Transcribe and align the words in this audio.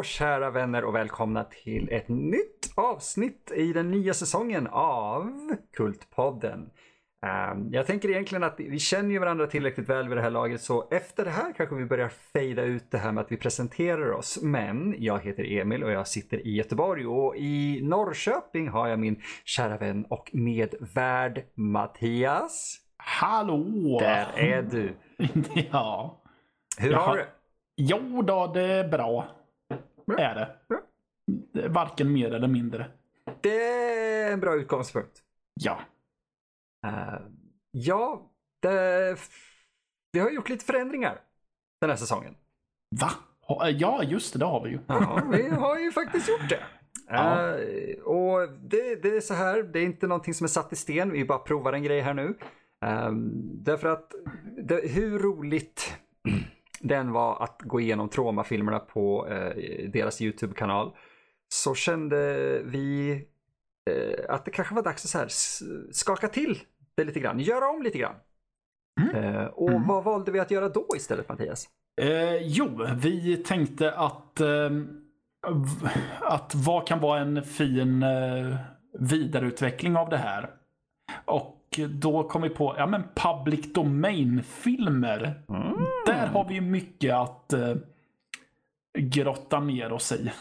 Hallå 0.00 0.06
kära 0.06 0.50
vänner 0.50 0.84
och 0.84 0.94
välkomna 0.94 1.44
till 1.44 1.88
ett 1.92 2.08
nytt 2.08 2.72
avsnitt 2.74 3.52
i 3.54 3.72
den 3.72 3.90
nya 3.90 4.14
säsongen 4.14 4.66
av 4.70 5.56
Kultpodden. 5.76 6.70
Um, 7.52 7.68
jag 7.72 7.86
tänker 7.86 8.10
egentligen 8.10 8.42
att 8.42 8.60
vi 8.60 8.78
känner 8.78 9.10
ju 9.10 9.18
varandra 9.18 9.46
tillräckligt 9.46 9.88
väl 9.88 10.08
vid 10.08 10.16
det 10.16 10.22
här 10.22 10.30
laget 10.30 10.60
så 10.60 10.88
efter 10.90 11.24
det 11.24 11.30
här 11.30 11.52
kanske 11.56 11.76
vi 11.76 11.84
börjar 11.84 12.08
fejda 12.08 12.62
ut 12.62 12.90
det 12.90 12.98
här 12.98 13.12
med 13.12 13.22
att 13.22 13.32
vi 13.32 13.36
presenterar 13.36 14.10
oss. 14.12 14.42
Men 14.42 14.94
jag 14.98 15.20
heter 15.20 15.52
Emil 15.52 15.84
och 15.84 15.90
jag 15.90 16.08
sitter 16.08 16.46
i 16.46 16.56
Göteborg 16.56 17.06
och 17.06 17.36
i 17.36 17.80
Norrköping 17.82 18.68
har 18.68 18.88
jag 18.88 18.98
min 18.98 19.22
kära 19.44 19.76
vän 19.76 20.06
och 20.08 20.30
medvärd 20.32 21.42
Mattias. 21.54 22.78
Hallå! 22.96 23.98
Där 24.00 24.32
är 24.36 24.62
du. 24.62 24.94
ja. 25.72 26.22
Hur 26.78 26.92
har 26.92 27.16
du 27.16 27.24
Jo 27.76 28.22
då, 28.22 28.46
det 28.46 28.62
är 28.62 28.88
bra. 28.88 29.39
Är 30.18 30.34
det. 30.34 30.56
det 31.52 31.62
är 31.62 31.68
varken 31.68 32.12
mer 32.12 32.34
eller 32.34 32.48
mindre. 32.48 32.90
Det 33.40 33.64
är 33.64 34.32
en 34.32 34.40
bra 34.40 34.54
utgångspunkt. 34.54 35.22
Ja. 35.54 35.80
Uh, 36.86 37.20
ja, 37.70 38.30
det, 38.60 39.16
vi 40.12 40.20
har 40.20 40.30
gjort 40.30 40.48
lite 40.48 40.64
förändringar 40.64 41.20
den 41.80 41.90
här 41.90 41.96
säsongen. 41.96 42.34
Va? 43.00 43.10
Ja, 43.70 44.02
just 44.02 44.32
det, 44.32 44.38
det 44.38 44.44
har 44.44 44.64
vi 44.64 44.70
ju. 44.70 44.78
Ja, 44.86 45.22
vi 45.32 45.48
har 45.48 45.78
ju 45.78 45.92
faktiskt 45.92 46.28
gjort 46.28 46.48
det. 46.48 46.60
Ja. 47.12 47.56
Uh, 47.58 48.02
och 48.02 48.48
det, 48.48 49.02
det, 49.02 49.16
är 49.16 49.20
så 49.20 49.34
här, 49.34 49.62
det 49.62 49.78
är 49.78 49.84
inte 49.84 50.06
någonting 50.06 50.34
som 50.34 50.44
är 50.44 50.48
satt 50.48 50.72
i 50.72 50.76
sten, 50.76 51.12
vi 51.12 51.24
bara 51.24 51.38
provar 51.38 51.72
en 51.72 51.82
grej 51.82 52.00
här 52.00 52.14
nu. 52.14 52.34
Um, 52.86 53.30
därför 53.64 53.88
att 53.88 54.12
det, 54.64 54.88
hur 54.88 55.18
roligt 55.18 55.96
den 56.80 57.12
var 57.12 57.42
att 57.42 57.62
gå 57.62 57.80
igenom 57.80 58.08
Troma-filmerna 58.08 58.78
på 58.78 59.26
uh, 59.26 59.90
deras 59.90 60.20
YouTube-kanal. 60.20 60.96
Så 61.48 61.74
kände 61.74 62.16
vi 62.64 63.12
uh, 63.90 64.34
att 64.34 64.44
det 64.44 64.50
kanske 64.50 64.74
var 64.74 64.82
dags 64.82 65.04
att 65.04 65.10
så 65.10 65.18
här, 65.18 65.28
skaka 65.92 66.28
till 66.28 66.58
det 66.94 67.04
lite 67.04 67.20
grann, 67.20 67.40
göra 67.40 67.68
om 67.68 67.82
lite 67.82 67.98
grann. 67.98 68.14
Mm. 69.00 69.48
och 69.48 69.70
mm. 69.70 69.86
vad 69.86 70.04
valde 70.04 70.32
vi 70.32 70.38
att 70.38 70.50
göra 70.50 70.68
då 70.68 70.86
istället 70.96 71.28
Mattias? 71.28 71.68
jo, 72.40 72.86
vi 72.96 73.36
tänkte 73.36 73.92
att 73.92 74.40
ehm, 74.40 74.88
att 76.20 76.54
vad 76.54 76.86
kan 76.86 77.00
vara 77.00 77.20
en 77.20 77.42
fin 77.42 78.04
vidareutveckling 78.98 79.96
av 79.96 80.08
det 80.08 80.16
här? 80.16 80.50
Och 81.24 81.59
då 81.78 82.28
kom 82.28 82.42
vi 82.42 82.48
på, 82.48 82.74
ja 82.78 82.86
men 82.86 83.02
public 83.14 83.72
domain-filmer. 83.72 85.42
Mm. 85.48 85.86
Där 86.06 86.26
har 86.26 86.48
vi 86.48 86.60
mycket 86.60 87.14
att 87.14 87.52
eh, 87.52 87.76
grotta 88.98 89.60
ner 89.60 89.92
oss 89.92 90.12
i. 90.12 90.32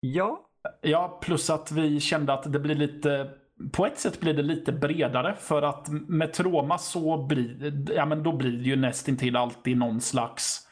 Ja. 0.00 0.40
Ja, 0.80 1.18
plus 1.22 1.50
att 1.50 1.72
vi 1.72 2.00
kände 2.00 2.32
att 2.32 2.52
det 2.52 2.58
blir 2.58 2.74
lite 2.74 3.30
på 3.72 3.86
ett 3.86 3.98
sätt 3.98 4.20
blir 4.20 4.34
det 4.34 4.42
lite 4.42 4.72
bredare 4.72 5.34
för 5.38 5.62
att 5.62 5.88
med 5.88 6.32
Troma 6.32 6.78
så 6.78 7.26
blir, 7.26 7.92
ja, 7.92 8.06
men 8.06 8.22
då 8.22 8.32
blir 8.32 8.52
det 8.52 8.64
ju 8.64 8.76
nästintill 8.76 9.36
alltid 9.36 9.76
någon 9.76 10.00
slags 10.00 10.68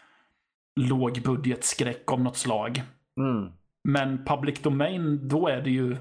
lågbudgetskräck 0.80 2.12
av 2.12 2.20
något 2.20 2.36
slag. 2.36 2.82
Mm. 3.16 3.52
Men 3.84 4.24
Public 4.24 4.62
Domain, 4.62 5.28
då 5.28 5.48
är 5.48 5.62
det 5.62 5.70
ju 5.70 5.97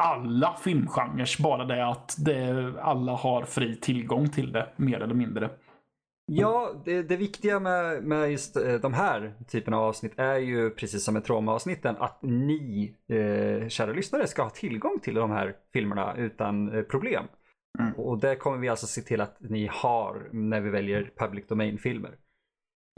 alla 0.00 0.56
filmgenrer. 0.64 1.42
Bara 1.42 1.64
det 1.64 1.86
att 1.86 2.16
det, 2.18 2.72
alla 2.80 3.12
har 3.12 3.42
fri 3.42 3.76
tillgång 3.76 4.28
till 4.28 4.52
det, 4.52 4.68
mer 4.76 5.00
eller 5.00 5.14
mindre. 5.14 5.50
Ja, 6.32 6.72
det, 6.84 7.02
det 7.02 7.16
viktiga 7.16 7.60
med, 7.60 8.04
med 8.04 8.30
just 8.30 8.56
eh, 8.56 8.74
de 8.74 8.94
här 8.94 9.34
typerna 9.48 9.76
av 9.76 9.84
avsnitt 9.84 10.12
är 10.16 10.36
ju 10.36 10.70
precis 10.70 11.04
som 11.04 11.14
med 11.14 11.24
trauma-avsnitten 11.24 11.96
att 11.98 12.22
ni, 12.22 12.94
eh, 13.08 13.68
kära 13.68 13.92
lyssnare, 13.92 14.26
ska 14.26 14.42
ha 14.42 14.50
tillgång 14.50 14.98
till 15.02 15.14
de 15.14 15.30
här 15.30 15.56
filmerna 15.72 16.14
utan 16.16 16.74
eh, 16.74 16.82
problem. 16.82 17.24
Mm. 17.78 17.92
Och 17.92 18.18
det 18.18 18.36
kommer 18.36 18.58
vi 18.58 18.68
alltså 18.68 18.86
se 18.86 19.00
till 19.00 19.20
att 19.20 19.36
ni 19.40 19.70
har 19.72 20.28
när 20.32 20.60
vi 20.60 20.70
väljer 20.70 21.10
public 21.16 21.46
domain-filmer. 21.46 22.16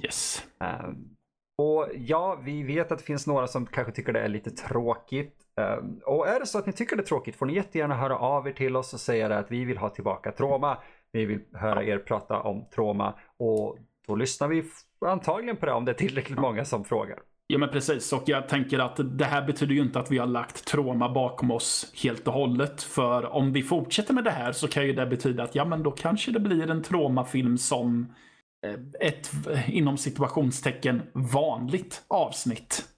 Yes. 0.04 0.46
Um, 0.60 1.16
och 1.58 1.88
ja, 1.94 2.40
vi 2.44 2.62
vet 2.62 2.92
att 2.92 2.98
det 2.98 3.04
finns 3.04 3.26
några 3.26 3.46
som 3.46 3.66
kanske 3.66 3.92
tycker 3.92 4.12
det 4.12 4.20
är 4.20 4.28
lite 4.28 4.50
tråkigt. 4.50 5.41
Ehm, 5.60 6.00
och 6.04 6.28
är 6.28 6.40
det 6.40 6.46
så 6.46 6.58
att 6.58 6.66
ni 6.66 6.72
tycker 6.72 6.96
det 6.96 7.02
är 7.02 7.06
tråkigt 7.06 7.36
får 7.36 7.46
ni 7.46 7.54
jättegärna 7.54 7.94
höra 7.94 8.18
av 8.18 8.48
er 8.48 8.52
till 8.52 8.76
oss 8.76 8.94
och 8.94 9.00
säga 9.00 9.38
att 9.38 9.50
vi 9.50 9.64
vill 9.64 9.78
ha 9.78 9.88
tillbaka 9.88 10.32
trauma. 10.32 10.78
Vi 11.12 11.26
vill 11.26 11.40
höra 11.52 11.84
er 11.84 11.98
prata 11.98 12.40
om 12.40 12.64
trauma 12.74 13.14
och 13.36 13.78
då 14.06 14.14
lyssnar 14.14 14.48
vi 14.48 14.64
antagligen 15.06 15.56
på 15.56 15.66
det 15.66 15.72
om 15.72 15.84
det 15.84 15.92
är 15.92 15.94
tillräckligt 15.94 16.38
många 16.38 16.64
som 16.64 16.84
frågar. 16.84 17.18
Ja 17.46 17.58
men 17.58 17.68
precis 17.68 18.12
och 18.12 18.22
jag 18.26 18.48
tänker 18.48 18.78
att 18.78 19.18
det 19.18 19.24
här 19.24 19.42
betyder 19.42 19.74
ju 19.74 19.80
inte 19.80 19.98
att 19.98 20.10
vi 20.10 20.18
har 20.18 20.26
lagt 20.26 20.64
trauma 20.64 21.08
bakom 21.08 21.50
oss 21.50 21.92
helt 22.02 22.28
och 22.28 22.34
hållet. 22.34 22.82
För 22.82 23.26
om 23.26 23.52
vi 23.52 23.62
fortsätter 23.62 24.14
med 24.14 24.24
det 24.24 24.30
här 24.30 24.52
så 24.52 24.68
kan 24.68 24.86
ju 24.86 24.92
det 24.92 25.06
betyda 25.06 25.42
att 25.42 25.54
ja 25.54 25.64
men 25.64 25.82
då 25.82 25.90
kanske 25.90 26.30
det 26.30 26.40
blir 26.40 26.70
en 26.70 26.82
Troma-film 26.82 27.58
som 27.58 28.14
eh, 28.66 29.06
ett 29.08 29.30
inom 29.66 29.98
situationstecken 29.98 31.02
vanligt 31.12 32.04
avsnitt. 32.08 32.91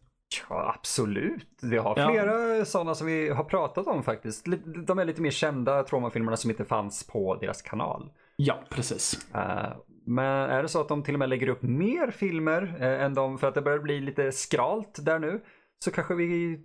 Ja, 0.49 0.75
absolut. 0.79 1.59
Vi 1.63 1.77
har 1.77 1.95
flera 1.95 2.57
ja. 2.57 2.65
sådana 2.65 2.95
som 2.95 3.07
vi 3.07 3.29
har 3.29 3.45
pratat 3.45 3.87
om 3.87 4.03
faktiskt. 4.03 4.47
De 4.87 4.99
är 4.99 5.05
lite 5.05 5.23
mer 5.23 5.31
kända 5.31 5.83
traumafilmerna 5.83 6.37
som 6.37 6.51
inte 6.51 6.65
fanns 6.65 7.07
på 7.07 7.35
deras 7.35 7.63
kanal. 7.63 8.13
Ja, 8.37 8.65
precis. 8.71 9.29
Uh, 9.35 9.77
men 10.07 10.51
är 10.51 10.63
det 10.63 10.69
så 10.69 10.81
att 10.81 10.89
de 10.89 11.03
till 11.03 11.15
och 11.15 11.19
med 11.19 11.29
lägger 11.29 11.49
upp 11.49 11.63
mer 11.63 12.11
filmer 12.11 12.63
uh, 12.63 13.03
än 13.03 13.15
de, 13.15 13.39
för 13.39 13.49
att 13.49 13.55
det 13.55 13.63
börjar 13.63 13.79
bli 13.79 14.01
lite 14.01 14.33
skralt 14.33 15.05
där 15.05 15.19
nu, 15.19 15.41
så 15.85 15.91
kanske 15.91 16.15
vi 16.15 16.61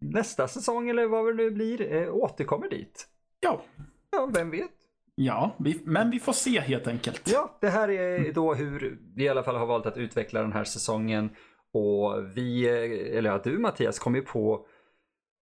nästa 0.00 0.48
säsong 0.48 0.88
eller 0.88 1.06
vad 1.06 1.26
det 1.26 1.34
nu 1.34 1.50
blir 1.50 1.94
uh, 1.94 2.14
återkommer 2.14 2.68
dit. 2.68 3.06
Ja. 3.40 3.62
Ja, 4.10 4.30
vem 4.34 4.50
vet? 4.50 4.70
Ja, 5.14 5.56
vi, 5.58 5.80
men 5.84 6.10
vi 6.10 6.20
får 6.20 6.32
se 6.32 6.60
helt 6.60 6.86
enkelt. 6.86 7.30
Ja, 7.32 7.58
det 7.60 7.68
här 7.68 7.90
är 7.90 8.32
då 8.32 8.54
hur 8.54 8.98
vi 9.14 9.24
i 9.24 9.28
alla 9.28 9.42
fall 9.42 9.56
har 9.56 9.66
valt 9.66 9.86
att 9.86 9.96
utveckla 9.96 10.42
den 10.42 10.52
här 10.52 10.64
säsongen. 10.64 11.30
Och 11.72 12.36
vi, 12.36 12.68
eller 12.68 13.30
ja, 13.30 13.40
du 13.44 13.58
Mattias, 13.58 13.98
kom 13.98 14.14
ju 14.14 14.22
på 14.22 14.66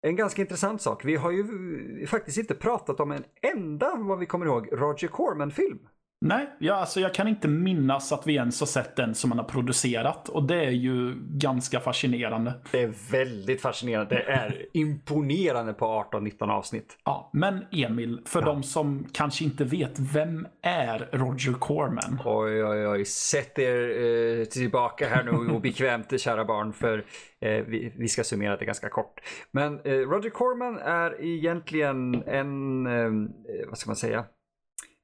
en 0.02 0.16
ganska 0.16 0.42
intressant 0.42 0.82
sak. 0.82 1.06
Vi 1.06 1.16
har 1.16 1.32
ju 1.32 2.08
faktiskt 2.08 2.38
inte 2.38 2.56
pratat 2.56 3.00
om 3.00 3.12
en 3.12 3.24
enda, 3.42 3.96
vad 3.96 4.20
vi 4.20 4.26
kommer 4.26 4.46
ihåg, 4.46 4.68
Roger 4.72 5.08
Corman-film. 5.08 5.88
Nej, 6.26 6.50
ja, 6.60 6.76
alltså 6.76 7.00
jag 7.00 7.14
kan 7.14 7.28
inte 7.28 7.48
minnas 7.48 8.12
att 8.12 8.28
vi 8.28 8.36
ens 8.36 8.60
har 8.60 8.68
sett 8.68 8.96
den 8.96 9.16
som 9.16 9.32
han 9.32 9.40
har 9.40 9.46
producerat. 9.46 10.30
Och 10.30 10.44
det 10.44 10.66
är 10.66 10.72
ju 10.72 11.16
ganska 11.20 11.80
fascinerande. 11.80 12.54
Det 12.72 12.82
är 12.82 12.94
väldigt 13.12 13.62
fascinerande. 13.62 14.16
Det 14.16 14.32
är 14.32 14.66
imponerande 14.74 15.74
på 15.74 15.86
18-19 16.12 16.52
avsnitt. 16.52 16.98
Ja, 17.06 17.30
men 17.34 17.66
Emil, 17.72 18.22
för 18.26 18.40
ja. 18.40 18.46
de 18.46 18.64
som 18.64 19.08
kanske 19.14 19.44
inte 19.44 19.64
vet, 19.64 20.00
vem 20.00 20.48
är 20.62 21.10
Roger 21.12 21.54
Corman? 21.54 22.20
Oj, 22.26 22.64
oj, 22.66 22.88
oj. 22.88 23.06
Sätt 23.06 23.60
er 23.60 24.40
eh, 24.40 24.46
tillbaka 24.46 25.08
här 25.08 25.24
nu 25.24 25.32
obekvämt, 25.32 26.14
kära 26.22 26.46
barn, 26.46 26.74
för 26.74 27.06
eh, 27.40 27.64
vi, 27.68 27.94
vi, 27.98 28.08
ska 28.08 28.24
summera 28.24 28.58
det 28.58 28.66
ganska 28.66 28.90
kort. 28.90 29.20
Men 29.52 29.80
eh, 29.80 29.92
Roger 29.92 30.30
Corman 30.30 30.78
är 30.78 31.24
egentligen 31.26 32.24
en, 32.28 32.86
eh, 32.88 33.30
vad 33.68 33.78
ska 33.78 33.90
man 33.90 33.96
säga? 33.96 34.26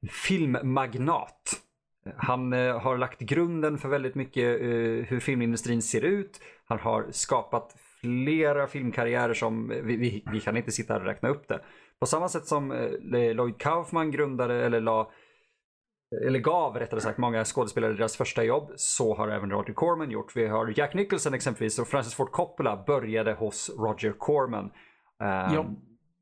Filmmagnat. 0.09 1.61
Han 2.17 2.53
eh, 2.53 2.79
har 2.79 2.97
lagt 2.97 3.19
grunden 3.19 3.77
för 3.77 3.89
väldigt 3.89 4.15
mycket 4.15 4.61
eh, 4.61 4.67
hur 5.07 5.19
filmindustrin 5.19 5.81
ser 5.81 6.01
ut. 6.01 6.39
Han 6.65 6.79
har 6.79 7.07
skapat 7.11 7.75
flera 8.01 8.67
filmkarriärer 8.67 9.33
som 9.33 9.67
vi, 9.69 9.81
vi, 9.81 10.23
vi, 10.31 10.39
kan 10.39 10.57
inte 10.57 10.71
sitta 10.71 10.93
här 10.93 10.99
och 10.99 11.07
räkna 11.07 11.29
upp 11.29 11.47
det. 11.47 11.61
På 11.99 12.05
samma 12.05 12.29
sätt 12.29 12.45
som 12.45 12.71
eh, 12.71 13.35
Lloyd 13.35 13.57
Kaufman 13.57 14.11
grundade 14.11 14.65
eller 14.65 14.81
la 14.81 15.11
eller 16.25 16.39
gav 16.39 16.75
rättare 16.75 17.01
sagt 17.01 17.17
många 17.17 17.45
skådespelare 17.45 17.93
deras 17.93 18.17
första 18.17 18.43
jobb 18.43 18.71
så 18.75 19.15
har 19.15 19.27
även 19.27 19.51
Roger 19.51 19.73
Corman 19.73 20.11
gjort. 20.11 20.35
Vi 20.35 20.47
har 20.47 20.73
Jack 20.77 20.93
Nicholson 20.93 21.33
exempelvis 21.33 21.79
och 21.79 21.87
Francis 21.87 22.13
Ford 22.13 22.31
Coppola 22.31 22.83
började 22.87 23.33
hos 23.33 23.69
Roger 23.77 24.11
Corman. 24.11 24.71
Um, 25.53 25.77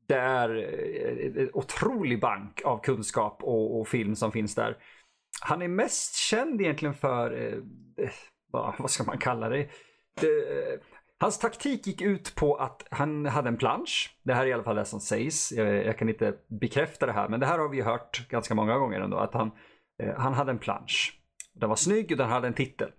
det 0.07 0.15
är 0.15 0.55
eh, 0.55 1.43
en 1.43 1.49
otrolig 1.53 2.21
bank 2.21 2.61
av 2.65 2.79
kunskap 2.79 3.43
och, 3.43 3.79
och, 3.79 3.87
film 3.87 4.15
som 4.15 4.31
finns 4.31 4.55
där. 4.55 4.77
Han 5.41 5.61
är 5.61 5.67
mest 5.67 6.15
känd 6.15 6.61
egentligen 6.61 6.93
för, 6.93 7.31
eh, 7.31 8.05
eh 8.05 8.11
vad 8.77 8.91
ska 8.91 9.03
man 9.03 9.17
kalla 9.17 9.49
det? 9.49 9.69
det? 10.21 10.27
Eh, 10.27 10.79
hans 11.17 11.39
taktik 11.39 11.87
gick 11.87 12.01
ut 12.01 12.35
på 12.35 12.55
att 12.55 12.87
han 12.91 13.25
hade 13.25 13.47
en 13.47 13.57
plansch. 13.57 14.17
Det 14.23 14.33
här 14.33 14.43
är 14.43 14.47
i 14.47 14.53
alla 14.53 14.63
fall 14.63 14.75
det 14.75 14.85
som 14.85 14.99
sägs. 14.99 15.51
Jag, 15.51 15.85
jag 15.85 15.97
kan 15.97 16.09
inte 16.09 16.35
bekräfta 16.47 17.05
det 17.05 17.11
här, 17.11 17.29
men 17.29 17.39
det 17.39 17.45
här 17.45 17.59
har 17.59 17.69
vi 17.69 17.81
hört 17.81 18.29
ganska 18.29 18.55
många 18.55 18.77
gånger 18.77 18.99
ändå. 18.99 19.17
Att 19.17 19.33
han, 19.33 19.51
eh, 20.03 20.15
han 20.17 20.33
hade 20.33 20.51
en 20.51 20.59
plansch. 20.59 21.19
Den 21.53 21.69
var 21.69 21.75
snygg 21.75 22.11
och 22.11 22.17
den 22.17 22.29
hade 22.29 22.47
en 22.47 22.53
titel. 22.53 22.91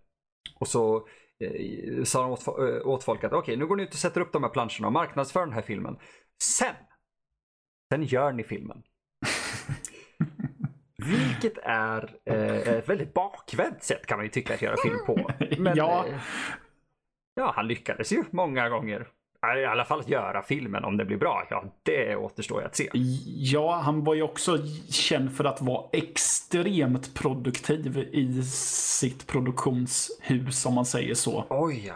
Och 0.59 0.69
så 0.69 1.09
eh, 1.41 2.05
sa 2.05 2.23
han 2.23 2.31
åt, 2.31 2.49
åt 2.85 3.05
folk 3.05 3.25
att 3.25 3.33
okej, 3.33 3.39
okay, 3.39 3.57
nu 3.57 3.67
går 3.67 3.77
ni 3.77 3.83
ut 3.83 3.93
och 3.93 3.99
sätter 3.99 4.21
upp 4.21 4.33
de 4.33 4.43
här 4.43 4.51
planscherna 4.51 4.87
och 4.87 4.93
marknadsför 4.93 5.41
den 5.41 5.53
här 5.53 5.63
filmen. 5.63 5.99
Sen 6.43 6.75
Sen 7.93 8.03
gör 8.03 8.33
ni 8.33 8.45
filmen. 8.45 8.83
Vilket 11.07 11.59
är 11.63 12.17
eh, 12.25 12.69
ett 12.69 12.89
väldigt 12.89 13.15
bakvänt 13.15 13.83
sätt 13.83 14.07
kan 14.07 14.19
man 14.19 14.25
ju 14.25 14.31
tycka 14.31 14.55
att 14.55 14.63
göra 14.63 14.77
film 14.83 14.99
på. 15.07 15.31
Men, 15.59 15.77
ja. 15.77 16.07
Eh, 16.07 16.21
ja, 17.35 17.53
han 17.57 17.69
lyckades 17.69 18.13
ju 18.13 18.25
många 18.31 18.69
gånger. 18.69 19.09
I 19.57 19.65
alla 19.65 19.85
fall 19.85 20.01
att 20.01 20.09
göra 20.09 20.43
filmen 20.43 20.85
om 20.85 20.97
det 20.97 21.05
blir 21.05 21.17
bra. 21.17 21.47
Ja, 21.51 21.65
det 21.83 22.17
återstår 22.17 22.61
ju 22.61 22.67
att 22.67 22.77
se. 22.77 22.91
Ja, 23.27 23.77
han 23.77 24.05
var 24.05 24.15
ju 24.15 24.23
också 24.23 24.59
känd 24.91 25.37
för 25.37 25.45
att 25.45 25.63
vara 25.63 25.87
extremt 25.93 27.15
produktiv 27.15 27.99
i 28.13 28.43
sitt 28.43 29.27
produktionshus 29.27 30.67
om 30.67 30.75
man 30.75 30.87
säger 30.87 31.15
så. 31.15 31.45
Oj 31.51 31.87
ja. 31.87 31.95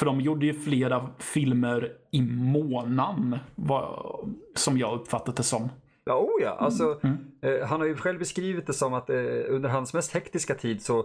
För 0.00 0.06
de 0.06 0.20
gjorde 0.20 0.46
ju 0.46 0.54
flera 0.54 1.10
filmer 1.18 1.92
i 2.10 2.22
månaden, 2.22 3.38
som 4.54 4.78
jag 4.78 5.00
uppfattat 5.00 5.36
det 5.36 5.42
som. 5.42 5.68
Ja, 6.04 6.18
oh 6.18 6.42
ja. 6.42 6.50
Alltså, 6.50 7.00
mm. 7.02 7.16
eh, 7.42 7.66
han 7.68 7.80
har 7.80 7.86
ju 7.86 7.96
själv 7.96 8.18
beskrivit 8.18 8.66
det 8.66 8.72
som 8.72 8.94
att 8.94 9.10
eh, 9.10 9.16
under 9.48 9.68
hans 9.68 9.94
mest 9.94 10.14
hektiska 10.14 10.54
tid 10.54 10.82
så 10.82 10.98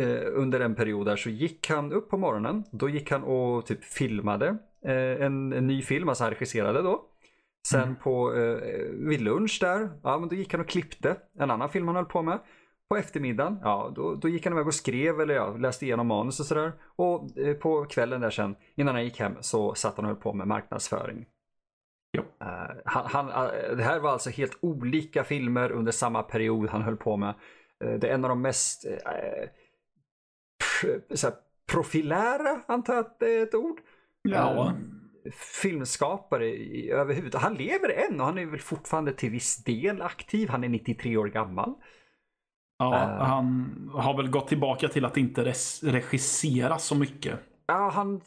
eh, 0.00 0.20
under 0.34 0.60
en 0.60 0.74
period 0.74 1.06
där 1.06 1.16
så 1.16 1.30
gick 1.30 1.70
han 1.70 1.92
upp 1.92 2.10
på 2.10 2.16
morgonen. 2.16 2.64
Då 2.70 2.88
gick 2.88 3.10
han 3.10 3.24
och 3.24 3.66
typ 3.66 3.84
filmade 3.84 4.46
eh, 4.86 5.24
en, 5.26 5.52
en, 5.52 5.66
ny 5.66 5.82
film, 5.82 6.08
alltså 6.08 6.24
han 6.24 6.32
regisserade 6.32 6.82
då. 6.82 7.02
Sen 7.68 7.82
mm. 7.82 7.96
på, 7.96 8.34
eh, 8.34 8.56
vid 8.92 9.20
lunch 9.20 9.58
där, 9.60 9.90
ja 10.02 10.18
men 10.18 10.28
då 10.28 10.34
gick 10.34 10.52
han 10.52 10.60
och 10.60 10.68
klippte 10.68 11.16
en 11.38 11.50
annan 11.50 11.68
film 11.68 11.86
han 11.86 11.96
höll 11.96 12.04
på 12.04 12.22
med. 12.22 12.38
På 12.88 12.96
eftermiddagen, 12.96 13.58
ja 13.62 13.92
då, 13.94 14.14
då 14.14 14.28
gick 14.28 14.44
han 14.44 14.52
iväg 14.52 14.66
och 14.66 14.74
skrev 14.74 15.20
eller 15.20 15.34
ja, 15.34 15.56
läste 15.56 15.84
igenom 15.84 16.06
manus 16.06 16.40
och 16.40 16.46
sådär. 16.46 16.72
Och 16.96 17.38
eh, 17.38 17.54
på 17.54 17.84
kvällen 17.84 18.20
där 18.20 18.30
sen, 18.30 18.56
innan 18.74 18.94
han 18.94 19.04
gick 19.04 19.20
hem, 19.20 19.36
så 19.40 19.74
satt 19.74 19.96
han 19.96 20.04
och 20.04 20.10
höll 20.10 20.20
på 20.20 20.32
med 20.32 20.46
marknadsföring. 20.46 21.26
Uh, 22.42 22.76
han, 22.84 23.06
han, 23.06 23.26
uh, 23.28 23.76
det 23.76 23.82
här 23.82 24.00
var 24.00 24.10
alltså 24.10 24.30
helt 24.30 24.58
olika 24.60 25.24
filmer 25.24 25.72
under 25.72 25.92
samma 25.92 26.22
period 26.22 26.68
han 26.68 26.82
höll 26.82 26.96
på 26.96 27.16
med. 27.16 27.34
Uh, 27.84 27.94
det 27.94 28.08
är 28.08 28.14
en 28.14 28.24
av 28.24 28.28
de 28.28 28.42
mest 28.42 28.84
så 31.14 31.30
profilära, 31.66 32.60
antar 32.68 32.94
jag 32.94 33.00
att 33.00 33.18
det 33.18 33.34
är 33.34 33.42
ett 33.42 33.54
ord. 33.54 33.80
Ja. 34.22 34.72
filmskapare 35.62 36.46
i, 36.46 36.90
överhuvudtaget. 36.90 37.44
Han 37.44 37.54
lever 37.54 37.88
än 37.88 38.20
och 38.20 38.26
han 38.26 38.38
är 38.38 38.46
väl 38.46 38.60
fortfarande 38.60 39.12
till 39.12 39.30
viss 39.30 39.64
del 39.64 40.02
aktiv. 40.02 40.48
Han 40.48 40.64
är 40.64 40.68
93 40.68 41.16
år 41.16 41.26
gammal. 41.26 41.74
Ja, 42.78 43.16
han 43.20 43.90
har 43.94 44.16
väl 44.16 44.30
gått 44.30 44.48
tillbaka 44.48 44.88
till 44.88 45.04
att 45.04 45.16
inte 45.16 45.44
regissera 45.82 46.78
så 46.78 46.94
mycket. 46.94 47.40
Ja, 47.66 47.90
han 47.94 48.20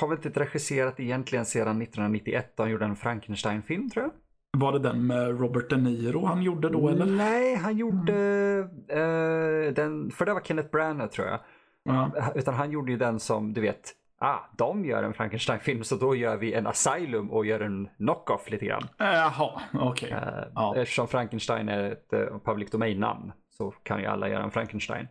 har 0.00 0.08
väl 0.08 0.18
inte 0.24 0.40
regisserat 0.40 1.00
egentligen 1.00 1.44
sedan 1.44 1.82
1991 1.82 2.52
då 2.56 2.62
han 2.62 2.70
gjorde 2.70 2.84
en 2.84 2.96
Frankenstein-film 2.96 3.90
tror 3.90 4.04
jag. 4.04 4.12
Var 4.60 4.72
det 4.72 4.78
den 4.78 5.06
med 5.06 5.40
Robert 5.40 5.70
De 5.70 5.76
Niro 5.76 6.24
han 6.24 6.42
gjorde 6.42 6.68
då 6.68 6.88
eller? 6.88 7.06
Nej, 7.06 7.54
han 7.56 7.76
gjorde 7.76 8.12
mm. 8.12 9.00
uh, 9.00 9.72
den, 9.72 10.10
för 10.10 10.26
det 10.26 10.34
var 10.34 10.40
Kenneth 10.40 10.70
Branagh 10.70 11.10
tror 11.10 11.26
jag. 11.26 11.40
Ja. 11.84 12.10
Utan 12.34 12.54
han 12.54 12.70
gjorde 12.70 12.92
ju 12.92 12.98
den 12.98 13.20
som, 13.20 13.52
du 13.52 13.60
vet, 13.60 13.92
ah, 14.18 14.38
de 14.56 14.84
gör 14.84 15.02
en 15.02 15.14
Frankenstein-film 15.14 15.84
så 15.84 15.96
då 15.96 16.14
gör 16.14 16.36
vi 16.36 16.52
en 16.52 16.66
Asylum 16.66 17.30
och 17.30 17.46
gör 17.46 17.60
en 17.60 17.88
knock-off 17.96 18.50
lite 18.50 18.66
grann. 18.66 18.88
Jaha, 18.98 19.60
okej. 19.74 19.88
Okay. 20.08 20.10
Uh, 20.10 20.44
ja. 20.54 20.76
Eftersom 20.76 21.08
Frankenstein 21.08 21.68
är 21.68 21.90
ett 21.90 22.12
uh, 22.12 22.38
public 22.44 22.70
domain-namn 22.70 23.32
så 23.58 23.70
kan 23.70 24.00
ju 24.00 24.06
alla 24.06 24.28
göra 24.28 24.44
en 24.44 24.50
Frankenstein. 24.50 25.08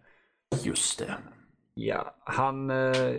Just 0.64 1.00
det. 1.00 1.18
Ja, 1.74 2.16
han 2.20 2.70
eh, 2.70 3.14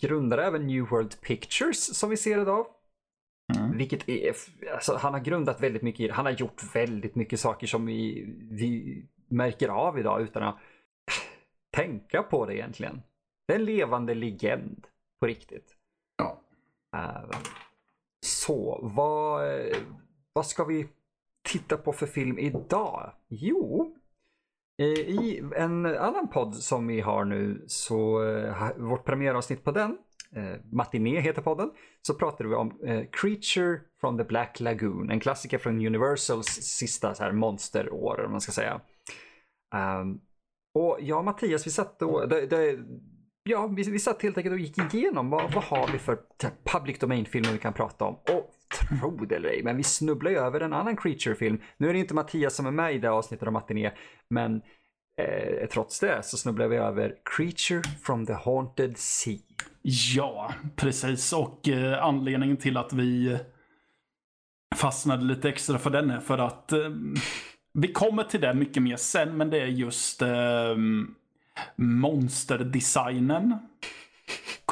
grundade 0.00 0.44
även 0.44 0.66
New 0.66 0.88
World 0.88 1.20
Pictures 1.20 1.98
som 1.98 2.10
vi 2.10 2.16
ser 2.16 2.42
idag. 2.42 2.66
Mm. 3.56 3.78
Vilket 3.78 4.08
är, 4.08 4.34
alltså, 4.74 4.96
han 4.96 5.12
har 5.12 5.20
grundat 5.20 5.60
väldigt 5.60 5.82
mycket, 5.82 6.12
han 6.12 6.24
har 6.24 6.32
gjort 6.32 6.74
väldigt 6.74 7.14
mycket 7.14 7.40
saker 7.40 7.66
som 7.66 7.86
vi, 7.86 8.26
vi 8.50 9.02
märker 9.28 9.68
av 9.68 9.98
idag 9.98 10.22
utan 10.22 10.42
att 10.42 10.58
tänka 11.76 12.22
på 12.22 12.46
det 12.46 12.56
egentligen. 12.56 13.02
Det 13.46 13.54
är 13.54 13.58
en 13.58 13.64
levande 13.64 14.14
legend 14.14 14.86
på 15.20 15.26
riktigt. 15.26 15.76
Ja. 16.16 16.40
Uh, 16.96 17.38
så, 18.26 18.80
vad, 18.82 19.42
vad 20.32 20.46
ska 20.46 20.64
vi 20.64 20.88
titta 21.48 21.76
på 21.76 21.92
för 21.92 22.06
film 22.06 22.38
idag? 22.38 23.12
Jo, 23.28 23.96
Eh, 24.78 24.86
I 24.86 25.42
en 25.56 25.86
annan 25.86 26.28
podd 26.28 26.54
som 26.54 26.86
vi 26.86 27.00
har 27.00 27.24
nu, 27.24 27.64
så 27.66 28.24
eh, 28.24 28.68
vårt 28.76 29.04
premiäravsnitt 29.04 29.64
på 29.64 29.70
den, 29.70 29.98
eh, 30.36 30.60
Matiné 30.72 31.20
heter 31.20 31.42
podden, 31.42 31.70
så 32.02 32.14
pratade 32.14 32.48
vi 32.48 32.54
om 32.54 32.80
eh, 32.84 33.04
Creature 33.12 33.80
from 34.00 34.18
the 34.18 34.24
Black 34.24 34.60
Lagoon, 34.60 35.10
en 35.10 35.20
klassiker 35.20 35.58
från 35.58 35.86
Universals 35.86 36.46
sista 36.46 37.14
så 37.14 37.22
här, 37.22 37.32
monsterår, 37.32 38.24
om 38.24 38.32
man 38.32 38.40
ska 38.40 38.52
säga. 38.52 38.80
Um, 40.00 40.20
och 40.74 40.98
jag 41.00 41.18
och 41.18 41.24
Mattias, 41.24 41.66
vi 41.66 41.70
satt 41.70 41.98
då, 41.98 42.26
det, 42.26 42.46
det, 42.46 42.78
ja, 43.42 43.66
vi, 43.66 43.82
vi 43.82 43.98
satt 43.98 44.22
helt 44.22 44.36
enkelt 44.36 44.52
och 44.52 44.58
gick 44.58 44.94
igenom 44.94 45.30
vad, 45.30 45.54
vad 45.54 45.64
har 45.64 45.92
vi 45.92 45.98
för 45.98 46.18
public 46.64 46.98
domain-filmer 46.98 47.52
vi 47.52 47.58
kan 47.58 47.72
prata 47.72 48.04
om. 48.04 48.14
Och 48.14 48.53
tro 48.74 49.24
det 49.24 49.36
eller 49.36 49.48
ej, 49.48 49.62
men 49.62 49.76
vi 49.76 49.82
snubblar 49.82 50.30
ju 50.30 50.38
över 50.38 50.60
en 50.60 50.72
annan 50.72 50.96
Creature-film. 50.96 51.60
Nu 51.76 51.88
är 51.88 51.92
det 51.92 51.98
inte 51.98 52.14
Mattias 52.14 52.54
som 52.56 52.66
är 52.66 52.70
med 52.70 52.94
i 52.94 52.98
det 52.98 53.10
avsnittet 53.10 53.46
av 53.46 53.52
Matiné, 53.52 53.92
men 54.28 54.62
eh, 55.20 55.68
trots 55.72 56.00
det 56.00 56.22
så 56.22 56.36
snubblar 56.36 56.68
vi 56.68 56.76
över 56.76 57.14
Creature 57.36 57.82
from 58.02 58.26
the 58.26 58.32
Haunted 58.32 58.98
Sea. 58.98 59.38
Ja, 59.82 60.52
precis. 60.76 61.32
Och 61.32 61.68
eh, 61.68 62.04
anledningen 62.04 62.56
till 62.56 62.76
att 62.76 62.92
vi 62.92 63.38
fastnade 64.76 65.24
lite 65.24 65.48
extra 65.48 65.78
för 65.78 65.90
den 65.90 66.10
är 66.10 66.20
för 66.20 66.38
att 66.38 66.72
eh, 66.72 66.90
vi 67.74 67.92
kommer 67.92 68.24
till 68.24 68.40
det 68.40 68.54
mycket 68.54 68.82
mer 68.82 68.96
sen, 68.96 69.36
men 69.36 69.50
det 69.50 69.60
är 69.60 69.66
just 69.66 70.22
eh, 70.22 70.76
monsterdesignen 71.76 73.58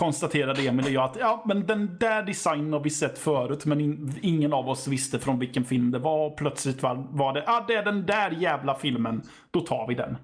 konstaterade 0.02 0.62
Emil 0.62 0.84
och 0.84 0.90
jag 0.90 1.04
att 1.04 1.16
ja, 1.16 1.43
men 1.46 1.66
den 1.66 1.96
där 2.00 2.22
designen 2.22 2.72
har 2.72 2.81
vi 2.81 2.90
sett 2.90 3.19
förut, 3.19 3.66
men 3.66 3.81
in, 3.81 4.14
ingen 4.22 4.52
av 4.52 4.69
oss 4.69 4.88
visste 4.88 5.19
från 5.19 5.38
vilken 5.38 5.64
film 5.64 5.90
det 5.90 5.99
var. 5.99 6.26
Och 6.26 6.37
plötsligt 6.37 6.82
var, 6.82 7.06
var 7.10 7.32
det, 7.32 7.43
ja, 7.46 7.52
ah, 7.52 7.64
det 7.69 7.75
är 7.75 7.84
den 7.84 8.06
där 8.06 8.31
jävla 8.31 8.75
filmen. 8.75 9.22
Då 9.50 9.60
tar 9.60 9.88
vi 9.88 9.94
den. 9.94 10.16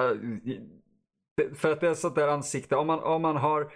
Uh, 0.00 0.58
för 1.54 1.72
att 1.72 1.80
det 1.80 1.88
är 1.88 1.94
sånt 1.94 2.14
där 2.14 2.28
ansikte, 2.28 2.76
om 2.76 2.86
man, 2.86 3.00
om 3.00 3.22
man 3.22 3.36
har 3.36 3.72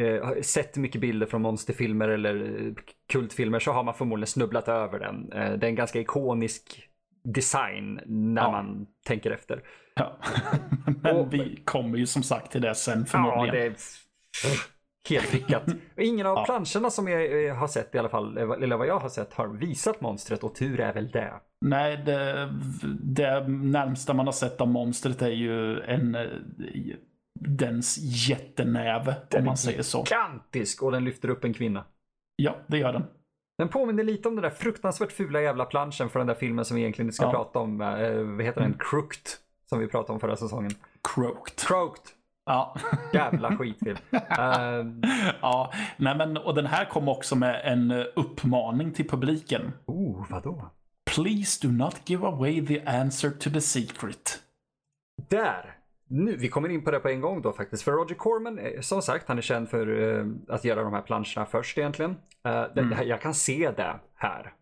eh, 0.00 0.40
sett 0.42 0.76
mycket 0.76 1.00
bilder 1.00 1.26
från 1.26 1.42
monsterfilmer 1.42 2.08
eller 2.08 2.66
eh, 2.66 2.72
kultfilmer 3.12 3.58
så 3.58 3.72
har 3.72 3.82
man 3.82 3.94
förmodligen 3.94 4.26
snubblat 4.26 4.68
över 4.68 4.98
den. 4.98 5.32
Eh, 5.32 5.52
det 5.52 5.66
är 5.66 5.70
en 5.70 5.74
ganska 5.74 6.00
ikonisk 6.00 6.88
design 7.24 8.00
när 8.06 8.42
ja. 8.42 8.50
man 8.50 8.86
tänker 9.06 9.30
efter. 9.30 9.62
Ja. 9.94 10.18
Men 11.02 11.16
och, 11.16 11.34
vi 11.34 11.62
kommer 11.64 11.98
ju 11.98 12.06
som 12.06 12.22
sagt 12.22 12.52
till 12.52 12.60
det 12.60 12.74
sen 12.74 13.06
förmodligen. 13.06 13.46
Ja, 13.46 13.70
det 13.70 13.76
Helt 15.08 15.32
lyckat. 15.32 15.64
Ingen 15.96 16.26
av 16.26 16.36
ja. 16.36 16.44
planscherna 16.44 16.90
som 16.90 17.08
jag 17.08 17.54
har 17.54 17.68
sett 17.68 17.94
i 17.94 17.98
alla 17.98 18.08
fall, 18.08 18.38
eller 18.38 18.76
vad 18.76 18.86
jag 18.86 18.98
har 18.98 19.08
sett, 19.08 19.32
har 19.32 19.48
visat 19.48 20.00
monstret 20.00 20.44
och 20.44 20.54
tur 20.54 20.80
är 20.80 20.92
väl 20.92 21.10
det. 21.10 21.34
Nej, 21.60 21.96
det, 21.96 22.48
det 23.02 23.48
närmsta 23.48 24.14
man 24.14 24.26
har 24.26 24.32
sett 24.32 24.60
av 24.60 24.68
monstret 24.68 25.22
är 25.22 25.30
ju 25.30 25.80
en 25.80 26.16
dens 27.40 27.98
jättenäve, 28.28 29.16
den 29.28 29.40
om 29.40 29.46
man 29.46 29.56
säger 29.56 29.82
så. 29.82 29.98
Gigantisk 29.98 30.82
och 30.82 30.92
den 30.92 31.04
lyfter 31.04 31.30
upp 31.30 31.44
en 31.44 31.54
kvinna. 31.54 31.84
Ja, 32.36 32.56
det 32.66 32.78
gör 32.78 32.92
den. 32.92 33.04
Den 33.58 33.68
påminner 33.68 34.04
lite 34.04 34.28
om 34.28 34.34
den 34.34 34.42
där 34.42 34.50
fruktansvärt 34.50 35.12
fula 35.12 35.42
jävla 35.42 35.64
planschen 35.64 36.08
för 36.10 36.18
den 36.20 36.26
där 36.26 36.34
filmen 36.34 36.64
som 36.64 36.74
vi 36.74 36.80
egentligen 36.80 37.12
ska 37.12 37.24
ja. 37.24 37.30
prata 37.30 37.58
om. 37.58 37.80
Eh, 37.80 37.86
vad 37.86 38.42
heter 38.42 38.60
den? 38.60 38.70
Mm. 38.70 38.78
Crooked. 38.78 39.22
Som 39.66 39.78
vi 39.78 39.86
pratade 39.86 40.12
om 40.12 40.20
förra 40.20 40.36
säsongen. 40.36 40.70
Croaked. 41.14 41.58
Croaked. 41.58 42.02
Ja. 42.48 42.74
Jävla 43.12 43.56
skitfilm. 43.56 43.98
uh... 44.12 44.20
Ja, 45.40 45.72
nej 45.96 46.16
men 46.16 46.36
och 46.36 46.54
den 46.54 46.66
här 46.66 46.84
kom 46.84 47.08
också 47.08 47.36
med 47.36 47.60
en 47.64 47.92
uppmaning 48.16 48.92
till 48.92 49.08
publiken. 49.08 49.72
Oh, 49.86 50.26
vadå? 50.30 50.70
Please 51.14 51.66
do 51.66 51.72
not 51.72 52.00
give 52.04 52.26
away 52.26 52.66
the 52.66 52.80
answer 52.80 53.30
to 53.30 53.50
the 53.50 53.60
secret. 53.60 54.42
Där! 55.28 55.74
Nu, 56.10 56.36
vi 56.36 56.48
kommer 56.48 56.68
in 56.68 56.84
på 56.84 56.90
det 56.90 57.00
på 57.00 57.08
en 57.08 57.20
gång 57.20 57.42
då 57.42 57.52
faktiskt. 57.52 57.82
För 57.82 57.92
Roger 57.92 58.14
Corman, 58.14 58.82
som 58.82 59.02
sagt, 59.02 59.28
han 59.28 59.38
är 59.38 59.42
känd 59.42 59.68
för 59.68 59.88
uh, 59.88 60.26
att 60.48 60.64
göra 60.64 60.82
de 60.82 60.92
här 60.92 61.02
planscherna 61.02 61.46
först 61.46 61.78
egentligen. 61.78 62.10
Uh, 62.46 62.52
mm. 62.52 62.90
det, 62.90 63.04
jag 63.04 63.20
kan 63.20 63.34
se 63.34 63.70
det 63.76 64.00
här. 64.14 64.52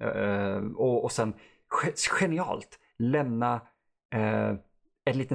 Och, 0.76 1.04
och 1.04 1.12
sen 1.12 1.34
genialt 2.20 2.78
lämna 2.98 3.60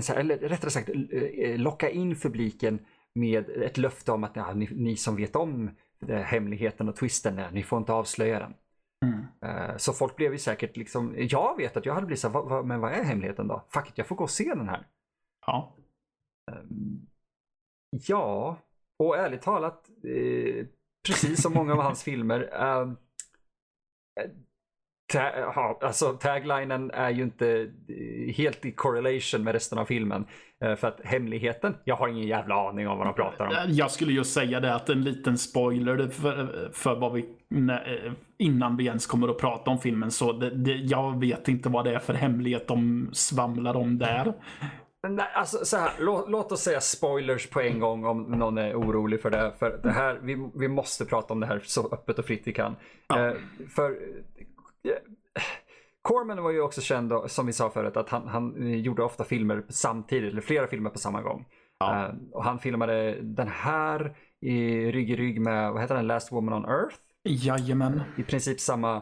så 0.01 0.13
här, 0.13 0.19
eller 0.19 0.37
rättare 0.37 0.71
sagt 0.71 0.89
eh, 0.89 1.59
locka 1.59 1.89
in 1.89 2.15
publiken 2.15 2.79
med 3.13 3.49
ett 3.49 3.77
löfte 3.77 4.11
om 4.11 4.23
att 4.23 4.35
ja, 4.35 4.53
ni, 4.53 4.69
ni 4.71 4.97
som 4.97 5.15
vet 5.15 5.35
om 5.35 5.71
hemligheten 6.07 6.89
och 6.89 6.95
twisten, 6.95 7.41
ni 7.51 7.63
får 7.63 7.79
inte 7.79 7.93
avslöja 7.93 8.39
den. 8.39 8.53
Mm. 9.05 9.25
Eh, 9.41 9.77
så 9.77 9.93
folk 9.93 10.15
blev 10.15 10.31
ju 10.31 10.37
säkert 10.37 10.77
liksom, 10.77 11.15
jag 11.17 11.57
vet 11.57 11.77
att 11.77 11.85
jag 11.85 11.93
hade 11.93 12.05
blivit 12.05 12.19
så 12.19 12.29
här, 12.29 12.41
vad, 12.41 12.65
men 12.65 12.79
vad 12.79 12.91
är 12.91 13.03
hemligheten 13.03 13.47
då? 13.47 13.65
Fuck 13.69 13.89
it, 13.89 13.97
jag 13.97 14.07
får 14.07 14.15
gå 14.15 14.23
och 14.23 14.29
se 14.29 14.53
den 14.53 14.69
här. 14.69 14.87
Ja. 15.45 15.75
Ehm, 16.51 17.07
ja, 17.89 18.57
och 18.99 19.17
ärligt 19.17 19.41
talat, 19.41 19.89
eh, 20.03 20.65
precis 21.07 21.41
som 21.41 21.53
många 21.53 21.73
av 21.73 21.79
hans 21.79 22.03
filmer, 22.09 22.49
ehm, 22.53 22.97
ta- 25.11 25.31
ja, 25.37 25.79
alltså 25.81 26.13
taglinen 26.13 26.91
är 26.91 27.09
ju 27.09 27.23
inte 27.23 27.71
eh, 27.87 28.33
helt 28.35 28.65
i 28.65 28.71
correlation 28.71 29.43
med 29.43 29.53
resten 29.53 29.77
av 29.77 29.85
filmen. 29.85 30.25
Eh, 30.63 30.75
För 30.75 30.87
att 30.87 30.99
hemligheten, 31.03 31.75
jag 31.83 31.95
har 31.95 32.07
ingen 32.07 32.27
jävla 32.27 32.69
aning 32.69 32.87
om 32.87 32.97
vad 32.97 33.07
de 33.07 33.13
pratar 33.13 33.45
om. 33.47 33.53
Jag 33.67 33.91
skulle 33.91 34.13
just 34.13 34.33
säga 34.33 34.59
det 34.59 34.75
att 34.75 34.89
en 34.89 35.03
liten 35.03 35.37
spoiler 35.37 36.07
för, 36.07 36.69
för 36.73 36.95
vad 36.95 37.13
vi 37.13 37.25
innan 38.37 38.77
vi 38.77 38.85
ens 38.85 39.07
kommer 39.07 39.27
att 39.27 39.37
prata 39.37 39.71
om 39.71 39.79
filmen 39.79 40.11
så 40.11 40.31
det, 40.33 40.49
det, 40.49 40.71
jag 40.75 41.19
vet 41.19 41.47
inte 41.47 41.69
vad 41.69 41.85
det 41.85 41.95
är 41.95 41.99
för 41.99 42.13
hemlighet 42.13 42.67
de 42.67 43.09
svamlar 43.13 43.75
om 43.75 43.97
där. 43.97 44.33
Nej, 45.07 45.25
alltså 45.33 45.65
så 45.65 45.77
här, 45.77 45.91
låt, 45.99 46.29
låt 46.29 46.51
oss 46.51 46.61
säga 46.61 46.79
spoilers 46.81 47.49
på 47.49 47.61
en 47.61 47.79
gång 47.79 48.05
om 48.05 48.21
någon 48.23 48.57
är 48.57 48.73
orolig 48.75 49.21
för 49.21 49.29
det. 49.29 49.51
För 49.59 49.79
det 49.83 49.91
här, 49.91 50.19
vi, 50.23 50.49
vi 50.55 50.67
måste 50.67 51.05
prata 51.05 51.33
om 51.33 51.39
det 51.39 51.45
här 51.47 51.61
så 51.63 51.89
öppet 51.93 52.19
och 52.19 52.25
fritt 52.25 52.41
vi 52.45 52.53
kan. 52.53 52.75
Eh, 53.15 53.31
för 53.75 53.89
eh, 53.89 53.95
Corman 56.01 56.43
var 56.43 56.51
ju 56.51 56.61
också 56.61 56.81
känd, 56.81 57.13
som 57.27 57.45
vi 57.45 57.53
sa 57.53 57.69
förut, 57.69 57.97
att 57.97 58.09
han, 58.09 58.27
han 58.27 58.67
eh, 58.67 58.75
gjorde 58.75 59.03
ofta 59.03 59.23
filmer 59.23 59.63
samtidigt, 59.69 60.31
eller 60.31 60.41
flera 60.41 60.67
filmer 60.67 60.89
på 60.89 60.99
samma 60.99 61.21
gång. 61.21 61.45
Ja. 61.79 62.05
Eh, 62.05 62.13
och 62.31 62.43
han 62.43 62.59
filmade 62.59 63.17
den 63.21 63.47
här 63.47 64.15
i 64.41 64.91
rygg 64.91 65.09
i 65.09 65.15
rygg 65.15 65.41
med, 65.41 65.71
vad 65.71 65.81
heter 65.81 65.95
den, 65.95 66.07
Last 66.07 66.31
Woman 66.31 66.53
on 66.53 66.65
Earth? 66.65 66.95
Jajamän. 67.23 68.01
I 68.17 68.23
princip 68.23 68.59
samma 68.59 68.95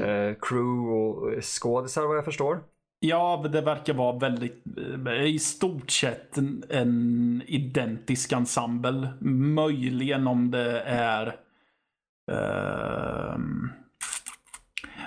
eh, 0.00 0.34
crew 0.40 0.92
och 0.92 1.44
skådisar 1.44 2.06
vad 2.06 2.16
jag 2.16 2.24
förstår. 2.24 2.60
Ja, 2.98 3.44
det 3.52 3.60
verkar 3.60 3.94
vara 3.94 4.18
väldigt, 4.18 4.64
eh, 5.06 5.24
i 5.24 5.38
stort 5.38 5.90
sett 5.90 6.38
en, 6.38 6.64
en 6.68 7.42
identisk 7.46 8.32
ensemble. 8.32 9.08
Möjligen 9.20 10.26
om 10.26 10.50
det 10.50 10.80
är 10.80 11.36
ehm, 12.32 13.70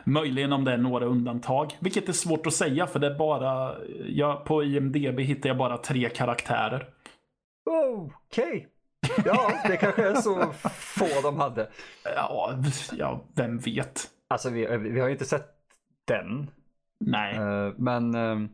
Möjligen 0.08 0.54
om 0.54 0.64
det 0.64 0.72
är 0.74 0.78
några 0.78 1.06
undantag. 1.06 1.78
Vilket 1.80 2.10
är 2.10 2.14
svårt 2.14 2.48
att 2.48 2.54
säga 2.54 2.88
för 2.88 3.00
det 3.00 3.08
är 3.08 3.18
bara, 3.18 3.76
ja, 4.06 4.44
på 4.46 4.64
IMDB 4.64 5.20
hittar 5.20 5.50
jag 5.50 5.58
bara 5.58 5.78
tre 5.78 6.10
karaktärer. 6.10 6.90
Okej. 8.28 8.68
Ja, 9.26 9.52
det 9.68 9.78
kanske 9.78 10.08
är 10.08 10.16
så 10.16 10.52
få 10.72 11.22
de 11.24 11.40
hade. 11.40 11.70
Ja, 12.16 12.60
ja 12.98 13.26
vem 13.36 13.58
vet? 13.58 14.08
Alltså 14.28 14.50
vi, 14.50 14.78
vi 14.78 15.00
har 15.00 15.08
ju 15.08 15.14
inte 15.14 15.26
sett 15.26 15.48
den. 16.08 16.52
Nej. 17.00 17.36
eh, 17.36 17.74
Men 17.78 18.16
eh, 18.16 18.50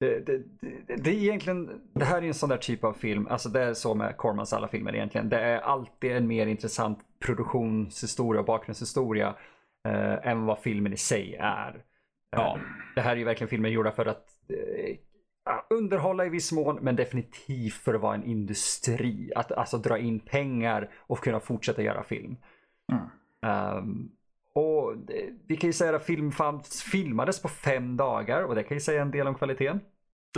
det, 0.00 0.26
det, 0.26 0.38
det, 0.60 0.96
det 0.96 1.10
är 1.10 1.14
egentligen, 1.14 1.80
det 1.92 2.04
här 2.04 2.22
är 2.22 2.26
en 2.26 2.34
sån 2.34 2.48
där 2.48 2.56
typ 2.56 2.84
av 2.84 2.92
film. 2.92 3.26
Alltså 3.30 3.48
det 3.48 3.62
är 3.62 3.74
så 3.74 3.94
med 3.94 4.16
Cormans 4.16 4.52
alla 4.52 4.68
filmer 4.68 4.94
egentligen. 4.94 5.28
Det 5.28 5.40
är 5.40 5.58
alltid 5.58 6.12
en 6.12 6.26
mer 6.26 6.46
intressant 6.46 6.98
produktionshistoria 7.18 8.40
och 8.40 8.46
bakgrundshistoria 8.46 9.34
eh, 9.88 10.26
än 10.28 10.44
vad 10.46 10.58
filmen 10.58 10.92
i 10.92 10.96
sig 10.96 11.34
är. 11.40 11.84
Ja. 12.30 12.56
Eh, 12.56 12.62
Det 12.94 13.00
här 13.00 13.12
är 13.12 13.16
ju 13.16 13.24
verkligen 13.24 13.48
filmer 13.48 13.68
gjorda 13.68 13.92
för 13.92 14.06
att 14.06 14.26
eh, 14.48 14.96
ja, 15.44 15.66
underhålla 15.70 16.24
i 16.26 16.28
viss 16.28 16.52
mån, 16.52 16.78
men 16.82 16.96
definitivt 16.96 17.74
för 17.74 17.94
att 17.94 18.00
vara 18.00 18.14
en 18.14 18.24
industri. 18.24 19.32
Att 19.36 19.52
alltså 19.52 19.78
dra 19.78 19.98
in 19.98 20.20
pengar 20.20 20.90
och 20.96 21.18
kunna 21.18 21.40
fortsätta 21.40 21.82
göra 21.82 22.02
film. 22.02 22.36
Mm. 22.92 23.04
Ehm, 23.42 24.08
och 24.54 24.96
det, 24.98 25.30
vi 25.46 25.56
kan 25.56 25.68
ju 25.68 25.72
säga 25.72 25.96
att 25.96 26.02
film 26.04 26.32
fanns, 26.32 26.82
filmades 26.82 27.42
på 27.42 27.48
fem 27.48 27.96
dagar 27.96 28.42
och 28.42 28.54
det 28.54 28.62
kan 28.62 28.76
ju 28.76 28.80
säga 28.80 29.02
en 29.02 29.10
del 29.10 29.26
om 29.26 29.34
kvaliteten. 29.34 29.80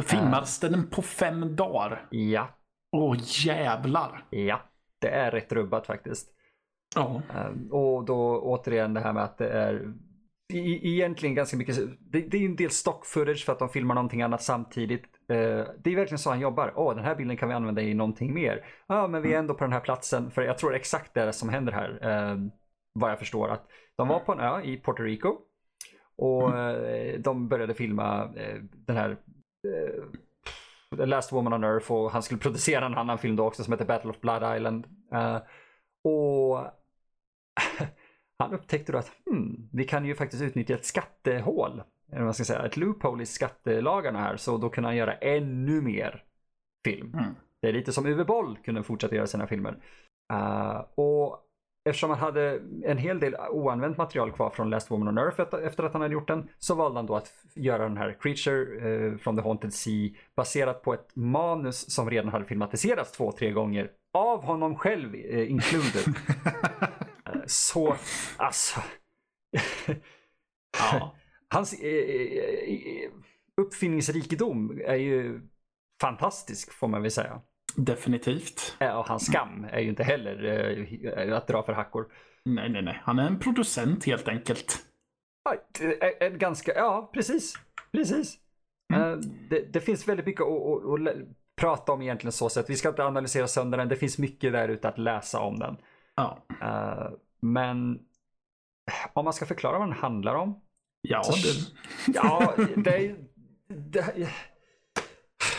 Filmades 0.07 0.61
den 0.61 0.87
på 0.91 1.03
fem 1.03 1.57
dagar? 1.57 2.07
Ja, 2.11 2.49
Åh 2.93 3.17
jävlar. 3.21 4.25
ja. 4.31 4.61
Det 4.99 5.09
är 5.09 5.31
rätt 5.31 5.53
rubbat 5.53 5.87
faktiskt. 5.87 6.29
Ja. 6.95 7.23
Ehm, 7.35 7.73
och 7.73 8.05
då 8.05 8.41
återigen 8.41 8.95
det 8.95 9.01
här 9.01 9.13
med 9.13 9.25
att 9.25 9.39
det 9.39 9.49
är 9.49 9.93
i, 10.53 10.95
egentligen 10.95 11.35
ganska 11.35 11.57
mycket, 11.57 11.77
det, 12.01 12.21
det 12.21 12.37
är 12.37 12.45
en 12.45 12.57
del 12.57 12.71
stock 12.71 13.07
footage 13.07 13.45
för 13.45 13.53
att 13.53 13.59
de 13.59 13.69
filmar 13.69 13.95
någonting 13.95 14.23
annat 14.23 14.43
samtidigt. 14.43 15.05
Eh, 15.29 15.67
det 15.79 15.93
är 15.93 15.97
verkligen 15.97 16.19
så 16.19 16.31
han 16.31 16.41
jobbar. 16.41 16.73
Åh, 16.77 16.95
den 16.95 17.05
här 17.05 17.15
bilden 17.15 17.37
kan 17.37 17.49
vi 17.49 17.55
använda 17.55 17.83
i 17.83 17.95
någonting 17.95 18.35
mer. 18.35 18.67
Ja, 18.87 19.09
men 19.09 19.23
vi 19.23 19.35
är 19.35 19.39
ändå 19.39 19.55
på 19.55 19.65
den 19.65 19.73
här 19.73 19.81
platsen. 19.81 20.31
För 20.31 20.43
jag 20.43 20.59
tror 20.59 20.75
exakt 20.75 21.15
det 21.15 21.21
är 21.21 21.33
som 21.33 21.49
händer 21.49 21.73
här. 21.73 21.99
Eh, 22.03 22.39
vad 22.93 23.11
jag 23.11 23.19
förstår. 23.19 23.49
Att 23.49 23.67
de 23.97 24.09
var 24.09 24.21
på 24.21 24.33
en 24.33 24.41
ö 24.41 24.61
i 24.63 24.81
Puerto 24.81 25.03
Rico. 25.03 25.37
Och 26.21 26.59
eh, 26.59 27.21
de 27.21 27.49
började 27.49 27.75
filma 27.75 28.25
eh, 28.37 28.57
den 28.87 28.97
här 28.97 29.11
eh, 29.11 30.05
The 30.97 31.07
Last 31.07 31.33
Woman 31.33 31.53
on 31.53 31.65
Earth 31.65 31.93
och 31.93 32.11
han 32.11 32.23
skulle 32.23 32.41
producera 32.41 32.87
en 32.87 32.95
annan 32.95 33.19
film 33.19 33.37
då 33.37 33.47
också 33.47 33.65
som 33.65 33.73
heter 33.73 33.85
Battle 33.85 34.11
of 34.11 34.21
Blood 34.21 34.57
Island. 34.57 34.87
Och 36.05 36.59
han 38.39 38.53
upptäckte 38.53 38.93
då 38.93 38.99
att 38.99 39.13
hmm, 39.27 39.69
vi 39.73 39.85
kan 39.85 40.05
ju 40.05 40.15
faktiskt 40.15 40.43
utnyttja 40.43 40.75
ett 40.75 40.85
skattehål. 40.85 41.83
Eller 42.13 42.25
vad 42.25 42.35
ska 42.35 42.45
säga, 42.45 42.67
ett 42.67 42.77
loophole 42.77 43.23
i 43.23 43.27
skattelagarna 43.27 44.19
här. 44.19 44.37
Så 44.37 44.57
då 44.57 44.69
kunde 44.69 44.89
han 44.89 44.97
göra 44.97 45.15
ännu 45.15 45.81
mer 45.83 46.25
film. 46.85 47.15
Mm. 47.15 47.35
Det 47.63 47.69
är 47.69 47.73
lite 47.73 47.93
som 47.93 48.07
Uwe 48.07 48.25
Boll 48.25 48.59
kunde 48.65 48.83
fortsätta 48.83 49.15
göra 49.15 49.27
sina 49.27 49.47
filmer. 49.47 49.77
Eh, 50.33 50.85
och 50.95 51.47
eftersom 51.85 52.11
han 52.11 52.19
hade 52.19 52.61
en 52.85 52.99
hel 52.99 53.21
del 53.21 53.37
oanvänt 53.51 53.97
material 53.97 54.33
kvar 54.33 54.51
från 54.51 54.71
Last 54.71 54.91
Woman 54.91 55.09
on 55.09 55.19
Earth 55.19 55.41
efter- 55.41 55.85
att 55.85 55.93
han 55.93 56.03
hade 56.03 56.15
gjort 56.15 56.29
den 56.29 56.49
så 56.59 56.75
valde 56.75 56.99
han 56.99 57.07
då 57.07 57.17
att 57.17 57.33
göra 57.55 57.83
den 57.83 57.97
här 57.97 58.17
Creature 58.21 58.89
eh, 58.89 59.17
from 59.17 59.37
the 59.37 59.43
Haunted 59.43 59.75
Sea 59.75 60.11
baserat 60.37 60.83
på 60.83 60.95
ett 60.95 61.17
manus 61.17 61.91
som 61.95 62.11
redan 62.11 62.33
hade 62.33 62.45
filmatiserats 62.45 63.13
två, 63.13 63.33
tre 63.33 63.51
gånger 63.51 63.91
av 64.15 64.45
honom 64.45 64.77
själv 64.77 65.15
eh, 65.15 65.51
included. 65.51 66.15
Så, 67.51 67.97
alltså. 68.37 68.81
ja. 70.79 71.17
Hans 71.49 71.73
eh, 71.73 71.89
eh, 71.89 73.11
uppfinningsrikedom 73.61 74.81
är 74.85 74.95
ju 74.97 75.41
fantastisk 76.01 76.73
får 76.73 76.89
man 76.89 77.03
väl 77.03 77.11
säga. 77.11 77.41
Definitivt. 77.77 78.77
Eh, 78.81 78.99
Och 78.99 79.07
hans 79.09 79.27
skam 79.27 79.67
är 79.71 79.81
ju 79.81 79.89
inte 79.89 80.03
heller 80.05 81.33
att 81.33 81.49
dra 81.49 81.63
för 81.63 81.73
hackor. 81.73 82.13
Nej, 82.45 82.69
nej, 82.71 82.83
nej. 82.83 83.01
Han 83.05 83.19
är 83.19 83.27
en 83.27 83.39
producent 83.39 84.05
helt 84.07 84.29
enkelt. 84.29 84.87
Är 86.21 86.31
ganska, 86.31 86.75
ja 86.75 87.11
precis. 87.15 87.55
Precis. 87.93 88.39
Eh, 88.95 89.17
Det, 89.51 89.73
det 89.73 89.81
finns 89.81 90.09
väldigt 90.09 90.27
mycket 90.27 90.43
att, 90.43 90.85
att, 90.85 91.09
att 91.09 91.17
prata 91.61 91.93
om 91.93 92.03
egentligen 92.03 92.33
så 92.33 92.49
sätt. 92.49 92.71
Vi 92.71 92.77
ska 92.77 92.89
inte 92.89 93.05
analysera 93.05 93.49
sönder 93.49 93.79
den. 93.79 93.89
Det 93.89 93.97
finns 93.97 94.19
mycket 94.19 94.53
där 94.53 94.69
ute 94.69 94.89
att 94.89 94.99
läsa 94.99 95.41
om 95.41 95.59
den. 95.59 95.77
Ja. 96.15 96.39
Eh, 97.43 97.47
Men 97.49 97.99
om 99.13 99.25
man 99.25 99.33
ska 99.33 99.47
förklara 99.47 99.79
vad 99.79 99.89
den 99.89 99.97
handlar 99.97 100.35
om. 100.35 100.61
Ja, 101.01 101.23
Så- 101.23 101.33
det, 101.49 101.67
Ja, 102.15 102.55
det 102.77 102.97
är... 103.07 103.17
Det, 103.69 104.29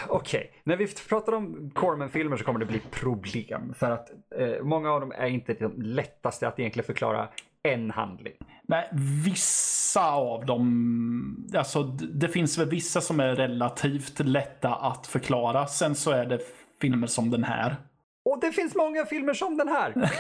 Okej, 0.08 0.54
när 0.64 0.76
vi 0.78 0.88
pratar 1.10 1.34
om 1.34 1.72
Corman-filmer 1.76 2.38
så 2.38 2.44
kommer 2.44 2.60
det 2.60 2.66
bli 2.66 2.80
problem. 2.92 3.74
För 3.74 3.92
att 3.92 4.10
eh, 4.36 4.64
många 4.64 4.92
av 4.92 5.02
dem 5.02 5.12
är 5.16 5.28
inte 5.28 5.54
de 5.54 5.82
lättaste 5.82 6.48
att 6.48 6.60
egentligen 6.60 6.86
förklara 6.86 7.30
en 7.64 7.92
handling. 7.92 8.34
nej, 8.68 8.90
vissa 9.26 10.12
av 10.12 10.46
dem, 10.46 11.48
alltså 11.56 11.84
det 12.14 12.28
finns 12.28 12.58
väl 12.58 12.70
vissa 12.70 13.02
som 13.02 13.20
är 13.20 13.36
relativt 13.36 14.20
lätta 14.20 14.76
att 14.76 15.08
förklara. 15.08 15.68
Sen 15.68 15.96
så 15.96 16.12
är 16.12 16.26
det 16.26 16.40
filmer 16.82 17.08
som 17.08 17.30
den 17.32 17.44
här. 17.44 17.76
Och 18.24 18.40
det 18.40 18.52
finns 18.52 18.76
många 18.76 19.06
filmer 19.06 19.34
som 19.34 19.58
den 19.58 19.68
här. 19.68 19.94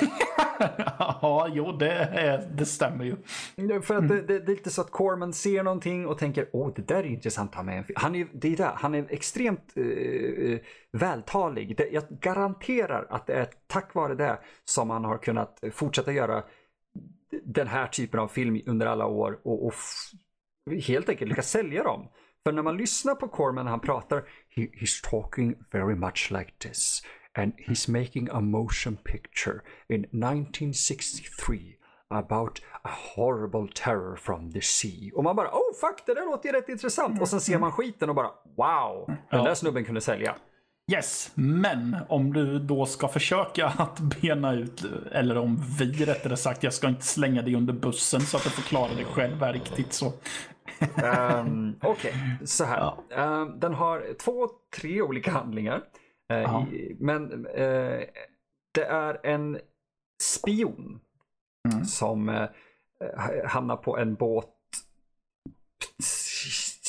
ja, 0.99 1.47
jo, 1.53 1.71
det, 1.71 1.91
är, 1.91 2.49
det 2.53 2.65
stämmer 2.65 3.05
ju. 3.05 3.15
För 3.81 3.95
att 3.95 4.07
det, 4.07 4.21
det, 4.21 4.39
det 4.39 4.51
är 4.51 4.55
lite 4.55 4.69
så 4.69 4.81
att 4.81 4.91
Corman 4.91 5.33
ser 5.33 5.63
någonting 5.63 6.07
och 6.07 6.17
tänker 6.17 6.49
åh 6.53 6.71
det 6.75 6.87
där 6.87 6.97
är 6.97 7.05
intressant 7.05 7.49
att 7.49 7.55
ha 7.55 7.63
med 7.63 7.77
en 7.77 7.83
film. 7.83 7.97
Han 7.99 8.15
är, 8.15 8.27
det 8.33 8.53
är 8.53 8.57
det, 8.57 8.71
han 8.75 8.95
är 8.95 9.05
extremt 9.09 9.73
eh, 9.75 10.59
vältalig. 10.91 11.77
Det, 11.77 11.89
jag 11.91 12.03
garanterar 12.09 13.07
att 13.09 13.27
det 13.27 13.33
är 13.33 13.47
tack 13.67 13.93
vare 13.93 14.15
det 14.15 14.39
som 14.65 14.89
han 14.89 15.05
har 15.05 15.17
kunnat 15.17 15.63
fortsätta 15.71 16.11
göra 16.11 16.43
den 17.43 17.67
här 17.67 17.87
typen 17.87 18.19
av 18.19 18.27
film 18.27 18.61
under 18.65 18.85
alla 18.85 19.05
år 19.05 19.39
och, 19.43 19.65
och 19.65 19.73
helt 20.81 21.09
enkelt 21.09 21.29
lyckas 21.29 21.49
sälja 21.49 21.83
dem. 21.83 22.07
För 22.43 22.51
när 22.51 22.63
man 22.63 22.77
lyssnar 22.77 23.15
på 23.15 23.27
Corman 23.27 23.65
när 23.65 23.71
han 23.71 23.79
pratar, 23.79 24.23
he, 24.49 24.61
he's 24.61 25.09
talking 25.09 25.55
very 25.71 25.95
much 25.95 26.31
like 26.31 26.51
this. 26.57 27.01
And 27.37 27.53
he's 27.57 27.87
making 27.91 28.29
a 28.31 28.39
motion 28.41 28.97
picture 29.03 29.61
in 29.89 29.99
1963 30.01 31.75
about 32.09 32.59
a 32.83 32.89
horrible 33.15 33.67
terror 33.73 34.15
from 34.15 34.51
the 34.51 34.61
sea. 34.61 35.11
Och 35.15 35.23
man 35.23 35.35
bara, 35.35 35.47
oh 35.51 35.73
fuck, 35.81 36.05
det 36.05 36.13
där 36.13 36.25
låter 36.25 36.49
ju 36.49 36.55
rätt 36.55 36.69
intressant. 36.69 37.21
Och 37.21 37.27
sen 37.27 37.41
ser 37.41 37.59
man 37.59 37.71
skiten 37.71 38.09
och 38.09 38.15
bara, 38.15 38.29
wow, 38.57 39.05
den 39.07 39.17
Ja. 39.29 39.43
där 39.43 39.53
snubben 39.53 39.85
kunde 39.85 40.01
sälja. 40.01 40.35
Yes, 40.91 41.31
men 41.35 41.97
om 42.09 42.33
du 42.33 42.59
då 42.59 42.85
ska 42.85 43.07
försöka 43.07 43.65
att 43.67 43.99
bena 43.99 44.53
ut, 44.53 44.83
eller 45.11 45.37
om 45.37 45.63
vi 45.79 46.05
rättare 46.05 46.37
sagt, 46.37 46.63
jag 46.63 46.73
ska 46.73 46.87
inte 46.87 47.05
slänga 47.05 47.41
dig 47.41 47.55
under 47.55 47.73
bussen 47.73 48.21
så 48.21 48.37
att 48.37 48.43
du 48.43 48.49
förklarar 48.49 48.95
dig 48.95 49.05
själv 49.05 49.39
här 49.39 49.53
riktigt 49.53 49.93
så. 49.93 50.13
Um, 51.03 51.75
Okej, 51.81 52.13
så 52.45 52.63
här. 52.65 52.77
Ja. 52.77 53.03
Ehm, 53.15 53.59
den 53.59 53.73
har 53.73 54.13
två, 54.19 54.47
tre 54.75 55.01
olika 55.01 55.31
handlingar. 55.31 55.81
Eh, 56.31 56.65
men 56.99 57.45
eh, 57.45 58.01
det 58.73 58.83
är 58.83 59.25
en 59.25 59.59
spion 60.21 60.99
Mm. 61.73 61.85
som 61.85 62.29
eh, 62.29 62.47
hamnar 63.45 63.75
på 63.75 63.97
en 63.97 64.15
båt 64.15 64.47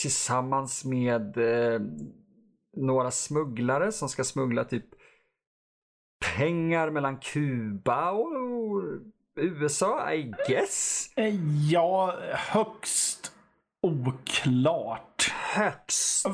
tillsammans 0.03 0.85
med 0.85 1.37
eh, 1.37 1.81
några 2.77 3.11
smugglare 3.11 3.93
som 3.93 4.09
ska 4.09 4.25
smuggla 4.25 4.65
typ 4.65 4.85
pengar 6.37 6.91
mellan 6.91 7.17
Kuba 7.19 8.11
och 8.11 8.83
USA, 9.37 10.13
I 10.13 10.33
guess. 10.49 11.11
Eh, 11.17 11.35
ja, 11.71 12.19
högst 12.33 13.33
oklart 13.83 15.33
Högst. 15.55 16.27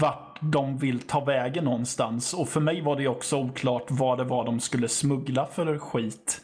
vart 0.00 0.38
de 0.40 0.78
vill 0.78 1.00
ta 1.00 1.24
vägen 1.24 1.64
någonstans. 1.64 2.34
Och 2.34 2.48
för 2.48 2.60
mig 2.60 2.82
var 2.82 2.96
det 2.96 3.08
också 3.08 3.38
oklart 3.38 3.86
vad 3.88 4.18
det 4.18 4.24
var 4.24 4.44
de 4.44 4.60
skulle 4.60 4.88
smuggla 4.88 5.46
för 5.46 5.78
skit. 5.78 6.40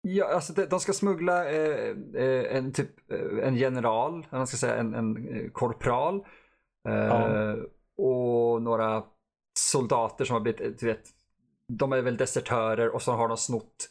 Ja, 0.00 0.34
alltså 0.34 0.52
de, 0.52 0.64
de 0.64 0.80
ska 0.80 0.92
smuggla 0.92 1.50
eh, 1.50 1.96
eh, 2.14 2.56
en 2.56 2.72
typ 2.72 3.10
eh, 3.12 3.48
en 3.48 3.56
general, 3.56 4.14
eller 4.14 4.38
man 4.38 4.46
ska 4.46 4.56
säga 4.56 4.76
en, 4.76 4.94
en 4.94 5.28
eh, 5.28 5.50
korpral. 5.50 6.24
Eh, 6.88 6.94
Ja. 6.94 7.56
Och 7.96 8.62
några 8.62 9.02
soldater 9.58 10.24
som 10.24 10.34
har 10.34 10.40
blivit, 10.40 10.80
du 10.80 10.86
vet, 10.86 11.02
de 11.68 11.92
är 11.92 12.02
väl 12.02 12.16
desertörer 12.16 12.94
och 12.94 13.02
så 13.02 13.12
har 13.12 13.28
de 13.28 13.36
snott 13.36 13.88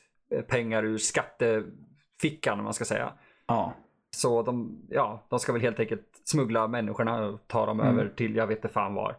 pengar 0.47 0.83
ur 0.83 0.97
skattefickan 0.97 2.59
om 2.59 2.63
man 2.63 2.73
ska 2.73 2.85
säga. 2.85 3.13
Ja. 3.47 3.73
Så 4.15 4.41
de, 4.41 4.81
ja, 4.89 5.25
de 5.29 5.39
ska 5.39 5.53
väl 5.53 5.61
helt 5.61 5.79
enkelt 5.79 6.10
smuggla 6.23 6.67
människorna 6.67 7.25
och 7.25 7.47
ta 7.47 7.65
dem 7.65 7.79
Mm. 7.79 7.93
över 7.99 8.09
till 8.09 8.35
jag 8.35 8.47
vet 8.47 8.57
inte 8.57 8.69
fan 8.69 8.93
var. 8.93 9.15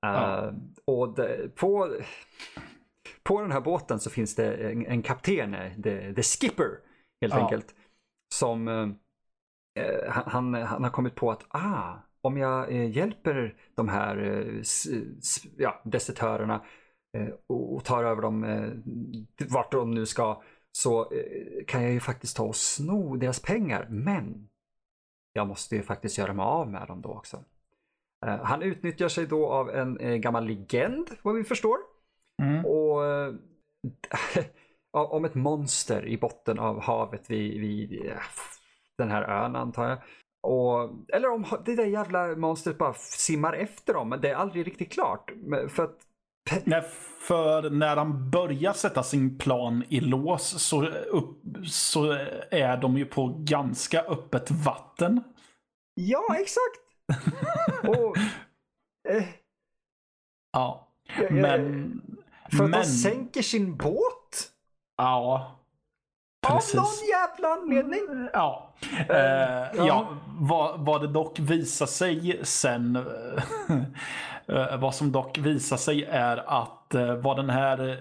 Ja. 0.00 0.44
Eh, 0.46 0.52
och 0.84 1.14
det, 1.14 1.54
på, 1.56 1.96
på 3.22 3.40
den 3.40 3.52
här 3.52 3.60
båten 3.60 4.00
så 4.00 4.10
finns 4.10 4.34
det 4.34 4.54
en, 4.54 4.86
en 4.86 5.02
kapten, 5.02 5.54
eh, 5.54 5.72
the, 5.82 6.14
the 6.14 6.22
skipper 6.22 6.70
helt 7.20 7.34
Ja. 7.34 7.40
enkelt. 7.40 7.74
Som 8.34 8.68
eh, 8.68 8.88
han, 10.08 10.54
han 10.54 10.84
har 10.84 10.90
kommit 10.90 11.14
på 11.14 11.30
att 11.30 11.46
ah, 11.48 11.92
om 12.20 12.36
jag 12.36 12.70
eh, 12.72 12.90
hjälper 12.90 13.54
de 13.74 13.88
här 13.88 14.44
ja, 15.56 15.80
desertörerna 15.84 16.64
och, 17.46 17.84
tar 17.84 18.04
över 18.04 18.22
dem 18.22 18.46
vart 19.48 19.72
de 19.72 19.90
nu 19.90 20.06
ska 20.06 20.42
så 20.72 21.12
kan 21.66 21.82
jag 21.82 21.92
ju 21.92 22.00
faktiskt 22.00 22.36
ta 22.36 22.44
och 22.44 22.56
sno 22.56 23.16
deras 23.16 23.40
pengar. 23.40 23.86
Men 23.90 24.48
jag 25.32 25.46
måste 25.46 25.76
ju 25.76 25.82
faktiskt 25.82 26.18
göra 26.18 26.32
mig 26.32 26.44
av 26.44 26.70
med 26.70 26.88
dem 26.88 27.02
då 27.02 27.08
också. 27.08 27.44
Eh, 28.26 28.42
han 28.42 28.62
utnyttjar 28.62 29.08
sig 29.08 29.26
då 29.26 29.48
av 29.48 29.70
en 29.70 29.98
eh, 29.98 30.16
gammal 30.16 30.46
legend 30.46 31.10
vad 31.22 31.34
vi 31.34 31.44
förstår. 31.44 31.78
Mm. 32.42 32.64
Och 32.64 33.06
eh, 33.06 33.34
om 35.10 35.24
ett 35.24 35.34
monster 35.34 36.06
i 36.06 36.18
botten 36.18 36.58
av 36.58 36.80
havet 36.80 37.30
vid, 37.30 37.60
vid 37.60 38.10
den 38.98 39.10
här 39.10 39.22
ön 39.22 39.56
antar 39.56 39.88
jag. 39.88 39.98
Och, 40.42 40.90
eller 41.08 41.30
om 41.30 41.44
det 41.64 41.76
där 41.76 41.86
jävla 41.86 42.36
monstret 42.36 42.78
bara 42.78 42.94
simmar 42.94 43.52
efter 43.52 43.94
dem, 43.94 44.08
men 44.08 44.20
det 44.20 44.30
är 44.30 44.34
aldrig 44.34 44.66
riktigt 44.66 44.92
klart. 44.92 45.32
För 45.68 45.84
att 45.84 45.98
Nej, 46.64 46.82
för 47.20 47.70
när 47.70 47.96
han 47.96 48.30
börjar 48.30 48.72
sätta 48.72 49.02
sin 49.02 49.38
plan 49.38 49.84
i 49.88 50.00
lås 50.00 50.62
så, 50.62 50.86
upp, 50.86 51.42
så 51.66 52.12
är 52.50 52.76
de 52.76 52.98
ju 52.98 53.04
på 53.04 53.34
ganska 53.38 54.00
öppet 54.02 54.50
vatten. 54.50 55.22
Ja, 55.94 56.36
exakt! 56.38 56.80
och, 57.88 58.16
eh, 59.08 59.24
Ja. 60.52 60.88
jag- 61.18 61.32
Men... 61.32 62.02
för 62.50 62.64
att 62.64 62.70
men 62.70 62.80
de 62.80 62.84
sänker 62.86 63.42
sin 63.42 63.76
båt? 63.76 64.50
Ja. 64.96 65.59
Av 66.48 66.56
Precis. 66.56 66.74
någon 66.74 67.08
jävla 67.10 67.48
anledning? 67.48 68.28
Ja. 68.32 68.74
Eh, 69.08 69.60
Eh, 69.70 69.86
ja. 69.86 70.08
Vad, 70.38 70.80
vad 70.80 71.00
det 71.00 71.06
dock 71.08 71.38
visar 71.38 71.86
sig 71.86 72.40
sen. 72.42 72.96
eh, 74.46 74.80
vad 74.80 74.94
som 74.94 75.12
dock 75.12 75.38
visar 75.38 75.76
sig 75.76 76.04
är 76.04 76.36
att 76.62 76.94
vad 77.22 77.36
den 77.36 77.50
här 77.50 77.98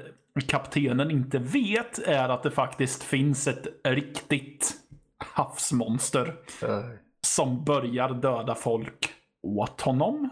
kaptenen 0.47 1.12
inte 1.12 1.39
vet 1.39 1.99
är 1.99 2.30
att 2.30 2.43
det 2.43 2.52
faktiskt 2.52 3.04
finns 3.04 3.47
ett 3.47 3.67
riktigt 3.84 4.73
havsmonster 5.17 6.36
som 7.21 7.63
börjar 7.63 8.10
döda 8.10 8.56
folk 8.56 9.10
åt 9.43 9.82
honom. 9.82 10.30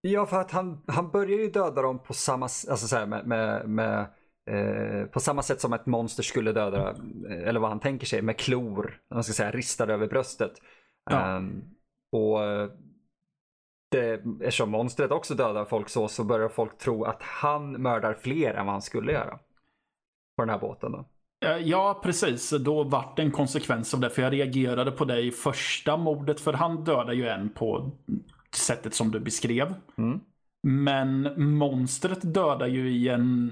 Ja, 0.00 0.26
för 0.26 0.40
att 0.40 0.50
han, 0.50 0.82
han 0.86 1.10
börjar 1.10 1.38
ju 1.38 1.50
döda 1.50 1.82
dem 1.82 1.98
på 1.98 2.14
samma, 2.14 2.44
alltså 2.44 2.76
så 2.76 2.96
här, 2.96 3.06
med, 3.06 3.26
med, 3.26 3.68
med, 3.68 4.06
eh, 4.50 5.06
på 5.06 5.20
samma 5.20 5.42
sätt 5.42 5.60
som 5.60 5.72
ett 5.72 5.86
monster 5.86 6.22
skulle 6.22 6.52
döda, 6.52 6.90
eh, 6.90 7.48
eller 7.48 7.60
vad 7.60 7.70
han 7.70 7.80
tänker 7.80 8.06
sig, 8.06 8.22
med 8.22 8.38
klor, 8.38 9.00
man 9.10 9.24
ska 9.24 9.32
säga 9.32 9.50
ristade 9.50 9.94
över 9.94 10.06
bröstet. 10.06 10.52
Ja. 11.10 11.36
Ehm, 11.36 11.62
och 12.12 12.44
eh, 12.44 12.70
det, 13.90 14.12
eftersom 14.40 14.70
monstret 14.70 15.10
också 15.10 15.34
dödar 15.34 15.64
folk 15.64 15.88
så, 15.88 16.08
så 16.08 16.24
börjar 16.24 16.48
folk 16.48 16.78
tro 16.78 17.04
att 17.04 17.22
han 17.22 17.72
mördar 17.72 18.14
fler 18.14 18.54
än 18.54 18.66
vad 18.66 18.74
han 18.74 18.82
skulle 18.82 19.12
göra. 19.12 19.38
På 20.36 20.42
den 20.42 20.48
här 20.48 20.58
båten 20.58 20.92
då. 20.92 21.08
Ja, 21.60 22.00
precis. 22.02 22.50
Då 22.50 22.84
vart 22.84 23.16
det 23.16 23.22
en 23.22 23.30
konsekvens 23.30 23.94
av 23.94 24.00
det. 24.00 24.10
För 24.10 24.22
jag 24.22 24.32
reagerade 24.32 24.90
på 24.90 25.04
det 25.04 25.20
i 25.20 25.30
första 25.30 25.96
mordet. 25.96 26.40
För 26.40 26.52
han 26.52 26.84
dödar 26.84 27.12
ju 27.12 27.28
en 27.28 27.48
på 27.48 27.90
sättet 28.56 28.94
som 28.94 29.10
du 29.10 29.20
beskrev. 29.20 29.74
Mm. 29.98 30.20
Men 30.66 31.32
monstret 31.56 32.34
dödar 32.34 32.66
ju 32.66 32.90
i 32.90 33.08
en 33.08 33.50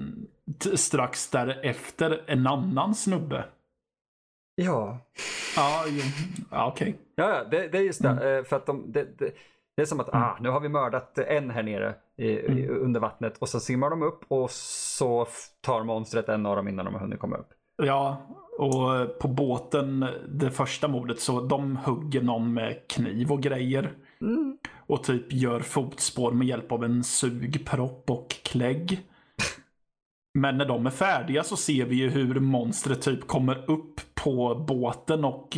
strax 0.75 1.29
därefter 1.29 2.21
en 2.27 2.47
annan 2.47 2.95
snubbe. 2.95 3.45
Ja, 4.55 4.97
Ja, 5.55 5.83
ja 6.51 6.67
okej. 6.67 6.95
Ja, 7.15 7.29
ja 7.29 7.43
det, 7.43 7.67
det 7.67 7.77
är 7.77 7.81
just 7.81 8.01
det. 8.01 8.37
eh, 8.37 8.43
För 8.43 8.55
att 8.55 8.65
de, 8.65 8.91
det, 8.91 9.19
det, 9.19 9.31
det 9.75 9.81
är 9.81 9.85
som 9.85 9.99
att 9.99 10.09
ah, 10.13 10.37
nu 10.41 10.49
har 10.49 10.59
vi 10.59 10.69
mördat 10.69 11.17
en 11.17 11.49
här 11.49 11.63
nere 11.63 11.95
i, 12.17 12.27
i, 12.29 12.67
under 12.67 12.99
vattnet 12.99 13.37
och 13.37 13.49
så 13.49 13.59
simmar 13.59 13.89
de 13.89 14.03
upp 14.03 14.19
och 14.27 14.51
så 14.51 15.27
tar 15.61 15.83
monstret 15.83 16.29
en 16.29 16.45
av 16.45 16.55
dem 16.55 16.67
innan 16.67 16.85
de 16.85 16.93
har 16.93 17.01
hunnit 17.01 17.19
komma 17.19 17.35
upp. 17.37 17.49
Ja, 17.83 18.17
och 18.59 19.19
på 19.19 19.27
båten, 19.27 20.05
det 20.29 20.51
första 20.51 20.87
mordet, 20.87 21.19
så 21.19 21.41
de 21.41 21.77
hugger 21.77 22.21
någon 22.21 22.53
med 22.53 22.87
kniv 22.87 23.31
och 23.31 23.41
grejer. 23.41 23.91
Mm. 24.23 24.57
Och 24.77 25.03
typ 25.03 25.33
gör 25.33 25.59
fotspår 25.59 26.31
med 26.31 26.47
hjälp 26.47 26.71
av 26.71 26.83
en 26.83 27.03
sugpropp 27.03 28.09
och 28.09 28.29
klägg. 28.29 29.01
Men 30.33 30.57
när 30.57 30.65
de 30.65 30.85
är 30.85 30.91
färdiga 30.91 31.43
så 31.43 31.57
ser 31.57 31.85
vi 31.85 31.95
ju 31.95 32.09
hur 32.09 32.39
monstret 32.39 33.01
typ 33.01 33.27
kommer 33.27 33.71
upp 33.71 34.01
på 34.13 34.55
båten 34.55 35.25
och 35.25 35.57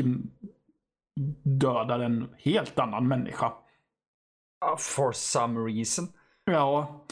dödar 1.43 1.99
en 1.99 2.29
helt 2.37 2.79
annan 2.79 3.07
människa. 3.07 3.53
Ah, 4.65 4.77
For 4.77 5.11
some 5.11 5.59
reason. 5.59 6.07
Ja. 6.45 7.05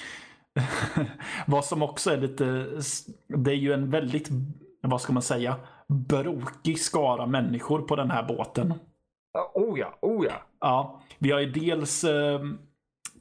vad 1.47 1.65
som 1.65 1.83
också 1.83 2.11
är 2.11 2.17
lite... 2.17 2.45
Det 3.27 3.51
är 3.51 3.55
ju 3.55 3.73
en 3.73 3.89
väldigt, 3.89 4.29
vad 4.81 5.01
ska 5.01 5.13
man 5.13 5.23
säga, 5.23 5.55
brokig 5.87 6.79
skara 6.79 7.25
människor 7.25 7.81
på 7.81 7.95
den 7.95 8.11
här 8.11 8.23
båten. 8.23 8.73
Oh 9.53 9.79
ja, 9.79 9.97
oh 10.01 10.25
ja. 10.25 10.41
Ja, 10.59 11.01
vi 11.19 11.31
har 11.31 11.39
ju 11.39 11.51
dels 11.51 12.03
eh, 12.03 12.41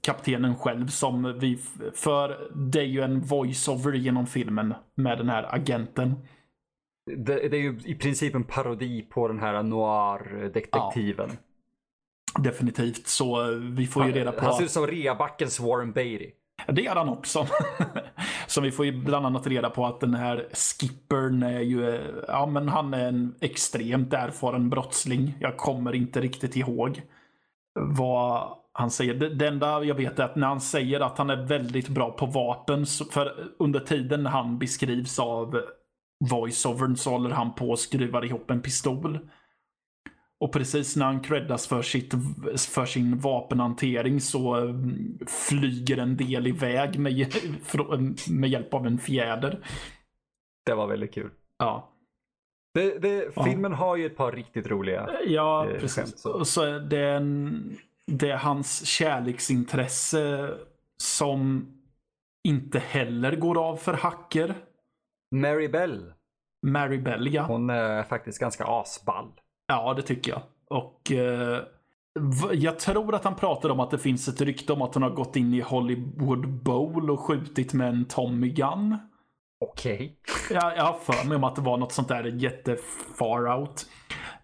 kaptenen 0.01 0.57
själv 0.57 0.87
som 0.87 1.38
vi... 1.38 1.59
För 1.94 2.51
det 2.55 2.81
är 2.81 2.85
ju 2.85 3.03
en 3.03 3.20
voiceover 3.20 3.92
genom 3.92 4.27
filmen 4.27 4.75
med 4.94 5.18
den 5.18 5.29
här 5.29 5.55
agenten. 5.55 6.14
Det, 7.07 7.48
det 7.48 7.57
är 7.57 7.61
ju 7.61 7.81
i 7.85 7.94
princip 7.94 8.35
en 8.35 8.44
parodi 8.44 9.03
på 9.03 9.29
den 9.29 9.40
här 9.40 9.62
noir-detektiven. 9.62 11.31
Definitivt. 12.38 13.07
Så 13.07 13.42
eh, 13.42 13.57
vi 13.59 13.87
får 13.87 14.07
ju 14.07 14.12
reda 14.12 14.33
på... 14.33 14.44
Han 14.44 14.55
ser 14.55 14.64
ut 14.64 14.70
som 14.70 14.87
reabackens 14.87 15.61
Warren 15.61 15.92
Beatty. 15.92 16.31
Det 16.66 16.87
är 16.87 16.94
han 16.94 17.09
också. 17.09 17.46
Så 18.52 18.60
vi 18.60 18.70
får 18.70 18.86
ju 18.86 18.92
bland 19.04 19.26
annat 19.26 19.46
reda 19.46 19.70
på 19.70 19.86
att 19.86 20.00
den 20.00 20.14
här 20.14 20.48
skippern 20.52 21.42
är 21.42 21.60
ju, 21.60 22.00
ja 22.28 22.46
men 22.46 22.68
han 22.68 22.94
är 22.94 23.08
en 23.08 23.34
extremt 23.40 24.12
erfaren 24.12 24.70
brottsling. 24.70 25.34
Jag 25.40 25.56
kommer 25.56 25.94
inte 25.94 26.20
riktigt 26.20 26.56
ihåg 26.56 27.02
vad 27.74 28.48
han 28.72 28.90
säger. 28.90 29.14
Det, 29.14 29.34
det 29.34 29.48
enda 29.48 29.84
jag 29.84 29.94
vet 29.94 30.18
är 30.18 30.24
att 30.24 30.36
när 30.36 30.46
han 30.46 30.60
säger 30.60 31.00
att 31.00 31.18
han 31.18 31.30
är 31.30 31.46
väldigt 31.46 31.88
bra 31.88 32.10
på 32.10 32.26
vapen, 32.26 32.86
för 33.10 33.32
under 33.58 33.80
tiden 33.80 34.26
han 34.26 34.58
beskrivs 34.58 35.18
av 35.18 35.60
voiceovern 36.30 36.96
så 36.96 37.10
håller 37.10 37.30
han 37.30 37.54
på 37.54 37.70
och 37.70 37.78
skruvar 37.78 38.24
ihop 38.24 38.50
en 38.50 38.62
pistol. 38.62 39.18
Och 40.42 40.52
precis 40.52 40.96
när 40.96 41.07
han 41.07 41.20
creddas 41.20 41.66
för, 41.66 41.83
sitt, 41.83 42.14
för 42.59 42.87
sin 42.87 43.18
vapenhantering 43.18 44.20
så 44.20 44.55
mm, 44.55 45.18
flyger 45.48 45.98
en 45.98 46.16
del 46.16 46.46
iväg 46.46 46.98
med, 46.98 47.35
med 48.31 48.50
hjälp 48.50 48.74
av 48.74 48.87
en 48.87 48.98
fjäder. 48.98 49.66
Det 50.66 50.74
var 50.74 50.87
väldigt 50.87 51.14
kul. 51.14 51.31
Ja, 51.59 51.92
Det, 52.74 52.98
det, 52.98 53.33
Ja. 53.37 53.44
Filmen 53.44 53.72
har 53.72 53.96
ju 53.96 54.07
ett 54.07 54.16
par 54.16 54.33
riktigt 54.33 54.66
roliga. 54.66 55.11
ja 55.26 55.64
Eh, 55.64 55.68
skämt 55.68 55.81
precis. 55.81 56.20
så. 56.20 56.33
Och 56.33 56.46
så 56.46 56.62
är 56.62 56.81
det, 56.81 57.09
en, 57.09 57.76
det 58.07 58.31
är 58.31 58.37
hans 58.37 58.87
kärleksintresse 58.87 60.55
som 61.02 61.66
inte 62.48 62.78
heller 62.78 63.37
går 63.37 63.68
av 63.68 63.76
för 63.76 63.94
hacker. 63.94 64.55
Mary 65.35 65.68
Bell. 65.68 66.12
Mary 66.66 66.98
Bell, 66.98 67.35
ja. 67.35 67.42
Hon 67.42 67.70
är 67.70 68.02
faktiskt 68.02 68.38
ganska 68.38 68.64
asball. 68.64 69.33
Ja, 69.66 69.94
det 69.94 70.03
tycker 70.03 70.31
jag. 70.33 70.42
Och 70.70 71.12
eh, 71.12 71.61
Jag 72.53 72.79
tror 72.79 73.14
att 73.14 73.25
han 73.25 73.37
pratade 73.37 73.72
om 73.72 73.81
att 73.81 73.90
det 73.90 73.98
finns 73.98 74.29
ett 74.29 74.40
rykte 74.40 74.72
om 74.72 74.83
att 74.83 74.94
han 74.94 75.03
har 75.03 75.11
gått 75.11 75.37
in 75.37 75.55
i 75.55 75.61
Hollywood 75.61 76.48
Bowl 76.48 77.11
och 77.11 77.20
skjutit 77.20 77.72
med 77.72 77.88
en 77.88 78.05
Tommy 78.05 78.48
Gun. 78.48 78.96
Okej. 79.61 80.18
Jag, 80.51 80.77
jag 80.77 80.85
har 80.85 80.98
för 80.98 81.29
mig 81.29 81.37
om 81.37 81.44
att 81.44 81.57
det 81.57 81.62
var 81.62 81.77
något 81.77 81.92
sånt 81.92 82.09
där 82.09 82.25
jättefar 82.25 83.59
out. 83.59 83.87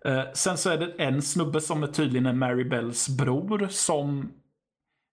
Eh, 0.05 0.23
sen 0.35 0.57
så 0.59 0.71
är 0.71 0.79
det 0.79 0.93
en 0.99 1.23
snubbe 1.23 1.61
som 1.61 1.83
är 1.83 1.87
tydligen 1.87 2.27
är 2.27 2.33
Mary 2.33 2.65
Bells 2.65 3.09
bror 3.09 3.69
som 3.71 4.33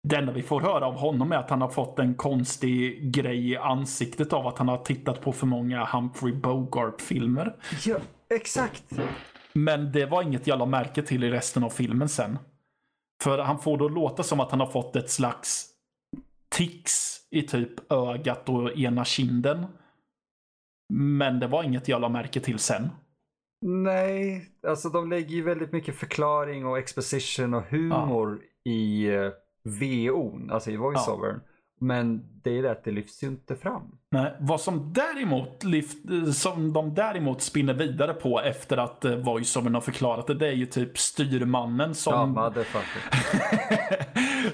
det 0.07 0.15
enda 0.15 0.31
vi 0.33 0.43
får 0.43 0.61
höra 0.61 0.85
av 0.85 0.95
honom 0.97 1.31
är 1.31 1.37
att 1.37 1.49
han 1.49 1.61
har 1.61 1.69
fått 1.69 1.99
en 1.99 2.15
konstig 2.15 3.11
grej 3.13 3.51
i 3.51 3.57
ansiktet 3.57 4.33
av 4.33 4.47
att 4.47 4.57
han 4.57 4.67
har 4.67 4.77
tittat 4.77 5.21
på 5.21 5.31
för 5.31 5.47
många 5.47 5.85
Humphrey 5.85 6.33
Bogart-filmer. 6.33 7.55
Ja, 7.85 7.97
exakt. 8.29 8.83
Men 9.55 9.91
det 9.91 10.05
var 10.05 10.21
inget 10.21 10.47
jag 10.47 10.59
la 10.59 10.65
märke 10.65 11.01
till 11.01 11.23
i 11.23 11.29
resten 11.29 11.63
av 11.63 11.69
filmen 11.69 12.09
sen. 12.09 12.39
För 13.23 13.37
han 13.37 13.59
får 13.59 13.77
då 13.77 13.89
låta 13.89 14.23
som 14.23 14.39
att 14.39 14.51
han 14.51 14.59
har 14.59 14.67
fått 14.67 14.95
ett 14.95 15.09
slags 15.09 15.65
tics 16.49 17.21
i 17.31 17.41
typ 17.41 17.91
ögat 17.91 18.49
och 18.49 18.77
ena 18.77 19.05
kinden. 19.05 19.65
Men 20.93 21.39
det 21.39 21.47
var 21.47 21.63
inget 21.63 21.87
jag 21.87 22.01
la 22.01 22.09
märke 22.09 22.39
till 22.39 22.59
sen. 22.59 22.89
Nej, 23.65 24.49
alltså 24.67 24.89
de 24.89 25.09
lägger 25.09 25.35
ju 25.35 25.41
väldigt 25.41 25.71
mycket 25.71 25.95
förklaring 25.95 26.65
och 26.65 26.77
exposition 26.77 27.53
och 27.53 27.63
humor 27.63 28.41
i 28.63 29.09
uh, 29.09 29.31
VO'n, 29.63 30.51
alltså 30.51 30.71
i 30.71 30.77
voiceovern. 30.77 31.39
Men 31.79 32.25
det 32.43 32.57
är 32.57 32.63
det 32.63 32.71
att 32.71 32.83
det 32.83 32.91
lyfts 32.91 33.23
ju 33.23 33.27
inte 33.27 33.55
fram. 33.55 33.97
Nej, 34.09 34.33
vad 34.39 34.61
som 34.61 34.93
däremot 34.93 35.63
lyft, 35.63 35.97
som 36.33 36.73
de 36.73 36.95
däremot 36.95 37.41
spinner 37.41 37.73
vidare 37.73 38.13
på 38.13 38.41
efter 38.41 38.77
att 38.77 39.05
eh, 39.05 39.15
voiceovern 39.15 39.73
har 39.73 39.81
förklarat 39.81 40.27
det, 40.27 40.33
det 40.33 40.47
är 40.47 40.53
ju 40.53 40.65
typ 40.65 40.97
styrmannen 40.97 41.95
som 41.95 42.13
Ja, 42.13 42.23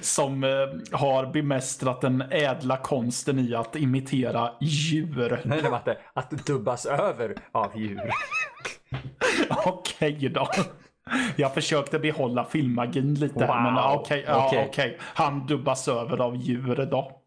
som 0.00 0.44
eh, 0.44 0.98
har 0.98 1.32
bemästrat 1.32 2.00
den 2.00 2.24
ädla 2.30 2.76
konsten 2.76 3.38
i 3.38 3.54
att 3.54 3.76
imitera 3.76 4.52
djur. 4.60 5.40
Nej, 5.44 5.62
det 5.62 5.68
var 5.68 5.78
inte 5.78 5.98
att 6.14 6.30
dubbas 6.30 6.86
över 6.86 7.36
av 7.52 7.78
djur. 7.78 8.10
Okej 9.66 10.28
då. 10.34 10.48
Jag 11.36 11.54
försökte 11.54 11.98
behålla 11.98 12.44
filmmagin 12.44 13.14
lite 13.14 13.44
här, 13.44 13.62
men 13.62 13.74
Wow. 13.74 14.00
okej, 14.00 14.24
ja, 14.26 14.46
Okej. 14.46 14.66
okej. 14.68 14.98
Han 15.00 15.46
dubbas 15.46 15.88
över 15.88 16.20
av 16.20 16.36
djur 16.36 16.88
då. 16.90 17.18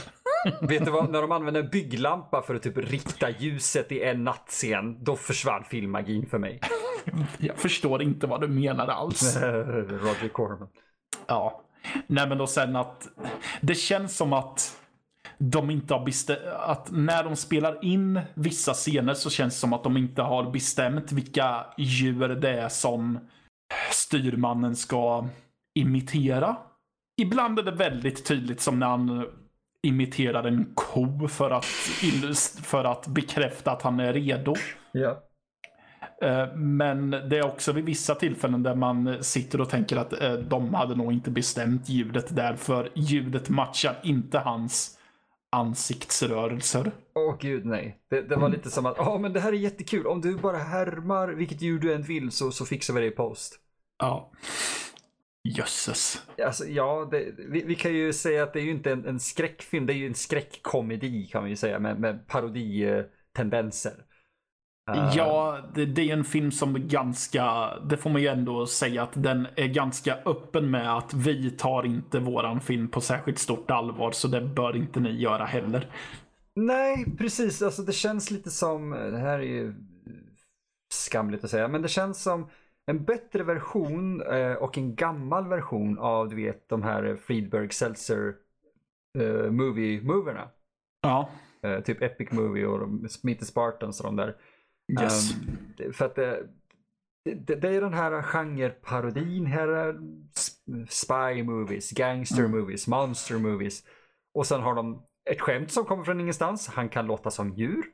Vet 0.60 0.84
du 0.84 0.90
vad, 0.90 1.10
när 1.10 1.22
de 1.22 1.32
använder 1.32 1.62
en 1.62 1.68
bygglampa 1.68 2.42
för 2.42 2.54
att 2.54 2.62
typ 2.62 2.78
rikta 2.78 3.30
ljuset 3.30 3.92
i 3.92 4.02
en 4.02 4.24
nattscen, 4.24 5.04
då 5.04 5.16
försvann 5.16 5.64
filmmagin 5.64 6.26
för 6.26 6.38
mig. 6.38 6.60
Jag 7.38 7.56
förstår 7.58 8.02
inte 8.02 8.26
vad 8.26 8.40
du 8.40 8.48
menar 8.48 8.86
alls. 8.86 9.36
Roger 9.42 10.28
Corman. 10.28 10.68
Ja. 11.26 11.60
Nej 12.06 12.28
men 12.28 12.38
då 12.38 12.46
sen 12.46 12.76
att 12.76 13.08
det 13.60 13.74
känns 13.74 14.16
som 14.16 14.32
att 14.32 14.76
de 15.38 15.70
inte 15.70 15.94
har 15.94 16.04
bestämt, 16.04 16.40
att 16.58 16.90
när 16.92 17.24
de 17.24 17.36
spelar 17.36 17.84
in 17.84 18.20
vissa 18.34 18.74
scener 18.74 19.14
så 19.14 19.30
känns 19.30 19.54
det 19.54 19.60
som 19.60 19.72
att 19.72 19.84
de 19.84 19.96
inte 19.96 20.22
har 20.22 20.50
bestämt 20.50 21.12
vilka 21.12 21.66
djur 21.78 22.28
det 22.28 22.60
är 22.60 22.68
som 22.68 23.18
styrmannen 23.92 24.76
ska 24.76 25.28
imitera. 25.78 26.56
Ibland 27.22 27.58
är 27.58 27.62
det 27.62 27.70
väldigt 27.70 28.26
tydligt 28.26 28.60
som 28.60 28.78
när 28.78 28.86
han 28.86 29.26
imiterar 29.82 30.44
en 30.44 30.72
ko 30.74 31.28
för 31.28 31.50
att, 31.50 31.64
för 32.62 32.84
att 32.84 33.06
bekräfta 33.06 33.72
att 33.72 33.82
han 33.82 34.00
är 34.00 34.12
redo. 34.12 34.54
Ja. 34.92 35.22
Eh, 36.22 36.54
Men 36.56 37.10
det 37.10 37.38
är 37.38 37.46
också 37.46 37.72
vid 37.72 37.84
vissa 37.84 38.14
tillfällen 38.14 38.62
där 38.62 38.74
man 38.74 39.24
sitter 39.24 39.60
och 39.60 39.68
tänker 39.68 39.96
att 39.96 40.22
eh, 40.22 40.32
de 40.32 40.74
hade 40.74 40.94
nog 40.94 41.12
inte 41.12 41.30
bestämt 41.30 41.88
ljudet 41.88 42.36
där 42.36 42.56
för 42.56 42.90
ljudet 42.94 43.48
matchar 43.48 43.96
inte 44.02 44.38
hans 44.38 44.95
ansiktsrörelser. 45.56 46.92
Åh 47.14 47.36
gud 47.40 47.66
nej. 47.66 47.98
Det, 48.10 48.22
det 48.22 48.36
var 48.36 48.48
lite 48.48 48.70
som 48.70 48.86
att, 48.86 48.96
ja 48.98 49.18
men 49.18 49.32
det 49.32 49.40
här 49.40 49.52
är 49.52 49.56
jättekul. 49.56 50.06
Om 50.06 50.20
du 50.20 50.36
bara 50.36 50.56
härmar 50.56 51.28
vilket 51.28 51.62
djur 51.62 51.78
du 51.78 51.94
än 51.94 52.02
vill 52.02 52.30
så, 52.30 52.50
så 52.50 52.66
fixar 52.66 52.94
vi 52.94 53.00
det 53.00 53.06
i 53.06 53.10
post. 53.10 53.58
Ja. 53.98 54.32
Jösses. 55.44 56.22
Alltså 56.44 56.64
ja, 56.64 57.08
det, 57.10 57.34
vi, 57.38 57.64
vi 57.64 57.74
kan 57.74 57.92
ju 57.92 58.12
säga 58.12 58.42
att 58.42 58.52
det 58.52 58.60
är 58.60 58.64
ju 58.64 58.70
inte 58.70 58.92
en, 58.92 59.06
en 59.06 59.20
skräckfilm, 59.20 59.86
det 59.86 59.92
är 59.92 59.94
ju 59.94 60.06
en 60.06 60.14
skräckkomedi 60.14 61.26
kan 61.26 61.44
vi 61.44 61.50
ju 61.50 61.56
säga 61.56 61.78
med, 61.78 62.00
med 62.00 62.26
paroditendenser. 62.26 64.05
Uh, 64.90 65.12
Ja, 65.16 65.58
det, 65.74 65.86
det 65.86 66.10
är 66.10 66.12
en 66.12 66.24
film 66.24 66.50
som 66.50 66.74
är 66.74 66.80
ganska, 66.80 67.74
det 67.78 67.96
får 67.96 68.10
man 68.10 68.22
ju 68.22 68.28
ändå 68.28 68.66
säga 68.66 69.02
att 69.02 69.22
den 69.22 69.46
är 69.56 69.66
ganska 69.66 70.18
öppen 70.26 70.70
med 70.70 70.96
att 70.96 71.14
vi 71.14 71.50
tar 71.50 71.86
inte 71.86 72.18
våran 72.18 72.60
film 72.60 72.88
på 72.88 73.00
särskilt 73.00 73.38
stort 73.38 73.70
allvar 73.70 74.12
så 74.12 74.28
det 74.28 74.40
bör 74.40 74.76
inte 74.76 75.00
ni 75.00 75.10
göra 75.10 75.44
heller. 75.44 75.90
Nej, 76.54 77.04
precis. 77.18 77.62
Alltså 77.62 77.82
det 77.82 77.92
känns 77.92 78.30
lite 78.30 78.50
som, 78.50 78.90
det 78.90 79.18
här 79.18 79.38
är 79.38 79.42
ju 79.42 79.74
skamligt 80.94 81.44
att 81.44 81.50
säga, 81.50 81.68
men 81.68 81.82
det 81.82 81.88
känns 81.88 82.22
som 82.22 82.48
en 82.86 83.04
bättre 83.04 83.42
version 83.42 84.22
eh, 84.22 84.52
och 84.52 84.78
en 84.78 84.94
gammal 84.94 85.48
version 85.48 85.98
av 85.98 86.28
du 86.28 86.36
vet 86.36 86.68
de 86.68 86.82
här 86.82 87.16
Friedberg 87.16 87.72
Seltzer 87.72 88.34
eh, 89.18 89.50
movie-moverna. 89.50 90.48
Ja, 91.02 91.30
Eh, 91.66 91.80
typ 91.80 92.02
Epic 92.02 92.32
Movie 92.32 92.66
och 92.66 92.88
Meet 93.22 93.38
the 93.38 93.44
Spartans 93.44 94.00
och 94.00 94.06
de 94.06 94.16
där. 94.16 94.36
Yes. 95.02 95.32
Det- 95.76 95.92
för 95.92 96.04
att 96.04 96.14
det, 96.14 96.46
det, 97.24 97.54
det 97.54 97.68
är 97.68 97.80
den 97.80 97.94
här 97.94 98.22
genreparodin, 98.22 99.46
här 99.46 99.68
är 99.68 99.92
sp- 100.34 100.86
spy 100.88 101.42
movies, 101.42 101.90
gangster 101.90 102.44
Mm. 102.44 102.50
movies, 102.60 102.86
monster 102.88 103.38
movies. 103.38 103.82
Och 104.34 104.46
sen 104.46 104.60
har 104.60 104.74
de 104.74 105.02
ett 105.30 105.40
skämt 105.40 105.70
som 105.70 105.84
kommer 105.84 106.04
från 106.04 106.20
ingenstans. 106.20 106.68
Han 106.68 106.88
kan 106.88 107.06
låta 107.06 107.30
som 107.30 107.52
djur. 107.54 107.84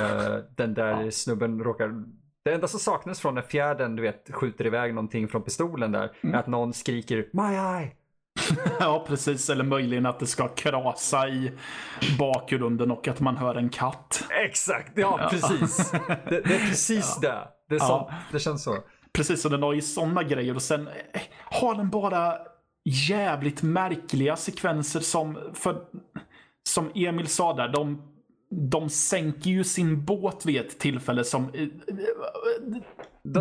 Eh, 0.00 0.36
den 0.56 0.74
där 0.74 1.02
Ja. 1.04 1.10
snubben 1.10 1.60
råkar... 1.64 2.04
Det 2.44 2.52
enda 2.54 2.68
som 2.68 2.80
saknas 2.80 3.20
från 3.20 3.34
när 3.34 3.42
fjärden 3.42 3.96
du 3.96 4.02
vet, 4.02 4.30
skjuter 4.34 4.66
iväg 4.66 4.94
någonting 4.94 5.28
från 5.28 5.42
pistolen 5.42 5.92
där 5.92 6.16
Mm. 6.20 6.34
är 6.34 6.38
att 6.38 6.46
någon 6.46 6.72
skriker 6.72 7.28
My 7.32 7.54
eye! 7.54 7.92
Ja, 8.80 9.04
precis. 9.08 9.50
Eller 9.50 9.64
möjligen 9.64 10.06
att 10.06 10.18
det 10.18 10.26
ska 10.26 10.48
krasa 10.48 11.28
i 11.28 11.52
bakgrunden 12.18 12.90
och 12.90 13.08
att 13.08 13.20
man 13.20 13.36
hör 13.36 13.54
en 13.54 13.68
katt. 13.68 14.24
Exakt, 14.44 14.92
ja, 14.94 15.28
precis. 15.30 15.90
Det, 16.08 16.40
det 16.40 16.54
är 16.54 16.68
precis 16.68 17.16
det. 17.20 17.48
Det, 17.68 17.74
är 17.74 17.78
Ja. 17.78 18.10
det 18.32 18.38
känns 18.38 18.64
så. 18.64 18.76
Precis, 19.12 19.44
och 19.44 19.50
den 19.50 19.62
har 19.62 19.72
ju 19.72 19.80
sådana 19.80 20.22
grejer 20.22 20.54
och 20.54 20.62
sen 20.62 20.88
eh, 20.88 21.20
har 21.44 21.74
den 21.74 21.90
bara 21.90 22.38
jävligt 23.08 23.62
märkliga 23.62 24.36
sekvenser 24.36 25.00
som, 25.00 25.38
för, 25.54 25.76
som 26.68 26.90
Emil 26.94 27.26
sa 27.26 27.52
där, 27.54 27.68
de, 27.68 28.02
de 28.56 28.90
sänker 28.90 29.50
ju 29.50 29.64
sin 29.64 30.04
båt 30.04 30.46
vid 30.46 30.60
ett 30.60 30.78
tillfälle 30.78 31.24
som... 31.24 31.50
eh, 31.54 31.62
eh, 31.62 31.68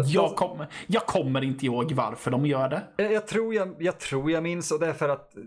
Jag, 0.06 0.36
kom, 0.36 0.66
jag 0.88 1.06
kommer 1.06 1.44
inte 1.44 1.66
ihåg 1.66 1.92
varför 1.92 2.32
de 2.32 2.46
gör 2.46 2.70
det. 2.70 2.82
Jag, 2.98 3.12
jag, 3.14 3.28
tror 3.28 3.54
jag, 3.54 3.76
jag 3.80 4.00
tror 4.00 4.32
jag 4.32 4.44
minns 4.44 4.72
och 4.72 4.80
det 4.80 4.88
är 4.88 4.94
för 4.94 5.10
att 5.10 5.38
eh, 5.38 5.44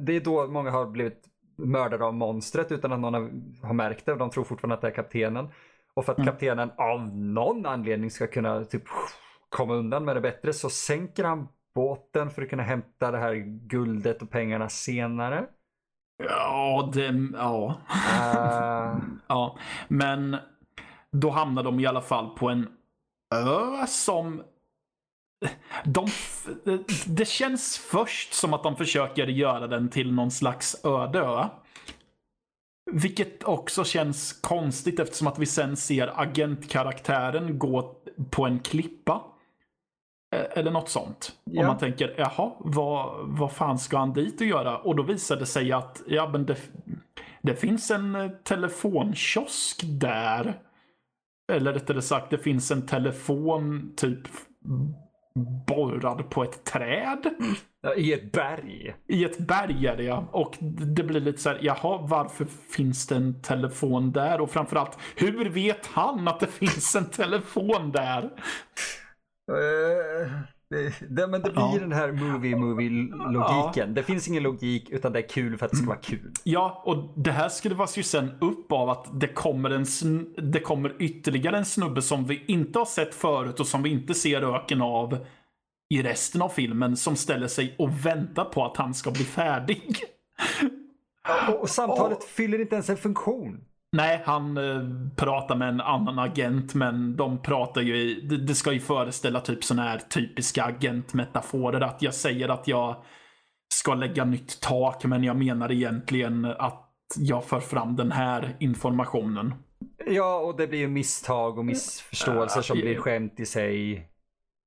det 0.00 0.16
är 0.16 0.20
då 0.20 0.46
många 0.46 0.70
har 0.70 0.86
blivit 0.86 1.24
mördade 1.56 2.04
av 2.04 2.14
monstret 2.14 2.72
utan 2.72 2.92
att 2.92 3.00
någon 3.00 3.14
har, 3.62 3.74
märkt 3.74 4.06
det. 4.06 4.14
De 4.14 4.30
tror 4.30 4.44
fortfarande 4.44 4.74
att 4.74 4.80
det 4.80 4.88
är 4.88 4.94
kaptenen. 4.94 5.48
Och 5.94 6.04
för 6.04 6.12
att 6.12 6.24
kaptenen 6.24 6.70
av 6.76 7.16
någon 7.16 7.66
anledning 7.66 8.10
ska 8.10 8.26
kunna 8.26 8.64
typ 8.64 8.82
komma 9.48 9.74
undan 9.74 10.04
med 10.04 10.16
det 10.16 10.20
bättre 10.20 10.52
så 10.52 10.70
sänker 10.70 11.24
han 11.24 11.48
båten 11.74 12.30
för 12.30 12.42
att 12.42 12.50
kunna 12.50 12.62
hämta 12.62 13.10
det 13.10 13.18
här 13.18 13.34
guldet 13.68 14.22
och 14.22 14.30
pengarna 14.30 14.68
senare. 14.68 15.46
Ja, 16.18 16.90
det... 16.94 17.28
Ja. 17.32 17.80
Eh, 17.88 18.96
Ja, 19.26 19.58
men 19.88 20.36
då 21.10 21.30
hamnar 21.30 21.62
de 21.62 21.80
i 21.80 21.86
alla 21.86 22.00
fall 22.00 22.30
på 22.30 22.48
en 22.48 22.68
ö 23.34 23.86
som... 23.86 24.42
De, 25.84 26.06
det 27.06 27.28
känns 27.28 27.78
först 27.78 28.34
som 28.34 28.54
att 28.54 28.62
de 28.62 28.76
försöker 28.76 29.26
göra 29.26 29.66
den 29.66 29.88
till 29.88 30.12
någon 30.12 30.30
slags 30.30 30.84
öde 30.84 31.18
ö. 31.18 31.44
Vilket 32.92 33.44
också 33.44 33.84
känns 33.84 34.32
konstigt 34.32 35.00
eftersom 35.00 35.26
att 35.26 35.38
vi 35.38 35.46
sen 35.46 35.76
ser 35.76 36.20
agentkaraktären 36.20 37.58
gå 37.58 37.94
på 38.30 38.46
en 38.46 38.60
klippa. 38.60 39.22
Eh, 40.36 40.58
Eller 40.58 40.70
något 40.70 40.88
sånt. 40.88 41.32
Ja. 41.44 41.60
Och 41.60 41.66
man 41.66 41.78
tänker, 41.78 42.14
jaha, 42.18 42.52
vad, 42.58 43.28
vad 43.28 43.52
fan 43.52 43.78
ska 43.78 43.98
han 43.98 44.12
dit 44.12 44.40
och 44.40 44.46
göra? 44.46 44.78
Och 44.78 44.96
då 44.96 45.02
visar 45.02 45.36
det 45.36 45.46
sig 45.46 45.72
att, 45.72 46.02
ja 46.06 46.28
men 46.28 46.46
det, 46.46 46.56
det 47.42 47.54
finns 47.54 47.90
en 47.90 48.14
eh, 48.14 48.28
telefonkiosk 48.28 49.80
där. 49.84 50.58
Eller 51.52 51.72
rättare 51.72 52.02
sagt, 52.02 52.30
det 52.30 52.38
finns 52.38 52.70
en 52.70 52.86
telefon 52.86 53.92
typ 53.96 54.20
borrad 55.66 56.30
på 56.30 56.42
ett 56.42 56.64
träd. 56.64 57.30
ja, 57.82 57.94
I 57.94 58.12
ett 58.12 58.32
berg. 58.32 58.94
I 59.08 59.24
ett 59.24 59.38
berg 59.38 59.86
är 59.86 59.96
det 59.96 60.02
ja. 60.02 60.24
Och 60.32 60.56
det 60.60 61.02
blir 61.02 61.20
lite 61.20 61.38
så 61.42 61.48
här, 61.48 61.58
jaha, 61.62 61.98
varför 62.02 62.44
finns 62.44 63.06
det 63.06 63.16
en 63.16 63.42
telefon 63.42 64.12
där? 64.12 64.40
Och 64.40 64.50
framförallt, 64.50 64.98
hur 65.16 65.48
vet 65.48 65.86
han 65.86 66.28
att 66.28 66.40
det 66.40 66.46
finns 66.52 66.96
en 66.96 67.10
telefon 67.10 67.92
där? 67.92 68.30
Eh, 69.48 70.30
Det, 70.70 70.92
det, 71.08 71.26
men 71.26 71.42
det 71.42 71.50
blir 71.50 71.62
Ja. 71.62 71.76
den 71.80 71.92
här 71.92 72.12
movie-movie-logiken. 72.12 73.94
Det 73.94 74.02
finns 74.02 74.28
ingen 74.28 74.42
logik 74.42 74.90
utan 74.90 75.12
det 75.12 75.18
är 75.18 75.28
kul 75.28 75.58
för 75.58 75.66
att 75.66 75.72
det 75.72 75.76
ska 75.78 75.86
vara 75.86 75.98
kul. 75.98 76.32
Ja, 76.44 76.82
och 76.84 77.12
det 77.16 77.30
här 77.30 77.48
skruvas 77.48 77.98
ju 77.98 78.02
sen 78.02 78.30
upp 78.40 78.72
av 78.72 78.90
att 78.90 79.20
det 79.20 79.26
kommer, 79.28 79.70
en 79.70 79.86
det 80.52 80.60
kommer 80.60 81.02
ytterligare 81.02 81.58
en 81.58 81.64
snubbe 81.64 82.02
som 82.02 82.24
vi 82.24 82.44
inte 82.48 82.78
har 82.78 82.86
sett 82.86 83.14
förut 83.14 83.60
och 83.60 83.66
som 83.66 83.82
vi 83.82 83.90
inte 83.90 84.14
ser 84.14 84.40
röken 84.40 84.82
av 84.82 85.18
i 85.94 86.02
resten 86.02 86.42
av 86.42 86.48
filmen 86.48 86.96
som 86.96 87.16
ställer 87.16 87.46
sig 87.48 87.74
och 87.78 88.06
väntar 88.06 88.44
på 88.44 88.64
att 88.64 88.76
han 88.76 88.94
ska 88.94 89.10
bli 89.10 89.24
färdig. 89.24 89.82
Och, 91.48 91.60
och 91.60 91.70
samtalet 91.70 92.24
fyller 92.24 92.60
inte 92.60 92.74
ens 92.74 92.90
en 92.90 92.96
funktion. 92.96 93.60
Nej, 93.92 94.22
han 94.24 94.56
eh, 94.56 94.82
pratar 95.16 95.56
med 95.56 95.68
en 95.68 95.80
annan 95.80 96.18
agent, 96.18 96.74
men 96.74 97.16
de 97.16 97.42
pratar 97.42 97.80
ju 97.80 97.96
i, 97.96 98.20
det, 98.20 98.36
det 98.36 98.54
ska 98.54 98.72
ju 98.72 98.80
föreställa 98.80 99.40
typ 99.40 99.64
sådana 99.64 99.88
här 99.88 99.98
typiska 99.98 100.64
agentmetaforer. 100.64 101.80
Att 101.80 102.02
jag 102.02 102.14
säger 102.14 102.48
att 102.48 102.68
jag 102.68 102.96
ska 103.74 103.94
lägga 103.94 104.24
nytt 104.24 104.60
tak, 104.60 105.04
men 105.04 105.24
jag 105.24 105.36
menar 105.36 105.72
egentligen 105.72 106.44
att 106.44 106.84
jag 107.16 107.44
för 107.44 107.60
fram 107.60 107.96
den 107.96 108.12
här 108.12 108.56
informationen. 108.60 109.54
Ja, 110.06 110.38
och 110.38 110.56
det 110.56 110.66
blir 110.66 110.78
ju 110.78 110.88
misstag 110.88 111.58
och 111.58 111.64
missförståelser 111.64 112.62
som 112.62 112.78
Ja, 112.78 112.84
blir 112.84 112.98
skämt 112.98 113.40
i 113.40 113.46
sig. 113.46 114.08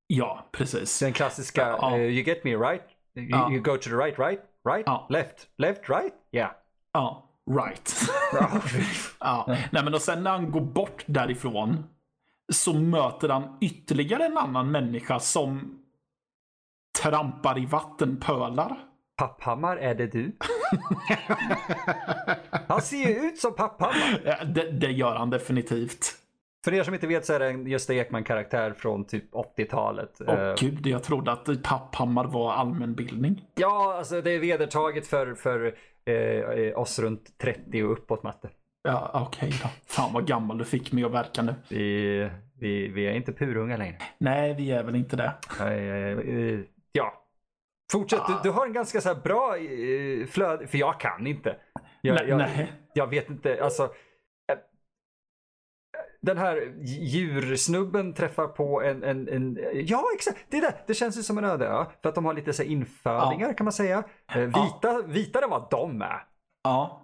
Ja, 0.07 0.49
precis. 0.51 0.99
Den 0.99 1.13
klassiska, 1.13 1.61
Ja. 1.61 1.95
eh, 1.95 2.01
you 2.01 2.23
get 2.23 2.43
me 2.43 2.55
right? 2.55 2.83
You, 3.15 3.51
you 3.53 3.61
go 3.61 3.77
to 3.77 3.89
the 3.89 3.95
right, 3.95 4.19
right? 4.19 4.39
Right? 4.69 4.87
Left? 5.09 5.47
Left, 5.57 5.89
right? 5.89 6.13
Yeah. 6.31 6.51
Ja, 6.93 7.30
right. 7.51 7.95
ja. 9.19 9.45
Nej, 9.47 9.83
men 9.83 9.93
och 9.93 10.01
sen 10.01 10.23
när 10.23 10.31
han 10.31 10.51
går 10.51 10.61
bort 10.61 11.03
därifrån 11.05 11.83
så 12.51 12.73
möter 12.73 13.29
han 13.29 13.57
ytterligare 13.61 14.25
en 14.25 14.37
annan 14.37 14.71
människa 14.71 15.19
som 15.19 15.79
trampar 17.01 17.59
i 17.59 17.65
vattenpölar. 17.65 18.77
Papphammar, 19.17 19.77
är 19.77 19.95
det 19.95 20.07
du? 20.07 20.37
Han 22.67 22.81
ser 22.81 23.07
ju 23.09 23.27
ut 23.27 23.39
som 23.39 23.55
Papphammar. 23.55 24.45
Det, 24.53 24.71
det 24.71 24.91
gör 24.91 25.15
han 25.15 25.29
definitivt. 25.29 26.20
För 26.63 26.73
er 26.73 26.83
som 26.83 26.93
inte 26.93 27.07
vet 27.07 27.25
så 27.25 27.33
är 27.33 27.39
det 27.39 27.47
en 27.47 27.67
Gösta 27.67 27.93
Ekman-karaktär 27.93 28.73
från 28.73 29.05
typ 29.05 29.33
80-talet. 29.33 30.21
Åh 30.27 30.33
Eh, 30.33 30.55
gud, 30.59 30.87
jag 30.87 31.03
trodde 31.03 31.31
att 31.31 31.63
Papphammar 31.63 32.25
var 32.25 32.53
allmänbildning. 32.53 33.45
Ja, 33.55 33.93
alltså 33.97 34.21
det 34.21 34.31
är 34.31 34.39
vedertaget 34.39 35.07
för, 35.07 35.33
för 35.33 35.75
eh, 36.05 36.79
oss 36.79 36.99
runt 36.99 37.37
30 37.37 37.83
och 37.83 37.91
uppåt, 37.91 38.23
Matte. 38.23 38.49
Ja, 38.83 39.25
okej 39.27 39.53
då. 39.63 39.69
Fan 39.87 40.13
vad 40.13 40.27
gammal 40.27 40.57
du 40.57 40.65
fick 40.65 40.91
mig 40.91 41.03
att 41.03 41.11
verka 41.11 41.41
nu. 41.41 41.55
Vi, 41.69 42.29
vi, 42.59 42.87
vi 42.87 43.07
är 43.07 43.13
inte 43.13 43.33
purunga 43.33 43.77
längre. 43.77 43.97
Nej, 44.17 44.53
vi 44.53 44.71
är 44.71 44.83
väl 44.83 44.95
inte 44.95 45.15
det. 45.15 45.33
Eh, 45.59 46.35
eh, 46.35 46.59
ja. 46.91 47.13
Fortsätt, 47.91 48.21
du, 48.27 48.33
du 48.43 48.49
har 48.49 48.65
en 48.65 48.73
ganska 48.73 49.01
så 49.01 49.09
här 49.09 49.15
bra 49.15 49.55
flöde, 50.31 50.67
för 50.67 50.77
jag 50.77 50.99
kan 50.99 51.27
inte. 51.27 51.55
Jag, 52.01 52.15
nej, 52.15 52.27
jag, 52.27 52.67
jag 52.93 53.07
vet 53.07 53.29
inte, 53.29 53.63
alltså. 53.63 53.89
Den 56.21 56.37
här 56.37 56.73
djursnubben 56.83 58.13
träffar 58.13 58.47
på 58.47 58.81
en, 58.81 59.03
en, 59.03 59.27
en 59.27 59.59
ja 59.73 60.03
exakt, 60.15 60.37
det 60.49 60.57
är 60.57 60.61
det. 60.61 60.75
Det 60.87 60.93
känns 60.93 61.17
ju 61.17 61.23
som 61.23 61.37
en 61.37 61.43
öde 61.45 61.67
ö. 61.67 61.85
För 62.01 62.09
att 62.09 62.15
de 62.15 62.25
har 62.25 62.33
lite 62.33 62.53
så 62.53 62.63
infödingar 62.63 63.53
kan 63.53 63.65
man 63.65 63.73
säga. 63.73 64.03
Eh, 64.35 64.41
Vita, 64.41 65.01
vitare 65.05 65.43
än 65.43 65.49
vad 65.51 65.67
de 65.71 66.01
är. 66.01 66.23
Ja, 66.63 66.97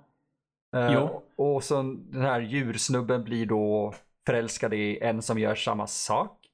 Eh, 0.75 0.93
Jo. 0.93 1.23
Och 1.37 1.63
så 1.63 1.81
den 1.97 2.21
här 2.21 2.39
djursnubben 2.41 3.23
blir 3.23 3.45
då 3.45 3.93
förälskad 4.25 4.73
i 4.73 4.99
en 4.99 5.21
som 5.21 5.39
gör 5.39 5.55
samma 5.55 5.87
sak. 5.87 6.46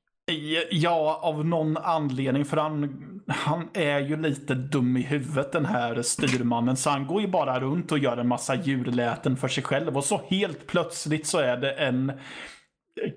Ja, 0.72 1.20
av 1.22 1.46
någon 1.46 1.78
anledning. 1.78 2.46
För 2.46 2.58
han, 2.58 3.22
han 3.28 3.70
är 3.74 4.00
ju 4.00 4.18
lite 4.18 4.56
dum 4.56 4.98
i 4.98 5.02
huvudet 5.02 5.52
den 5.52 5.66
här 5.66 6.02
styrmannen. 6.02 6.78
Så 6.78 6.90
han 6.90 7.08
går 7.08 7.22
ju 7.22 7.28
bara 7.28 7.60
runt 7.60 7.92
och 7.92 8.00
gör 8.00 8.18
en 8.18 8.28
massa 8.28 8.56
djurläten 8.56 9.38
för 9.38 9.48
sig 9.48 9.64
själv. 9.64 9.98
Och 9.98 10.04
så 10.04 10.22
helt 10.28 10.68
plötsligt 10.68 11.28
så 11.28 11.38
är 11.38 11.58
det 11.58 11.72
en 11.72 12.20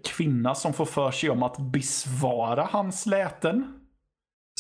kvinna 0.05 0.55
som 0.55 0.73
får 0.73 0.87
för 0.87 1.11
sig 1.11 1.31
om 1.31 1.43
att 1.43 1.59
besvara 1.59 2.65
hans 2.65 3.07
läten. 3.07 3.81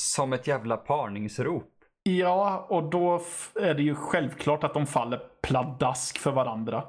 Som 0.00 0.32
ett 0.32 0.46
jävla 0.46 0.76
parningsrop. 0.76 1.72
Ja, 2.02 2.66
och 2.68 2.90
då 2.90 3.22
är 3.60 3.74
det 3.74 3.82
ju 3.82 3.94
självklart 3.94 4.64
att 4.64 4.74
de 4.74 4.86
faller 4.86 5.20
pladask 5.42 6.18
för 6.18 6.32
varandra. 6.32 6.84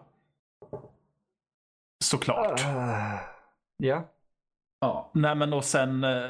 Såklart. 2.04 2.62
Ah, 2.66 3.20
ja. 3.78 4.04
Ja, 4.80 5.12
nej 5.14 5.36
men 5.36 5.54
och 5.54 5.66
sen. 5.66 6.04
eh, 6.04 6.30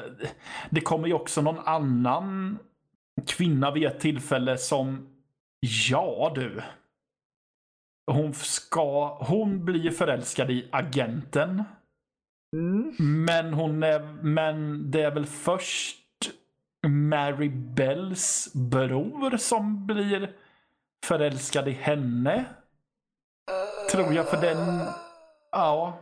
Det 0.70 0.80
kommer 0.80 1.08
ju 1.08 1.14
också 1.14 1.42
någon 1.42 1.58
annan 1.58 2.58
kvinna 3.26 3.70
vid 3.70 3.84
ett 3.86 4.00
tillfälle 4.00 4.58
som. 4.58 5.08
Ja 5.90 6.32
du. 6.34 6.62
Hon 8.12 8.34
ska. 8.34 9.18
Hon 9.20 9.64
blir 9.64 9.90
förälskad 9.90 10.50
i 10.50 10.68
agenten. 10.72 11.64
Mm. 12.56 12.94
Men 13.24 13.54
hon 13.54 13.82
är. 13.82 14.00
Men 14.22 14.90
det 14.90 15.02
är 15.02 15.10
väl 15.10 15.26
först 15.26 15.98
Mary 16.86 17.48
Bells 17.48 18.52
bror 18.54 19.36
som 19.36 19.86
blir 19.86 20.32
förälskad 21.06 21.68
i 21.68 21.72
henne. 21.72 22.44
Tror 23.92 24.12
jag 24.12 24.28
för 24.28 24.40
den. 24.40 24.80
Ja. 25.52 25.98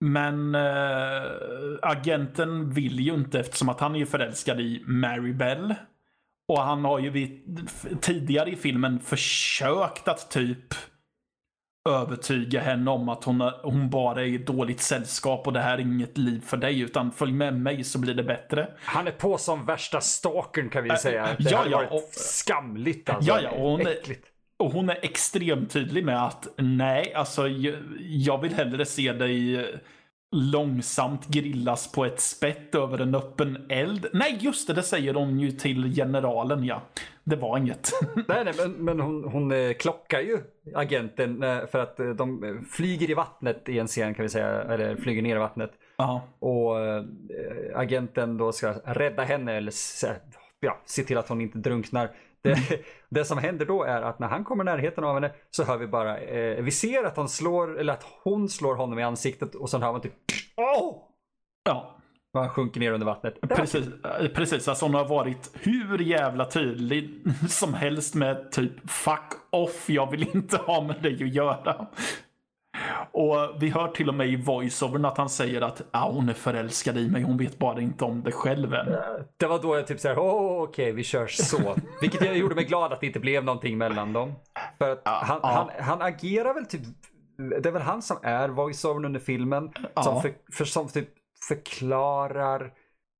Men 0.00 0.54
äh, 0.54 1.22
agenten 1.82 2.70
vill 2.70 3.00
ju 3.00 3.14
inte 3.14 3.40
eftersom 3.40 3.68
att 3.68 3.80
han 3.80 3.96
är 3.96 4.04
förälskad 4.04 4.60
i 4.60 4.82
Mary 4.86 5.32
Bell. 5.32 5.74
Och 6.48 6.62
han 6.62 6.84
har 6.84 6.98
ju 6.98 7.10
vid, 7.10 7.60
tidigare 8.00 8.50
i 8.50 8.56
filmen 8.56 9.00
försökt 9.00 10.08
att 10.08 10.30
typ 10.30 10.74
övertyga 11.88 12.60
henne 12.60 12.90
om 12.90 13.08
att 13.08 13.24
hon, 13.24 13.40
hon 13.62 13.90
bara 13.90 14.22
är 14.22 14.26
i 14.26 14.38
dåligt 14.38 14.80
sällskap 14.80 15.46
och 15.46 15.52
det 15.52 15.60
här 15.60 15.78
är 15.78 15.82
inget 15.82 16.18
liv 16.18 16.40
för 16.40 16.56
dig 16.56 16.80
utan 16.80 17.12
följ 17.12 17.32
med 17.32 17.60
mig 17.60 17.84
så 17.84 17.98
blir 17.98 18.14
det 18.14 18.22
bättre. 18.22 18.68
Han 18.80 19.06
är 19.06 19.12
på 19.12 19.38
som 19.38 19.66
värsta 19.66 20.00
stalkern 20.00 20.70
kan 20.70 20.84
vi 20.84 20.96
säga. 20.96 21.28
Det 21.38 21.50
ja, 21.50 21.64
ja, 21.70 21.76
varit 21.76 21.90
och- 21.90 22.08
skamligt 22.12 23.10
alltså. 23.10 23.30
Ja, 23.30 23.40
ja, 23.40 23.50
och 23.50 23.70
hon 23.70 23.86
Äckligt. 23.86 24.33
Och 24.64 24.70
hon 24.70 24.90
är 24.90 24.98
extremt 25.02 25.70
tydlig 25.70 26.04
med 26.04 26.24
att 26.26 26.48
nej, 26.56 27.14
alltså 27.14 27.48
jag, 27.98 28.42
vill 28.42 28.54
hellre 28.54 28.84
se 28.84 29.12
dig 29.12 29.66
långsamt 30.36 31.26
grillas 31.28 31.92
på 31.92 32.04
ett 32.04 32.20
spett 32.20 32.74
över 32.74 32.98
en 32.98 33.14
öppen 33.14 33.66
eld. 33.68 34.06
Nej, 34.12 34.38
just 34.40 34.66
det, 34.66 34.74
det 34.74 34.82
säger 34.82 35.14
hon 35.14 35.40
ju 35.40 35.50
till 35.50 35.94
generalen, 35.94 36.64
ja. 36.64 36.82
Det 37.24 37.36
var 37.36 37.58
inget. 37.58 37.90
Nej, 38.28 38.44
nej, 38.44 38.54
men, 38.58 38.72
men 38.72 39.00
hon, 39.00 39.24
hon 39.24 39.52
eh, 39.52 39.72
klockar 39.72 40.20
ju 40.20 40.38
agenten 40.74 41.42
eh, 41.42 41.66
för 41.66 41.78
att 41.78 42.00
eh, 42.00 42.08
de 42.08 42.64
flyger 42.70 43.10
i 43.10 43.14
vattnet 43.14 43.68
i 43.68 43.78
en 43.78 43.86
scen 43.86 44.14
kan 44.14 44.22
vi 44.22 44.28
säga, 44.28 44.62
eller 44.62 44.96
flyger 44.96 45.22
ner 45.22 45.36
i 45.36 45.38
vattnet. 45.38 45.70
ja. 45.96 46.22
Och 46.38 46.76
agenten 47.74 48.36
då 48.36 48.52
ska 48.52 48.72
rädda 48.84 49.22
henne 49.22 49.52
eller 49.52 49.72
ja, 50.60 50.80
se 50.84 51.02
till 51.02 51.18
att 51.18 51.28
hon 51.28 51.40
inte 51.40 51.58
drunknar. 51.58 52.10
Det, 52.44 52.84
det 53.08 53.24
som 53.24 53.38
händer 53.38 53.66
då 53.66 53.82
är 53.82 54.02
att 54.02 54.18
när 54.18 54.28
han 54.28 54.44
kommer 54.44 54.64
i 54.64 54.66
närheten 54.66 55.04
av 55.04 55.14
henne 55.14 55.32
så 55.50 55.64
hör 55.64 55.78
vi 55.78 55.86
bara, 55.86 56.18
eh, 56.18 56.62
vi 56.62 56.70
ser 56.70 57.04
att 57.04 57.16
han 57.16 57.28
slår, 57.28 57.78
eller 57.80 57.92
att 57.92 58.06
hon 58.22 58.48
slår 58.48 58.74
honom 58.74 58.98
i 58.98 59.02
ansiktet 59.02 59.54
och 59.54 59.70
sen 59.70 59.82
hör 59.82 59.92
man 59.92 60.00
typ 60.00 60.14
Åh! 60.56 60.96
ja. 61.64 62.00
Och 62.34 62.40
han 62.40 62.50
sjunker 62.50 62.80
ner 62.80 62.92
under 62.92 63.06
vattnet. 63.06 63.40
Precis, 63.40 63.86
eh, 63.86 64.28
precis, 64.28 64.68
alltså 64.68 64.84
hon 64.84 64.94
har 64.94 65.08
varit 65.08 65.50
hur 65.54 65.98
jävla 65.98 66.44
tydlig 66.44 67.22
som 67.48 67.74
helst 67.74 68.14
med 68.14 68.52
typ 68.52 68.90
fuck 68.90 69.32
off, 69.50 69.90
jag 69.90 70.10
vill 70.10 70.36
inte 70.36 70.56
ha 70.56 70.82
med 70.82 71.02
dig 71.02 71.14
att 71.14 71.34
göra. 71.34 71.86
Och 73.12 73.36
vi 73.62 73.70
hör 73.70 73.88
till 73.88 74.08
och 74.08 74.14
med 74.14 74.28
i 74.28 74.36
voiceovern 74.36 75.04
att 75.04 75.18
han 75.18 75.28
säger 75.28 75.60
att 75.60 75.82
ah, 75.90 76.10
hon 76.10 76.28
är 76.28 76.34
förälskad 76.34 76.98
i 76.98 77.10
mig, 77.10 77.22
hon 77.22 77.36
vet 77.36 77.58
bara 77.58 77.80
inte 77.80 78.04
om 78.04 78.22
det 78.22 78.32
själv 78.32 78.74
än. 78.74 78.96
Det 79.36 79.46
var 79.46 79.62
då 79.62 79.76
jag 79.76 79.86
typ 79.86 80.00
såhär, 80.00 80.18
åh 80.18 80.62
okej 80.62 80.92
vi 80.92 81.04
kör 81.04 81.26
så. 81.26 81.76
Vilket 82.00 82.24
jag 82.24 82.36
gjorde 82.36 82.54
mig 82.54 82.64
glad 82.64 82.92
att 82.92 83.00
det 83.00 83.06
inte 83.06 83.20
blev 83.20 83.44
någonting 83.44 83.78
mellan 83.78 84.12
dem. 84.12 84.32
För 84.78 84.90
att 84.90 85.00
han, 85.04 85.40
ja. 85.42 85.48
han, 85.48 85.84
han 85.86 86.02
agerar 86.02 86.54
väl 86.54 86.66
typ, 86.66 86.82
det 87.62 87.68
är 87.68 87.72
väl 87.72 87.82
han 87.82 88.02
som 88.02 88.16
är 88.22 88.48
voiceovern 88.48 89.04
under 89.04 89.20
filmen. 89.20 89.72
Som, 90.02 90.22
för, 90.22 90.32
för, 90.52 90.64
som 90.64 90.88
typ 90.88 91.08
förklarar 91.48 92.72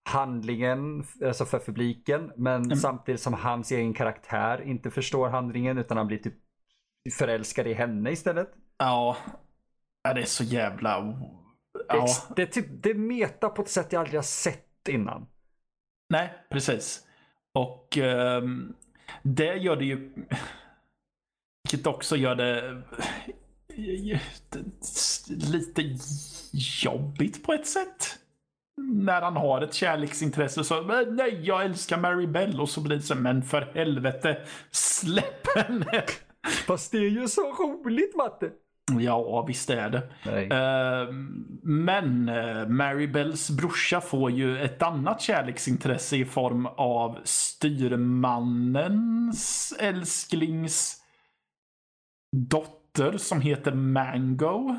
handlingen 0.09 1.05
alltså 1.25 1.45
för 1.45 1.59
publiken. 1.59 2.33
Men 2.37 2.77
samtidigt 2.77 3.21
som 3.21 3.35
hans 3.35 3.73
egen 3.73 3.95
karaktär 3.95 4.63
inte 4.63 4.91
förstår 4.91 5.29
handlingen 5.29 5.79
utan 5.79 5.97
han 5.97 6.07
blir 6.07 6.19
typ 6.19 6.35
förälskad 7.13 7.67
i 7.67 7.75
henne 7.75 8.11
istället. 8.11 8.49
Ja, 8.79 9.17
Ja, 10.05 10.15
det 10.15 10.21
är 10.21 10.25
så 10.27 10.45
jävla... 10.45 11.19
Ja. 11.89 12.07
Det, 12.37 12.43
är 12.43 12.47
typ, 12.47 12.67
det 12.71 12.91
är 12.91 12.95
meta 12.95 13.49
på 13.49 13.63
ett 13.63 13.69
sätt 13.69 13.93
jag 13.93 14.01
aldrig 14.01 14.19
har 14.19 14.23
sett 14.23 14.89
innan. 14.89 15.27
Nej, 16.09 16.33
precis. 16.51 17.07
Och 17.55 17.99
ehm, 17.99 18.75
det 19.23 19.55
gör 19.55 19.77
det 19.77 19.85
ju... 19.85 20.15
Vilket 21.65 21.87
också 21.87 22.17
gör 22.17 22.35
det 22.35 22.83
lite 25.29 25.83
jobbigt 26.83 27.45
på 27.45 27.53
ett 27.53 27.67
sätt. 27.67 28.19
när 28.77 29.23
han 29.23 29.37
har 29.37 29.61
ett 29.61 29.75
kärleksintresse 29.75 30.65
så 30.65 30.83
nej, 31.11 31.41
jag 31.43 31.65
älskar 31.65 31.99
Mary 31.99 32.27
Bell 32.27 32.61
och 32.61 32.69
så 32.69 32.81
blir 32.81 32.97
det 32.97 33.03
så 33.03 33.15
men 33.15 33.43
för 33.43 33.61
helvete, 33.61 34.47
släpp 34.71 35.57
henne! 35.57 36.05
Fast 36.67 36.93
det 36.93 36.99
är 36.99 37.11
ju 37.11 37.29
så 37.29 37.43
roligt 37.43 38.17
Matte! 38.17 38.51
Ja, 38.93 39.43
visst 39.43 39.71
är 39.71 39.91
det. 39.91 40.03
Uh, 40.27 41.13
men 41.63 42.29
uh, 42.29 42.69
Mary 42.69 43.07
Bells 43.07 43.51
brorsa 43.51 44.01
får 44.01 44.31
ju 44.31 44.63
ett 44.63 44.83
annat 44.83 45.21
kärleksintresse 45.21 46.17
i 46.17 46.25
form 46.25 46.67
av 46.67 47.19
styrmannens 47.25 49.75
älsklings 49.81 51.03
dotter 52.37 53.19
som 53.19 53.41
heter 53.41 53.73
Mango. 53.73 54.77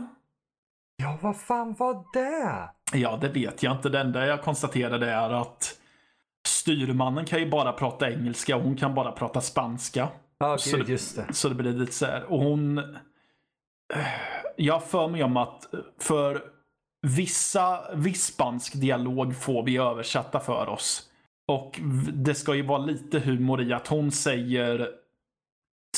Ja, 0.97 1.17
vad 1.21 1.37
fan 1.37 1.75
var 1.79 2.05
det? 2.13 2.69
Ja, 2.97 3.17
det 3.21 3.29
vet 3.29 3.63
jag 3.63 3.75
inte. 3.75 3.89
Det 3.89 3.99
enda 3.99 4.25
jag 4.25 4.41
konstaterade 4.41 5.11
är 5.11 5.29
att 5.29 5.79
styrmannen 6.47 7.25
kan 7.25 7.39
ju 7.39 7.49
bara 7.49 7.71
prata 7.71 8.11
engelska 8.11 8.55
och 8.55 8.61
hon 8.61 8.75
kan 8.75 8.95
bara 8.95 9.11
prata 9.11 9.41
spanska. 9.41 10.09
Ja, 10.37 10.53
ah, 10.53 10.57
så, 10.57 10.77
just 10.77 11.15
det. 11.15 11.33
så 11.33 11.49
det 11.49 11.55
blir 11.55 11.73
lite 11.73 11.93
så 11.93 12.05
här. 12.05 12.23
Och 12.23 12.39
hon... 12.39 12.81
Jag 14.55 14.83
för 14.83 15.07
mig 15.07 15.23
om 15.23 15.37
att 15.37 15.67
för 15.99 16.43
vissa, 17.07 17.95
viss 17.95 18.25
spansk 18.25 18.73
dialog 18.73 19.35
får 19.35 19.63
vi 19.63 19.77
översatta 19.77 20.39
för 20.39 20.69
oss. 20.69 21.09
Och 21.47 21.79
det 22.13 22.35
ska 22.35 22.55
ju 22.55 22.61
vara 22.61 22.85
lite 22.85 23.19
humor 23.19 23.61
i 23.61 23.73
att 23.73 23.87
hon 23.87 24.11
säger 24.11 24.89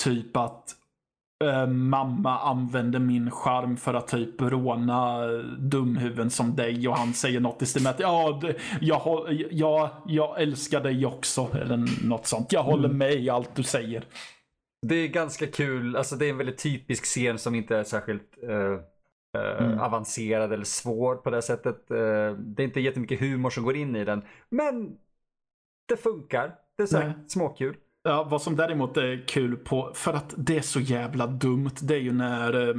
typ 0.04 0.38
att 0.38 0.76
äh, 1.44 1.68
mamma 1.68 2.40
använder 2.40 3.00
min 3.00 3.32
charm 3.32 3.78
för 3.78 3.94
att 3.94 4.08
typ 4.08 4.42
råna 4.42 5.28
dumhuvuden 5.58 6.30
som 6.30 6.56
dig 6.56 6.88
och 6.88 6.98
han 6.98 7.14
säger 7.14 7.40
något 7.40 7.62
i 7.62 7.66
stil 7.66 7.84
med 7.84 7.90
att 7.90 8.00
ja, 8.00 8.42
jag, 8.82 9.46
jag, 9.52 9.90
jag 10.08 10.42
älskar 10.42 10.82
dig 10.82 11.06
också 11.06 11.50
eller 11.62 12.06
något 12.08 12.28
sånt. 12.28 12.52
Jag 12.52 12.64
håller 12.64 12.86
mm. 12.86 12.98
med 12.98 13.14
i 13.14 13.30
allt 13.30 13.56
du 13.56 13.64
säger. 13.64 14.04
Det 14.82 14.96
är 14.96 15.08
ganska 15.08 15.48
kul, 15.48 15.96
alltså 15.96 16.16
det 16.16 16.26
är 16.26 16.30
en 16.30 16.38
väldigt 16.38 16.58
typisk 16.58 17.06
scen 17.06 17.38
som 17.38 17.56
inte 17.56 17.78
är 17.78 17.84
särskilt 17.84 18.38
uh... 18.44 18.80
Uh, 19.38 19.66
mm. 19.66 19.80
avancerad 19.80 20.54
eller 20.54 20.64
svår 20.64 21.16
på 21.16 21.30
det 21.30 21.42
sättet. 21.42 21.92
Uh, 21.92 22.32
det 22.32 22.64
är 22.64 22.66
inte 22.66 22.80
jättemycket 22.80 23.20
humor 23.20 23.50
som 23.50 23.64
går 23.64 23.76
in 23.76 23.96
i 23.96 24.06
den. 24.06 24.22
Men 24.50 24.98
det 25.88 25.98
funkar. 25.98 26.56
Det 26.78 26.84
är 26.84 26.88
så 26.88 27.14
småkul. 27.28 27.76
Ja, 28.04 28.24
vad 28.24 28.42
som 28.42 28.56
däremot 28.56 28.98
är 28.98 29.28
kul 29.28 29.56
på, 29.56 29.92
för 29.94 30.14
att 30.14 30.34
det 30.38 30.58
är 30.58 30.62
så 30.62 30.80
jävla 30.80 31.28
dumt, 31.28 31.76
det 31.82 31.96
är 31.96 32.00
ju 32.00 32.14
när 32.14 32.70
eh, 32.70 32.76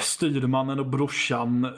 styrmannen 0.00 0.80
och 0.80 0.86
brorsan 0.86 1.68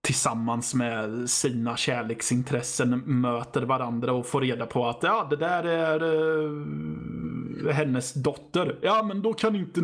tillsammans 0.00 0.74
med 0.74 1.30
sina 1.30 1.76
kärleksintressen 1.76 3.02
möter 3.06 3.62
varandra 3.62 4.12
och 4.12 4.26
får 4.26 4.40
reda 4.40 4.66
på 4.66 4.88
att 4.88 5.02
ja, 5.02 5.26
det 5.30 5.36
där 5.36 5.64
är 5.64 6.02
eh, 6.02 6.50
hennes 7.72 8.14
dotter. 8.14 8.78
Ja, 8.82 9.02
men 9.02 9.22
då 9.22 9.34
kan, 9.34 9.56
inte, 9.56 9.80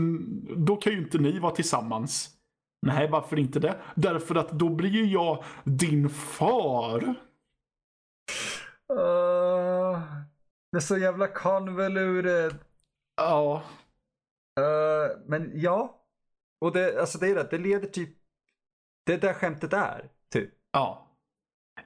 då 0.56 0.76
kan 0.76 0.92
ju 0.92 0.98
inte 0.98 1.18
ni 1.18 1.38
vara 1.38 1.54
tillsammans. 1.54 2.30
Nej, 2.86 3.08
varför 3.08 3.38
inte 3.38 3.60
det? 3.60 3.76
Därför 3.94 4.34
att 4.34 4.50
då 4.50 4.68
blir 4.68 4.90
ju 4.90 5.04
jag 5.04 5.44
din 5.64 6.08
far. 6.10 7.04
Uh, 8.92 10.00
det 10.72 10.76
är 10.76 10.80
så 10.80 10.98
jävla 10.98 11.26
convoluted. 11.28 12.54
Ja. 13.16 13.62
Uh, 14.60 15.18
men 15.26 15.50
ja. 15.54 15.98
Och 16.60 16.72
det, 16.72 17.00
alltså 17.00 17.18
det 17.18 17.28
är 17.28 17.34
det, 17.34 17.48
det 17.50 17.58
leder 17.58 17.88
typ... 17.88 18.18
Det 19.06 19.14
är 19.14 19.18
där 19.18 19.34
skämtet 19.34 19.72
är, 19.72 20.10
typ. 20.32 20.50
Ja. 20.72 21.01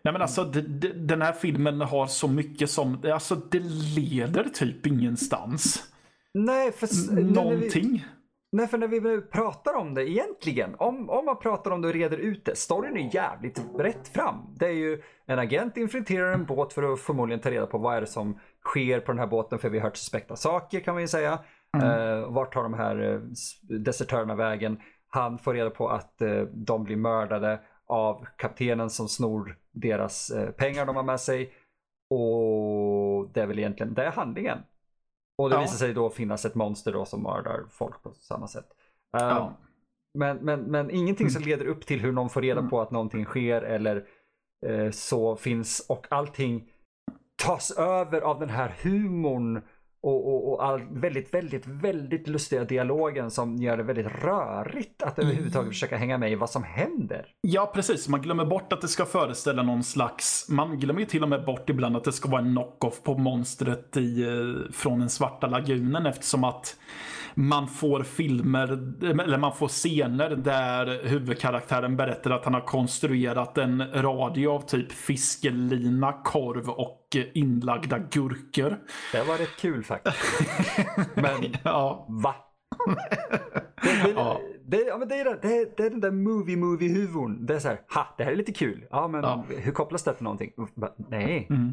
Nej 0.06 0.12
men 0.12 0.22
alltså 0.22 0.44
det, 0.44 0.60
det, 0.60 0.92
den 0.92 1.22
här 1.22 1.32
filmen 1.32 1.80
har 1.80 2.06
så 2.06 2.28
mycket 2.28 2.70
som, 2.70 3.02
alltså 3.12 3.34
det 3.34 3.62
leder 3.96 4.44
typ 4.44 4.86
ingenstans. 4.86 5.92
Nej, 6.34 6.72
för... 6.72 7.12
Någonting. 7.22 7.92
Vi, 7.92 8.04
nej, 8.52 8.66
för 8.66 8.78
när 8.78 8.88
vi 8.88 9.20
pratar 9.20 9.74
om 9.74 9.94
det 9.94 10.10
egentligen, 10.10 10.74
om, 10.78 11.10
om 11.10 11.24
man 11.24 11.38
pratar 11.38 11.70
om 11.70 11.82
det 11.82 11.88
och 11.88 11.94
reder 11.94 12.18
ut 12.18 12.44
det, 12.44 12.56
storyn 12.56 12.96
är 12.96 13.14
jävligt 13.14 13.62
rätt 13.78 14.08
fram. 14.08 14.54
Det 14.58 14.66
är 14.66 14.72
ju 14.72 15.02
en 15.26 15.38
agent 15.38 15.76
infiltrerar 15.76 16.32
en 16.32 16.44
båt 16.44 16.72
för 16.72 16.92
att 16.92 17.00
förmodligen 17.00 17.40
ta 17.40 17.50
reda 17.50 17.66
på 17.66 17.78
vad 17.78 17.96
är 17.96 18.00
det 18.00 18.06
som 18.06 18.38
sker 18.64 19.00
på 19.00 19.12
den 19.12 19.18
här 19.18 19.26
båten 19.26 19.58
för 19.58 19.68
vi 19.68 19.78
har 19.78 19.84
hört 19.84 19.96
suspekta 19.96 20.36
saker 20.36 20.80
kan 20.80 20.94
man 20.94 21.02
ju 21.02 21.08
säga. 21.08 21.38
Mm. 21.76 22.00
Uh, 22.00 22.32
vart 22.32 22.54
tar 22.54 22.62
de 22.62 22.74
här 22.74 23.00
uh, 23.00 23.20
desertörerna 23.78 24.34
vägen? 24.34 24.80
Han 25.08 25.38
får 25.38 25.54
reda 25.54 25.70
på 25.70 25.88
att 25.88 26.14
uh, 26.22 26.42
de 26.42 26.84
blir 26.84 26.96
mördade 26.96 27.60
av 27.86 28.26
kaptenen 28.36 28.90
som 28.90 29.08
snor 29.08 29.58
deras 29.72 30.32
uh, 30.36 30.50
pengar 30.50 30.86
de 30.86 30.96
har 30.96 31.02
med 31.02 31.20
sig. 31.20 31.52
Och 32.10 33.28
det 33.32 33.40
är 33.40 33.46
väl 33.46 33.58
egentligen, 33.58 33.94
det 33.94 34.04
är 34.04 34.10
handlingen. 34.10 34.58
Och 35.38 35.50
det 35.50 35.56
ja. 35.56 35.60
visar 35.60 35.76
sig 35.76 35.94
då 35.94 36.10
finnas 36.10 36.44
ett 36.44 36.54
monster 36.54 36.92
då 36.92 37.04
som 37.04 37.22
mördar 37.22 37.64
folk 37.70 38.02
på 38.02 38.12
samma 38.12 38.48
sätt. 38.48 38.66
Ja. 39.12 39.56
Men, 40.18 40.36
men, 40.36 40.60
men 40.60 40.90
ingenting 40.90 41.30
som 41.30 41.42
mm. 41.42 41.50
leder 41.50 41.66
upp 41.66 41.86
till 41.86 42.00
hur 42.00 42.12
någon 42.12 42.30
får 42.30 42.42
reda 42.42 42.58
mm. 42.58 42.70
på 42.70 42.80
att 42.80 42.90
någonting 42.90 43.24
sker 43.24 43.62
eller 43.62 44.06
så 44.92 45.36
finns 45.36 45.86
och 45.88 46.06
allting 46.10 46.70
tas 47.36 47.70
över 47.70 48.20
av 48.20 48.40
den 48.40 48.48
här 48.48 48.74
humorn 48.82 49.62
och, 50.06 50.28
och, 50.28 50.52
och 50.52 50.64
all 50.64 50.80
väldigt, 50.90 51.34
väldigt, 51.34 51.66
väldigt 51.66 52.28
lustiga 52.28 52.64
dialogen 52.64 53.30
som 53.30 53.56
gör 53.56 53.76
det 53.76 53.82
väldigt 53.82 54.06
rörigt 54.06 55.02
att 55.02 55.18
överhuvudtaget 55.18 55.56
mm. 55.56 55.72
försöka 55.72 55.96
hänga 55.96 56.18
med 56.18 56.32
i 56.32 56.34
vad 56.34 56.50
som 56.50 56.62
händer. 56.62 57.26
Ja, 57.40 57.72
precis. 57.74 58.08
Man 58.08 58.22
glömmer 58.22 58.44
bort 58.44 58.72
att 58.72 58.80
det 58.80 58.88
ska 58.88 59.04
föreställa 59.04 59.62
någon 59.62 59.84
slags... 59.84 60.46
Man 60.48 60.78
glömmer 60.78 61.00
ju 61.00 61.06
till 61.06 61.22
och 61.22 61.28
med 61.28 61.44
bort 61.44 61.70
ibland 61.70 61.96
att 61.96 62.04
det 62.04 62.12
ska 62.12 62.28
vara 62.28 62.40
en 62.40 62.52
knock-off 62.52 63.02
på 63.02 63.18
monstret 63.18 63.96
i, 63.96 64.22
eh, 64.22 64.72
från 64.72 64.98
den 64.98 65.10
svarta 65.10 65.46
lagunen 65.46 66.06
eftersom 66.06 66.44
att 66.44 66.76
man 67.38 67.68
får 67.68 68.02
filmer, 68.02 68.68
eller 69.22 69.38
man 69.38 69.56
får 69.56 69.68
scener 69.68 70.30
där 70.30 71.00
huvudkaraktären 71.04 71.96
berättar 71.96 72.30
att 72.30 72.44
han 72.44 72.54
har 72.54 72.60
konstruerat 72.60 73.58
en 73.58 74.02
radio 74.02 74.48
av 74.48 74.60
typ 74.60 74.92
fiskelina, 74.92 76.12
korv 76.12 76.68
och 76.68 77.16
inlagda 77.34 77.98
gurkor. 77.98 78.78
Det 79.12 79.22
var 79.22 79.38
rätt 79.38 79.56
kul 79.60 79.84
faktiskt. 79.84 80.16
Men 81.14 81.54
ja. 81.64 82.06
va? 82.08 82.34
det, 83.82 84.12
ja. 84.14 84.40
Det, 84.68 84.76
ja, 84.76 84.98
men 84.98 85.08
det, 85.08 85.14
är, 85.14 85.24
det, 85.24 85.76
det 85.76 85.86
är 85.86 85.90
den 85.90 86.00
där 86.00 86.10
movie-movie-huvudn. 86.10 87.46
Det 87.46 87.54
är 87.54 87.58
så 87.58 87.68
här, 87.68 87.80
ha, 87.94 88.14
det 88.18 88.24
här 88.24 88.32
är 88.32 88.36
lite 88.36 88.52
kul. 88.52 88.86
Ja, 88.90 89.08
men 89.08 89.22
ja. 89.22 89.44
hur 89.48 89.72
kopplas 89.72 90.02
det 90.02 90.14
till 90.14 90.24
någonting? 90.24 90.52
Nej. 90.96 91.46
Mm. 91.50 91.72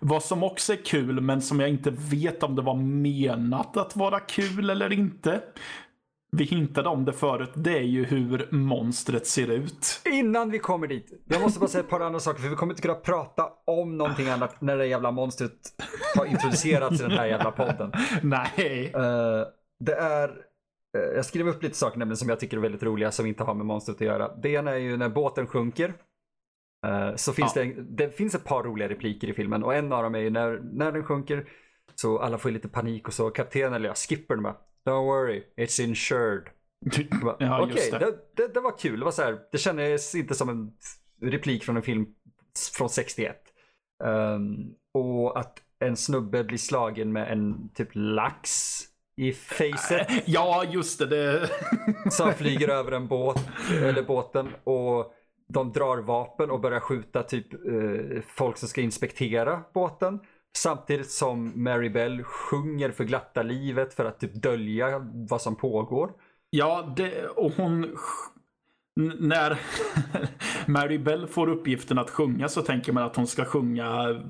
Vad 0.00 0.22
som 0.22 0.42
också 0.42 0.72
är 0.72 0.84
kul, 0.84 1.20
men 1.20 1.42
som 1.42 1.60
jag 1.60 1.68
inte 1.68 1.90
vet 1.90 2.42
om 2.42 2.54
det 2.54 2.62
var 2.62 2.74
menat 2.74 3.76
att 3.76 3.96
vara 3.96 4.20
kul 4.20 4.70
eller 4.70 4.92
inte. 4.92 5.42
Vi 6.30 6.44
hintade 6.44 6.88
om 6.88 7.04
det 7.04 7.12
förut. 7.12 7.50
Det 7.54 7.78
är 7.78 7.82
ju 7.82 8.04
hur 8.04 8.48
monstret 8.50 9.26
ser 9.26 9.50
ut. 9.50 10.00
Innan 10.04 10.50
vi 10.50 10.58
kommer 10.58 10.86
dit. 10.86 11.22
Jag 11.28 11.42
måste 11.42 11.60
bara 11.60 11.68
säga 11.68 11.84
ett 11.84 11.90
par 11.90 12.00
andra 12.00 12.20
saker. 12.20 12.42
För 12.42 12.48
vi 12.48 12.56
kommer 12.56 12.72
inte 12.72 12.82
kunna 12.82 12.94
prata 12.94 13.48
om 13.66 13.98
någonting 13.98 14.28
annat 14.28 14.60
när 14.60 14.76
det 14.76 14.86
jävla 14.86 15.10
monstret 15.10 15.52
har 16.16 16.26
introducerats 16.26 17.00
i 17.00 17.02
den 17.02 17.12
här 17.12 17.26
jävla 17.26 17.50
podden. 17.50 17.92
Nej. 18.22 18.92
Uh, 18.96 19.46
det 19.80 19.94
är 19.94 20.30
jag 20.98 21.24
skrev 21.24 21.48
upp 21.48 21.62
lite 21.62 21.76
saker 21.76 21.98
nämligen 21.98 22.16
som 22.16 22.28
jag 22.28 22.40
tycker 22.40 22.56
är 22.56 22.60
väldigt 22.60 22.82
roliga 22.82 23.12
som 23.12 23.26
inte 23.26 23.44
har 23.44 23.54
med 23.54 23.66
monstret 23.66 23.96
att 23.96 24.00
göra. 24.00 24.36
Det 24.36 24.48
ena 24.48 24.70
är 24.70 24.78
ju 24.78 24.96
när 24.96 25.08
båten 25.08 25.46
sjunker. 25.46 25.94
Eh, 26.86 27.14
så 27.14 27.32
finns 27.32 27.56
ja. 27.56 27.64
det, 27.64 27.74
det 27.82 28.16
finns 28.16 28.34
ett 28.34 28.44
par 28.44 28.62
roliga 28.62 28.88
repliker 28.88 29.28
i 29.28 29.34
filmen 29.34 29.64
och 29.64 29.74
en 29.74 29.92
av 29.92 30.02
dem 30.02 30.14
är 30.14 30.18
ju 30.18 30.30
när, 30.30 30.60
när 30.72 30.92
den 30.92 31.04
sjunker 31.04 31.48
så 31.94 32.18
alla 32.18 32.38
får 32.38 32.50
lite 32.50 32.68
panik 32.68 33.08
och 33.08 33.14
så 33.14 33.30
kaptenen, 33.30 33.72
eller 33.72 33.88
ja, 33.88 33.94
skippern 33.94 34.42
bara 34.42 34.56
Don't 34.88 35.04
worry, 35.04 35.44
it's 35.56 35.80
insured. 35.82 36.42
ja, 37.38 37.62
Okej, 37.62 37.74
okay, 37.74 37.90
det. 37.90 37.98
Det, 37.98 38.18
det, 38.36 38.54
det. 38.54 38.60
var 38.60 38.78
kul. 38.78 38.98
Det, 38.98 39.04
var 39.04 39.12
så 39.12 39.22
här, 39.22 39.38
det 39.52 39.58
kändes 39.58 40.14
inte 40.14 40.34
som 40.34 40.48
en 40.48 40.72
replik 41.30 41.64
från 41.64 41.76
en 41.76 41.82
film 41.82 42.06
från 42.76 42.90
61. 42.90 43.36
Um, 44.04 44.10
ehm, 44.10 44.74
och 44.94 45.38
att 45.38 45.62
en 45.78 45.96
snubbe 45.96 46.44
blir 46.44 46.58
slagen 46.58 47.12
med 47.12 47.32
en 47.32 47.68
typ 47.74 47.88
lax 47.92 48.78
i 49.18 49.32
facet. 49.32 50.08
Ja, 50.26 50.64
just 50.64 50.98
det. 50.98 51.06
det... 51.06 51.50
Som 52.10 52.32
flyger 52.32 52.68
över 52.68 52.92
en 52.92 53.08
båt, 53.08 53.48
eller 53.82 54.02
båten 54.02 54.48
och 54.64 55.14
de 55.48 55.72
drar 55.72 55.98
vapen 55.98 56.50
och 56.50 56.60
börjar 56.60 56.80
skjuta 56.80 57.22
typ 57.22 57.54
eh, 57.54 58.22
folk 58.26 58.56
som 58.56 58.68
ska 58.68 58.80
inspektera 58.80 59.62
båten. 59.74 60.20
Samtidigt 60.56 61.10
som 61.10 61.62
Mary 61.62 61.88
Bell 61.88 62.22
sjunger 62.22 62.90
för 62.90 63.04
glatta 63.04 63.42
livet 63.42 63.94
för 63.94 64.04
att 64.04 64.20
typ 64.20 64.34
dölja 64.34 64.98
vad 65.28 65.42
som 65.42 65.56
pågår. 65.56 66.12
Ja, 66.50 66.94
det, 66.96 67.26
och 67.26 67.52
hon... 67.52 67.96
När 69.20 69.60
Mary 70.66 70.98
Bell 70.98 71.26
får 71.26 71.48
uppgiften 71.48 71.98
att 71.98 72.10
sjunga 72.10 72.48
så 72.48 72.62
tänker 72.62 72.92
man 72.92 73.02
att 73.02 73.16
hon 73.16 73.26
ska 73.26 73.44
sjunga 73.44 74.20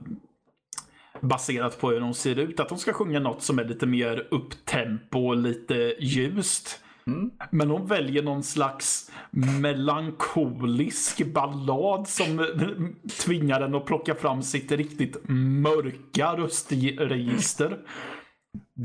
baserat 1.20 1.80
på 1.80 1.90
hur 1.90 2.00
hon 2.00 2.14
ser 2.14 2.38
ut. 2.38 2.60
Att 2.60 2.70
hon 2.70 2.78
ska 2.78 2.92
sjunga 2.92 3.20
något 3.20 3.42
som 3.42 3.58
är 3.58 3.64
lite 3.64 3.86
mer 3.86 4.28
upptempo 4.30 5.28
och 5.28 5.36
lite 5.36 5.94
ljust. 5.98 6.80
Mm. 7.06 7.30
Men 7.50 7.70
hon 7.70 7.86
väljer 7.86 8.22
någon 8.22 8.42
slags 8.42 9.10
melankolisk 9.60 11.26
ballad 11.26 12.08
som 12.08 12.46
tvingar 13.24 13.60
den 13.60 13.74
att 13.74 13.86
plocka 13.86 14.14
fram 14.14 14.42
sitt 14.42 14.72
riktigt 14.72 15.16
mörka 15.28 16.36
röstregister. 16.36 17.78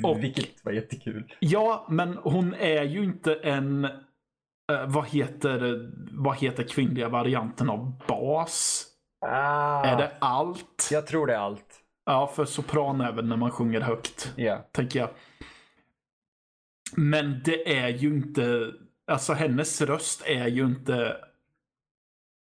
Och, 0.03 0.23
Vilket 0.23 0.65
var 0.65 0.71
jättekul. 0.71 1.33
Ja, 1.39 1.87
men 1.89 2.17
hon 2.17 2.53
är 2.53 2.83
ju 2.83 3.03
inte 3.03 3.33
en... 3.35 3.85
Uh, 4.71 4.85
vad, 4.87 5.07
heter, 5.07 5.89
vad 6.11 6.37
heter 6.37 6.63
kvinnliga 6.63 7.09
varianten 7.09 7.69
av 7.69 8.01
bas? 8.07 8.85
Ah, 9.25 9.83
Är 9.83 9.97
det 9.97 10.11
allt? 10.19 10.89
Jag 10.91 11.07
tror 11.07 11.27
det 11.27 11.33
är 11.33 11.37
allt. 11.37 11.72
Ja, 12.05 12.27
för 12.27 12.45
sopran 12.45 13.01
även 13.01 13.29
när 13.29 13.37
man 13.37 13.51
sjunger 13.51 13.81
högt. 13.81 14.33
Yeah. 14.37 14.61
Tänker 14.71 14.99
jag. 14.99 15.09
Men 16.95 17.41
det 17.45 17.77
är 17.77 17.89
ju 17.89 18.07
inte... 18.07 18.71
Alltså 19.07 19.33
hennes 19.33 19.81
röst 19.81 20.23
är 20.25 20.47
ju 20.47 20.65
inte 20.65 21.17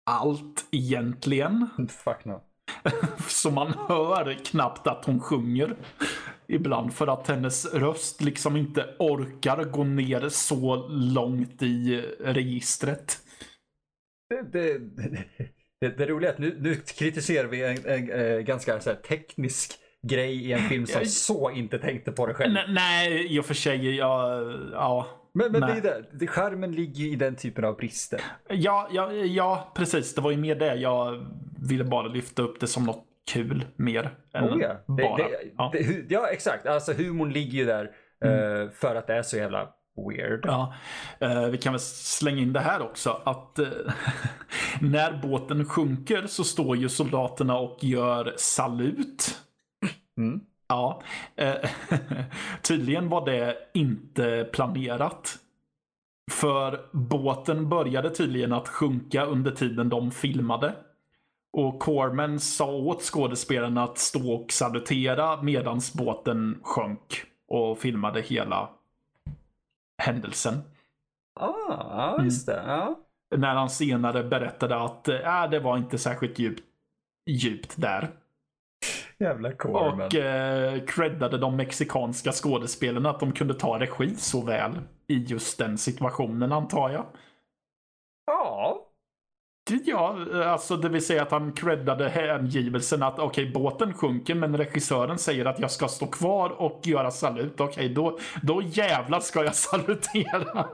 allt 0.06 0.68
egentligen. 0.72 1.70
Fuck 1.90 2.26
no. 2.26 2.42
Så 3.28 3.52
man 3.52 3.74
hör 3.88 4.34
knappt 4.46 4.88
att 4.88 5.06
hon 5.06 5.20
sjunger. 5.20 5.76
Ibland 6.48 6.94
för 6.94 7.08
att 7.08 7.28
hennes 7.28 7.74
röst 7.74 8.22
liksom 8.22 8.58
inte 8.58 8.96
orkar 9.00 9.64
gå 9.64 9.84
ner 9.84 10.30
så 10.30 10.88
långt 10.88 11.62
i 11.62 12.02
registret. 12.20 13.20
Det, 14.30 14.42
det, 14.42 14.78
det, 14.80 15.28
det 15.80 16.06
roliga 16.06 16.30
är 16.30 16.34
att 16.34 16.40
nu, 16.40 16.58
nu 16.60 16.76
kritiserar 16.76 17.48
vi 17.48 17.64
en, 17.64 17.86
en, 17.86 18.12
en 18.12 18.46
ganska 18.46 18.80
så 18.80 18.94
teknisk 18.94 19.74
grej 20.08 20.46
i 20.46 20.54
en 20.54 20.60
film 20.60 20.86
som 20.86 21.06
så 21.06 21.52
inte 21.52 21.80
tänkte 21.80 22.12
på 22.12 22.26
det 22.26 22.34
själv. 22.34 22.54
Nej, 22.54 22.66
nej 22.70 23.36
i 23.36 23.40
och 23.40 23.46
för 23.46 23.54
sig, 23.54 23.96
ja. 23.96 24.42
ja 24.72 25.08
men, 25.34 25.52
men 25.52 25.62
det 25.62 25.68
är 25.68 25.82
det, 25.82 26.06
det, 26.12 26.28
skärmen 26.28 26.72
ligger 26.72 27.06
i 27.06 27.16
den 27.16 27.36
typen 27.36 27.66
av 27.66 27.76
brister. 27.76 28.22
Ja, 28.50 28.90
ja, 28.92 29.14
ja, 29.14 29.72
precis. 29.76 30.16
Det 30.16 30.22
var 30.22 30.32
ju 30.32 30.38
mer 30.38 30.56
det. 30.56 30.76
Jag 30.76 31.26
ville 31.70 31.84
bara 31.84 32.08
lyfta 32.08 32.42
upp 32.42 32.60
det 32.60 32.68
som 32.68 32.84
något 32.84 33.06
kul 33.32 33.66
mer. 33.76 34.10
Än 34.34 34.44
oh, 34.44 34.62
ja. 34.62 34.76
bara. 34.88 35.18
Det, 35.18 35.30
ja. 35.58 35.70
Det, 35.74 36.06
ja, 36.10 36.28
exakt. 36.28 36.66
Alltså 36.66 36.94
humorn 36.94 37.30
ligger 37.32 37.58
ju 37.58 37.66
där 37.66 37.92
mm. 38.26 38.40
uh, 38.40 38.70
för 38.70 38.96
att 38.96 39.08
det 39.08 39.14
är 39.14 39.24
så 39.24 39.38
jävla 39.38 39.70
weird. 39.98 40.46
Ja, 40.46 40.74
uh, 41.24 41.46
vi 41.48 41.58
kan 41.58 41.74
väl 41.74 41.80
slänga 41.80 42.42
in 42.42 42.54
det 42.54 42.60
här 42.60 42.82
också. 42.82 43.22
Att 43.24 43.60
uh, 43.60 43.68
när 44.82 45.22
båten 45.22 45.66
sjunker 45.66 46.28
så 46.28 46.44
står 46.44 46.78
ju 46.78 46.90
soldaterna 46.90 47.58
och 47.58 47.84
gör 47.84 48.34
salut. 48.38 49.40
Mm. 50.18 50.42
Ja, 50.68 51.02
eh, 51.36 51.56
tydligen 52.62 53.10
var 53.10 53.26
det 53.26 53.58
inte 53.74 54.50
planerat. 54.54 55.38
För 56.32 56.90
båten 56.92 57.70
började 57.70 58.10
tydligen 58.10 58.54
att 58.54 58.68
sjunka 58.68 59.26
under 59.26 59.52
tiden 59.52 59.90
de 59.90 60.12
filmade. 60.12 60.76
Och 61.54 61.80
Corman 61.80 62.40
sa 62.40 62.72
åt 62.72 63.02
skådespelarna 63.02 63.84
att 63.84 63.98
stå 63.98 64.34
och 64.34 64.52
salutera 64.52 65.42
medan 65.42 65.82
båten 65.94 66.60
sjönk. 66.64 67.24
Och 67.48 67.78
filmade 67.78 68.22
hela 68.22 68.70
händelsen. 69.98 70.62
Ah, 71.40 72.24
just 72.24 72.46
det. 72.46 72.64
Ja. 72.68 73.00
När 73.36 73.56
han 73.56 73.70
senare 73.70 74.24
berättade 74.24 74.76
att 74.76 75.08
äh, 75.08 75.50
det 75.52 75.60
var 75.60 75.78
inte 75.78 75.98
särskilt 75.98 76.40
djupt, 76.40 76.64
djupt 77.30 77.74
där. 77.78 78.10
Jävla 79.20 79.52
Corman. 79.52 80.02
Och 80.02 80.16
eh, 80.16 80.86
creddade 80.86 81.38
de 81.38 81.56
mexikanska 81.56 82.32
skådespelarna 82.32 83.10
att 83.10 83.20
de 83.20 83.32
kunde 83.32 83.54
ta 83.54 83.80
regi 83.80 84.16
så 84.16 84.46
väl 84.46 84.80
i 85.08 85.18
just 85.18 85.58
den 85.58 85.78
situationen 85.78 86.52
antar 86.52 86.90
jag. 86.90 87.06
Ja. 88.26 88.87
Ja, 89.70 90.18
alltså 90.46 90.78
det 90.78 90.90
vill 90.90 91.06
säga 91.06 91.22
att 91.22 91.32
han 91.32 91.54
creddade 91.54 92.10
hängivelsen 92.10 93.04
att 93.04 93.20
okej, 93.20 93.44
okay, 93.44 93.54
båten 93.54 93.94
sjunker 93.94 94.36
men 94.36 94.58
regissören 94.58 95.18
säger 95.18 95.46
att 95.46 95.60
jag 95.60 95.72
ska 95.72 95.88
stå 95.88 96.08
kvar 96.08 96.50
och 96.50 96.82
göra 96.84 97.12
salut. 97.12 97.60
Okej, 97.60 97.66
okay, 97.66 97.94
då, 97.94 98.20
då 98.42 98.62
jävlar 98.62 99.20
ska 99.20 99.44
jag 99.44 99.56
salutera. 99.66 100.68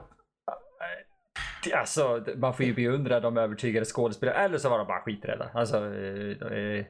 Alltså, 1.74 2.24
man 2.36 2.54
får 2.54 2.66
ju 2.66 2.74
beundra 2.74 3.20
de 3.20 3.36
övertygade 3.36 3.86
skådespelarna, 3.86 4.38
eller 4.38 4.58
så 4.58 4.68
var 4.68 4.78
de 4.78 4.86
bara 4.86 5.00
skiträdda. 5.00 5.50
Alltså, 5.54 5.76
eh, 5.76 6.84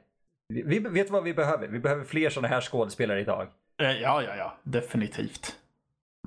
vi, 0.49 0.79
vet 0.79 1.11
vad 1.11 1.25
vi 1.25 1.35
behöver? 1.35 1.69
Vi 1.69 1.79
behöver 1.79 2.05
fler 2.05 2.31
sådana 2.31 2.49
här 2.49 2.61
skådespelare 2.61 3.21
idag. 3.21 3.49
Eh, 3.83 3.93
ja, 3.93 4.23
ja, 4.23 4.37
ja. 4.37 4.57
Definitivt. 4.63 5.57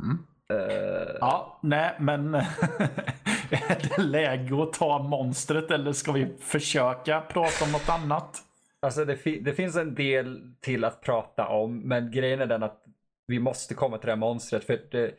Mm. 0.02 0.18
Uh... 0.54 1.18
Ja, 1.20 1.60
nej, 1.64 1.96
men 2.00 2.34
är 3.70 3.90
det 3.96 4.04
läge 4.04 4.64
att 4.64 4.74
ta 4.74 5.04
monstret 5.04 5.72
eller 5.72 5.94
ska 5.94 6.12
vi 6.12 6.28
försöka 6.40 7.22
prata 7.22 7.66
om 7.66 7.72
något 7.72 7.90
annat? 7.90 8.44
Alltså 8.82 9.06
det, 9.06 9.18
fi 9.18 9.40
det 9.40 9.54
finns 9.54 9.76
en 9.76 9.96
del 9.96 10.54
till 10.60 10.84
att 10.84 11.02
prata 11.02 11.48
om, 11.48 11.80
men 11.80 12.12
grejen 12.12 12.42
är 12.42 12.46
den 12.46 12.64
att 12.64 12.84
vi 13.28 13.40
måste 13.40 13.74
komma 13.74 13.98
till 13.98 14.06
det 14.06 14.12
här 14.12 14.18
monstret 14.18 14.64
för 14.64 14.80
det... 14.92 15.16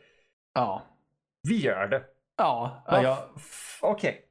Ja. 0.53 0.81
Vi 1.47 1.57
gör 1.57 1.87
det. 1.87 2.03
Ja. 2.37 2.83
ja 2.87 3.03
jag... 3.03 3.17
Okej. 3.81 4.09
Okay. 4.09 4.21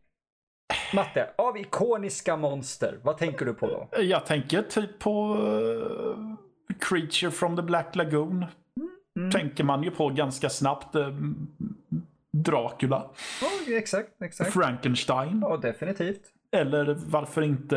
Matte, 0.92 1.30
av 1.36 1.58
ikoniska 1.58 2.36
monster, 2.36 3.00
vad 3.02 3.18
tänker 3.18 3.46
du 3.46 3.54
på 3.54 3.66
då? 3.66 4.00
Jag 4.02 4.26
tänker 4.26 4.62
typ 4.62 4.98
på 4.98 5.34
uh, 5.34 6.34
Creature 6.78 7.30
from 7.30 7.56
the 7.56 7.62
Black 7.62 7.96
Lagoon. 7.96 8.46
Mm. 9.18 9.30
Tänker 9.30 9.64
man 9.64 9.82
ju 9.82 9.90
på 9.90 10.08
ganska 10.08 10.50
snabbt. 10.50 10.96
Uh, 10.96 11.08
Dracula. 12.42 13.10
Oh, 13.42 13.72
exakt, 13.76 14.22
exakt. 14.22 14.52
Frankenstein. 14.52 15.38
Ja, 15.40 15.56
definitivt. 15.56 16.20
Eller 16.52 16.96
varför 17.06 17.42
inte 17.42 17.76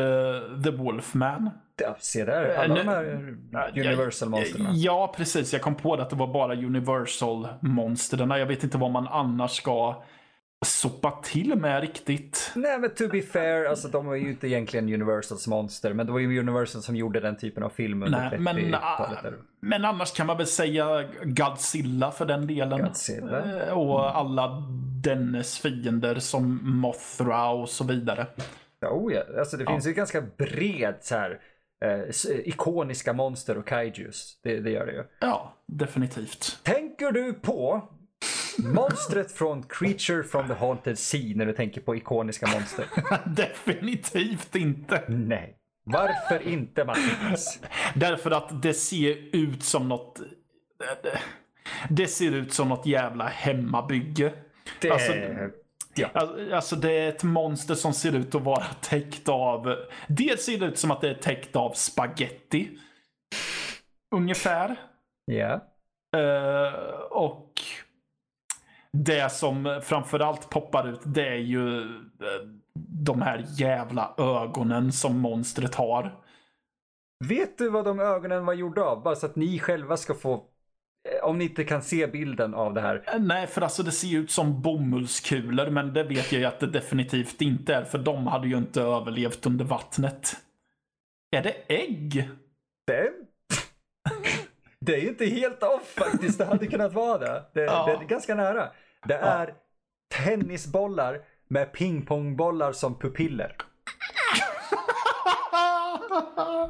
The 0.64 0.70
Wolfman? 0.70 1.50
Ja, 1.82 1.96
se 1.98 2.24
där, 2.24 2.56
alla 2.56 3.02
uh, 3.02 3.18
de 3.50 3.56
här 3.56 3.78
Universal-monstren. 3.78 4.66
Ja, 4.70 5.14
precis. 5.16 5.52
Jag 5.52 5.62
kom 5.62 5.74
på 5.74 5.96
det 5.96 6.02
att 6.02 6.10
det 6.10 6.16
var 6.16 6.32
bara 6.32 6.54
Universal-monstren. 6.54 8.30
Jag 8.30 8.46
vet 8.46 8.64
inte 8.64 8.78
vad 8.78 8.90
man 8.90 9.08
annars 9.08 9.50
ska 9.50 10.02
sopa 10.66 11.10
till 11.22 11.56
med 11.56 11.80
riktigt. 11.80 12.52
Nej 12.54 12.78
men 12.78 12.90
to 12.90 13.08
be 13.08 13.22
fair, 13.22 13.64
alltså 13.64 13.88
de 13.88 14.06
var 14.06 14.14
ju 14.14 14.30
inte 14.30 14.48
egentligen 14.48 14.94
Universals 14.94 15.46
monster. 15.46 15.92
Men 15.92 16.06
det 16.06 16.12
var 16.12 16.18
ju 16.18 16.40
Universal 16.40 16.82
som 16.82 16.96
gjorde 16.96 17.20
den 17.20 17.36
typen 17.36 17.62
av 17.62 17.68
film 17.68 18.02
under 18.02 18.18
30-talet. 18.18 19.22
Men, 19.22 19.34
men 19.60 19.84
annars 19.84 20.12
kan 20.12 20.26
man 20.26 20.36
väl 20.36 20.46
säga 20.46 21.04
Godzilla 21.24 22.10
för 22.10 22.26
den 22.26 22.46
delen. 22.46 22.82
Godzilla. 22.82 23.66
Eh, 23.66 23.78
och 23.78 24.16
alla 24.16 24.62
dennes 25.02 25.58
fiender 25.58 26.14
som 26.14 26.60
Mothra 26.80 27.48
och 27.48 27.68
så 27.68 27.84
vidare. 27.84 28.26
Oh 28.90 29.12
ja, 29.12 29.22
alltså 29.38 29.56
det 29.56 29.66
finns 29.66 29.84
ja. 29.84 29.88
ju 29.88 29.94
ganska 29.94 30.20
bred 30.20 30.94
så 31.00 31.14
här 31.14 31.40
eh, 31.84 32.14
ikoniska 32.44 33.12
monster 33.12 33.58
och 33.58 33.66
kaijus. 33.66 34.40
Det, 34.42 34.60
det 34.60 34.70
gör 34.70 34.86
det 34.86 34.92
ju. 34.92 35.04
Ja, 35.20 35.54
definitivt. 35.66 36.58
Tänker 36.62 37.12
du 37.12 37.32
på 37.32 37.88
Monstret 38.58 39.32
från 39.32 39.62
Creature 39.62 40.22
from 40.22 40.48
the 40.48 40.54
Haunted 40.54 40.98
Sea 40.98 41.36
när 41.36 41.46
du 41.46 41.52
tänker 41.52 41.80
på 41.80 41.96
ikoniska 41.96 42.46
monster. 42.46 42.86
Definitivt 43.36 44.56
inte. 44.56 45.04
Nej. 45.08 45.56
Varför 45.84 46.48
inte 46.48 46.84
Mattias? 46.84 47.60
Därför 47.94 48.30
att 48.30 48.62
det 48.62 48.74
ser 48.74 49.36
ut 49.36 49.62
som 49.62 49.88
något... 49.88 50.20
Det 51.90 52.06
ser 52.06 52.32
ut 52.32 52.52
som 52.52 52.68
något 52.68 52.86
jävla 52.86 53.28
hemmabygge. 53.28 54.32
Det... 54.80 54.90
Alltså, 54.90 55.12
ja. 55.94 56.08
alltså 56.52 56.76
det 56.76 56.92
är 56.92 57.08
ett 57.08 57.22
monster 57.22 57.74
som 57.74 57.92
ser 57.92 58.16
ut 58.16 58.34
att 58.34 58.42
vara 58.42 58.64
täckt 58.80 59.28
av... 59.28 59.76
Dels 60.08 60.44
ser 60.44 60.58
det 60.58 60.66
ut 60.66 60.78
som 60.78 60.90
att 60.90 61.00
det 61.00 61.10
är 61.10 61.14
täckt 61.14 61.56
av 61.56 61.72
spaghetti. 61.72 62.78
Ungefär. 64.14 64.76
Ja. 65.24 65.60
Uh, 66.16 67.00
och 67.10 67.60
det 68.92 69.32
som 69.32 69.80
framförallt 69.84 70.50
poppar 70.50 70.88
ut 70.88 71.00
det 71.04 71.28
är 71.28 71.36
ju 71.36 71.82
eh, 71.82 72.48
de 72.74 73.22
här 73.22 73.44
jävla 73.48 74.14
ögonen 74.18 74.92
som 74.92 75.18
monstret 75.18 75.74
har. 75.74 76.22
Vet 77.28 77.58
du 77.58 77.68
vad 77.68 77.84
de 77.84 78.00
ögonen 78.00 78.46
var 78.46 78.54
gjorda 78.54 78.82
av? 78.82 79.02
Bara 79.02 79.16
så 79.16 79.26
att 79.26 79.36
ni 79.36 79.58
själva 79.58 79.96
ska 79.96 80.14
få 80.14 80.34
eh, 80.34 81.28
om 81.28 81.38
ni 81.38 81.44
inte 81.44 81.64
kan 81.64 81.82
se 81.82 82.06
bilden 82.06 82.54
av 82.54 82.74
det 82.74 82.80
här. 82.80 83.02
Eh, 83.06 83.20
nej, 83.20 83.46
för 83.46 83.60
alltså 83.60 83.82
det 83.82 83.92
ser 83.92 84.18
ut 84.18 84.30
som 84.30 84.62
bomullskulor, 84.62 85.70
men 85.70 85.92
det 85.92 86.04
vet 86.04 86.32
jag 86.32 86.40
ju 86.40 86.46
att 86.46 86.60
det 86.60 86.66
definitivt 86.66 87.40
inte 87.40 87.74
är, 87.74 87.84
för 87.84 87.98
de 87.98 88.26
hade 88.26 88.48
ju 88.48 88.56
inte 88.56 88.82
överlevt 88.82 89.46
under 89.46 89.64
vattnet. 89.64 90.36
Är 91.36 91.42
det 91.42 91.54
ägg? 91.68 92.30
Det, 94.84 94.94
är 94.94 95.00
ju 95.00 95.08
inte 95.08 95.26
helt 95.26 95.62
off 95.62 95.94
faktiskt. 95.96 96.38
Det 96.38 96.44
hade 96.44 96.66
kunnat 96.66 96.92
vara 96.92 97.18
det. 97.18 97.42
Det, 97.52 97.60
ja. 97.60 97.84
det 97.86 98.04
är 98.04 98.08
ganska 98.08 98.34
nära. 98.34 98.68
Det 99.04 99.14
är 99.14 99.46
ja. 99.46 99.54
tennisbollar 100.24 101.20
med 101.48 101.72
pingpongbollar 101.72 102.72
som 102.72 102.98
pupiller. 102.98 103.56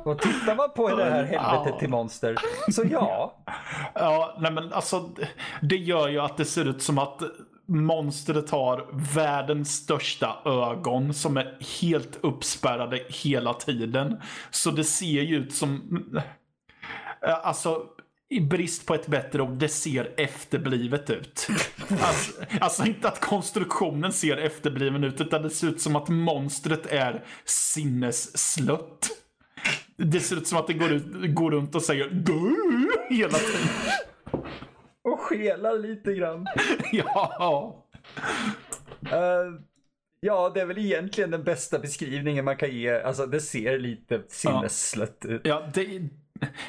Och 0.04 0.18
tittar 0.18 0.54
man 0.54 0.70
på 0.70 0.96
det 0.96 1.04
här 1.04 1.24
helvetet 1.24 1.78
till 1.78 1.88
monster, 1.88 2.36
så 2.72 2.82
ja. 2.90 3.44
Ja, 3.94 4.36
nej 4.40 4.52
men 4.52 4.72
alltså 4.72 5.08
det 5.62 5.76
gör 5.76 6.08
ju 6.08 6.20
att 6.20 6.36
det 6.36 6.44
ser 6.44 6.68
ut 6.68 6.82
som 6.82 6.98
att 6.98 7.22
monstret 7.66 8.50
har 8.50 8.86
världens 9.14 9.76
största 9.76 10.36
ögon 10.44 11.14
som 11.14 11.36
är 11.36 11.58
helt 11.82 12.18
uppspärrade 12.20 13.00
hela 13.08 13.54
tiden. 13.54 14.20
Så 14.50 14.70
det 14.70 14.84
ser 14.84 15.22
ju 15.22 15.36
ut 15.36 15.54
som... 15.54 15.98
Eh, 17.26 17.46
alltså, 17.46 17.86
i 18.32 18.40
brist 18.40 18.86
på 18.86 18.94
ett 18.94 19.06
bättre 19.06 19.42
ord, 19.42 19.58
det 19.58 19.68
ser 19.68 20.12
efterblivet 20.16 21.10
ut. 21.10 21.48
Alltså, 22.00 22.32
alltså, 22.60 22.84
inte 22.84 23.08
att 23.08 23.20
konstruktionen 23.20 24.12
ser 24.12 24.36
efterbliven 24.36 25.04
ut, 25.04 25.20
utan 25.20 25.42
det 25.42 25.50
ser 25.50 25.68
ut 25.68 25.80
som 25.80 25.96
att 25.96 26.08
monstret 26.08 26.86
är 26.86 27.24
sinnesslött. 27.44 29.08
Det 29.96 30.20
ser 30.20 30.36
ut 30.36 30.46
som 30.46 30.58
att 30.58 30.66
det 30.66 30.72
går, 30.72 30.92
ut, 30.92 31.34
går 31.34 31.50
runt 31.50 31.74
och 31.74 31.82
säger 31.82 32.08
du 32.10 32.56
hela 33.16 33.38
tiden. 33.38 33.68
Och 35.04 35.20
skelar 35.20 35.78
lite 35.78 36.14
grann. 36.14 36.46
ja. 36.92 37.86
Uh, 39.06 39.60
ja, 40.20 40.50
det 40.54 40.60
är 40.60 40.66
väl 40.66 40.78
egentligen 40.78 41.30
den 41.30 41.44
bästa 41.44 41.78
beskrivningen 41.78 42.44
man 42.44 42.56
kan 42.56 42.70
ge. 42.70 43.00
Alltså 43.02 43.26
det 43.26 43.40
ser 43.40 43.78
lite 43.78 44.22
sinnesslött 44.28 45.24
ut. 45.24 45.40
Ja, 45.44 45.70
det, 45.74 46.08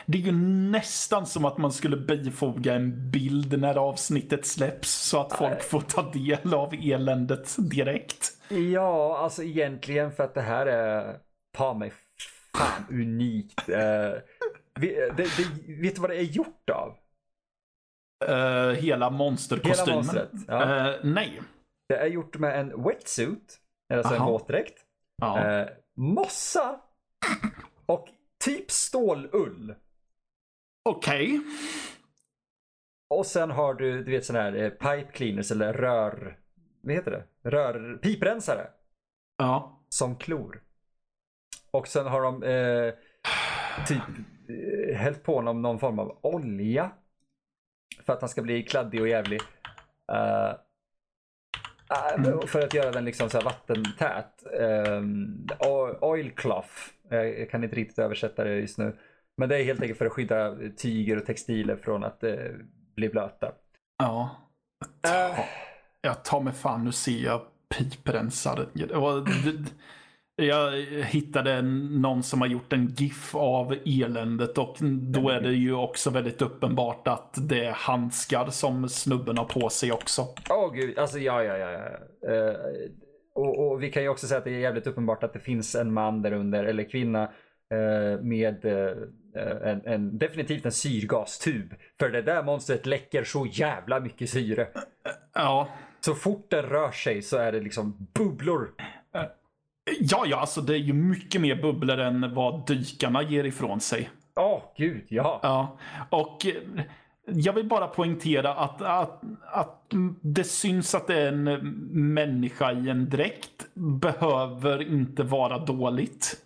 det 0.06 0.18
är 0.18 0.22
ju 0.22 0.32
nästan 0.72 1.26
som 1.26 1.46
att 1.46 1.58
man 1.58 1.72
skulle 1.72 1.98
bifoga 1.98 2.74
en 2.74 3.12
bild 3.12 3.60
när 3.60 3.76
avsnittet 3.76 4.46
släpps 4.46 4.90
så 4.90 5.20
att 5.20 5.34
folk 5.34 5.64
får 5.64 5.82
ta 5.82 6.12
del 6.12 6.54
av 6.54 6.74
eländet 6.74 7.56
direkt. 7.58 8.38
Ja, 8.50 9.18
alltså 9.18 9.44
egentligen 9.44 10.12
för 10.12 10.24
att 10.24 10.34
det 10.34 10.42
här 10.42 10.66
är, 10.66 11.18
ta 11.58 11.74
mig 11.74 11.94
fan 12.58 12.86
unikt. 12.90 13.70
Uh, 13.70 13.76
det, 14.80 15.18
det, 15.18 15.28
vet 15.82 15.96
du 15.96 16.02
vad 16.02 16.10
det 16.10 16.18
är 16.18 16.24
gjort 16.24 16.70
av? 16.70 16.98
Uh, 18.30 18.74
hela 18.74 19.10
monsterkostymen? 19.10 19.88
Hela 19.88 19.96
monstret, 19.96 20.32
ja. 20.48 20.90
uh, 20.90 20.96
nej. 21.04 21.42
Det 21.90 21.96
är 21.96 22.08
gjort 22.08 22.38
med 22.38 22.60
en 22.60 22.84
wetsuit, 22.84 23.60
alltså 23.94 24.14
Aha. 24.14 24.26
en 24.26 24.32
våtdräkt. 24.32 24.80
Mossa 25.96 26.80
och 27.86 28.08
typ 28.46 28.72
stålull. 28.72 29.76
Okej. 30.90 31.40
Okay. 31.40 31.52
Och 33.10 33.26
sen 33.26 33.52
har 33.52 33.74
du, 33.74 34.04
du 34.04 34.12
vet 34.12 34.26
sån 34.26 34.36
här 34.36 34.70
pipe 34.70 35.12
cleaners 35.12 35.52
eller 35.52 35.74
rör... 35.74 36.40
Vad 36.82 36.96
heter 36.96 37.12
det? 37.12 37.50
Rör... 37.50 37.98
Piprensare. 37.98 38.70
Ja. 39.38 39.80
Som 39.90 40.16
klor. 40.16 40.64
Och 41.72 41.88
sen 41.88 42.08
har 42.08 42.22
de 42.22 42.44
eh, 42.44 42.94
typ 43.88 44.04
eh, 44.50 44.96
hällt 44.96 45.24
på 45.24 45.36
honom 45.36 45.62
någon 45.62 45.80
form 45.80 46.00
av 46.00 46.20
olja 46.22 46.92
för 48.06 48.14
att 48.14 48.22
han 48.22 48.30
ska 48.30 48.42
bli 48.42 48.64
kladdig 48.64 49.02
och 49.02 49.08
jävlig. 49.08 49.42
Uh, 50.12 50.56
för 52.48 52.62
att 52.62 52.74
göra 52.74 52.92
den 52.92 53.06
liksom 53.06 53.30
så 53.30 53.42
vattentät. 53.42 54.44
Um, 54.60 55.48
oil 56.02 56.32
cloth. 56.32 56.74
Jag 57.10 57.50
kan 57.50 57.64
inte 57.64 57.76
riktigt 57.76 58.00
översätta 58.00 58.44
det 58.44 58.56
just 58.56 58.78
nu. 58.78 58.98
Men 59.38 59.50
det 59.50 59.58
är 59.58 59.64
helt 59.64 59.82
enkelt 59.82 59.98
för 59.98 60.06
att 60.06 60.12
skydda 60.12 60.56
tyger 60.78 61.18
och 61.18 61.26
textiler 61.26 61.76
från 61.76 62.04
att 62.04 62.24
uh, 62.24 62.36
bli 62.96 63.10
blöta. 63.10 63.52
Ja. 63.98 64.30
Ta, 65.02 65.36
jag 66.02 66.24
tar 66.24 66.42
mig 66.42 66.54
fan, 66.54 66.84
nu 66.84 66.92
ser 66.92 67.24
jag 67.24 67.42
piprensare. 67.78 68.66
Jag 70.36 70.72
hittade 71.06 71.62
någon 71.62 72.24
som 72.24 72.42
har 72.42 72.48
gjort 72.48 72.74
en 72.74 72.88
GIF 72.88 73.36
av 73.36 73.76
eländet 73.86 74.58
och 74.58 74.78
då 74.82 75.30
är 75.30 75.42
det 75.42 75.54
ju 75.54 75.74
också 75.74 76.10
väldigt 76.10 76.42
uppenbart 76.42 77.08
att 77.08 77.38
det 77.50 77.66
är 77.66 77.72
handskar 77.72 78.46
som 78.50 78.90
snubben 78.90 79.38
har 79.38 79.46
på 79.46 79.70
sig 79.70 79.92
också. 79.92 80.22
Åh 80.50 80.66
oh, 80.66 80.74
gud, 80.74 81.00
alltså 81.00 81.20
ja, 81.20 81.44
ja, 81.44 81.58
ja. 81.58 81.72
ja. 81.72 81.90
Uh, 82.30 82.56
och, 83.36 83.72
och, 83.72 83.84
vi 83.84 83.92
kan 83.92 84.04
ju 84.04 84.10
också 84.10 84.28
säga 84.28 84.38
att 84.38 84.44
det 84.44 84.52
är 84.52 84.60
jävligt 84.60 84.88
uppenbart 84.88 85.24
att 85.24 85.34
det 85.34 85.40
finns 85.40 85.76
en 85.76 85.94
man 85.94 86.22
där 86.22 86.34
under, 86.34 86.64
eller 86.64 86.84
kvinna, 86.84 87.24
uh, 87.24 88.22
med 88.22 88.66
uh, 88.66 88.92
en, 89.64 89.82
en, 89.86 90.18
definitivt 90.18 90.66
en 90.66 90.72
syrgastub. 90.72 91.74
För 92.00 92.10
det 92.10 92.22
där 92.22 92.44
monstret 92.44 92.86
läcker 92.86 93.24
så 93.24 93.48
jävla 93.52 94.00
mycket 94.00 94.30
syre. 94.30 94.68
Ja. 95.34 95.70
Så 96.00 96.14
fort 96.14 96.48
den 96.50 96.64
rör 96.64 96.92
sig 96.92 97.22
så 97.22 97.38
är 97.38 97.52
det 97.52 97.60
liksom 97.60 98.08
bubblor. 98.14 98.70
Ja, 100.00 100.26
ja, 100.28 100.38
alltså 100.38 100.62
det 100.62 100.74
är 100.74 100.80
ju 100.80 100.94
mycket 100.94 101.42
mer 101.42 101.56
bubblor 101.56 102.00
än 102.00 102.34
vad 102.34 102.68
dykarna 102.68 103.22
ger 103.22 103.44
ifrån 103.44 103.80
sig. 103.80 104.10
Ja, 104.36 104.56
oh, 104.56 104.62
gud, 104.78 105.06
ja. 105.08 105.40
Ja, 105.44 105.78
och 106.10 106.46
eh, 106.46 106.84
jag 107.26 107.54
vill 107.54 107.68
bara 107.68 107.88
poängtera 107.88 108.54
att, 108.54 108.82
att, 108.82 109.22
att 109.52 109.92
det 110.22 110.44
syns 110.44 110.96
att 110.96 111.08
det 111.08 111.22
är 111.22 111.28
en 111.28 111.44
människa 112.14 112.72
i 112.72 112.90
en 112.90 113.10
dräkt 113.10 113.68
behöver 113.74 114.82
inte 114.82 115.24
vara 115.24 115.58
dåligt. 115.58 116.38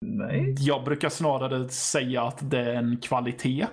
Nej. 0.00 0.54
Jag 0.58 0.84
brukar 0.84 1.08
snarare 1.08 1.68
säga 1.68 2.22
att 2.22 2.50
det 2.50 2.60
är 2.60 2.74
en 2.74 2.96
kvalitet. 2.96 3.66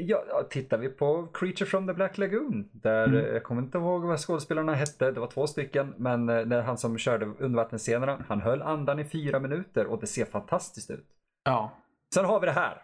Ja, 0.00 0.46
tittar 0.50 0.78
vi 0.78 0.88
på 0.88 1.28
Creature 1.32 1.66
from 1.66 1.86
the 1.86 1.92
Black 1.92 2.18
Lagoon. 2.18 2.68
Där, 2.72 3.04
mm. 3.04 3.34
Jag 3.34 3.42
kommer 3.42 3.62
inte 3.62 3.78
ihåg 3.78 4.02
vad 4.02 4.20
skådespelarna 4.20 4.74
hette, 4.74 5.10
det 5.10 5.20
var 5.20 5.26
två 5.26 5.46
stycken. 5.46 5.94
Men 5.96 6.28
eh, 6.28 6.46
när 6.46 6.62
han 6.62 6.78
som 6.78 6.98
körde 6.98 7.26
undervattensscenerna, 7.26 8.24
han 8.28 8.40
höll 8.40 8.62
andan 8.62 8.98
i 8.98 9.04
fyra 9.04 9.40
minuter 9.40 9.86
och 9.86 10.00
det 10.00 10.06
ser 10.06 10.24
fantastiskt 10.24 10.90
ut. 10.90 11.06
Ja. 11.44 11.70
Sen 12.14 12.24
har 12.24 12.40
vi 12.40 12.46
det 12.46 12.52
här. 12.52 12.82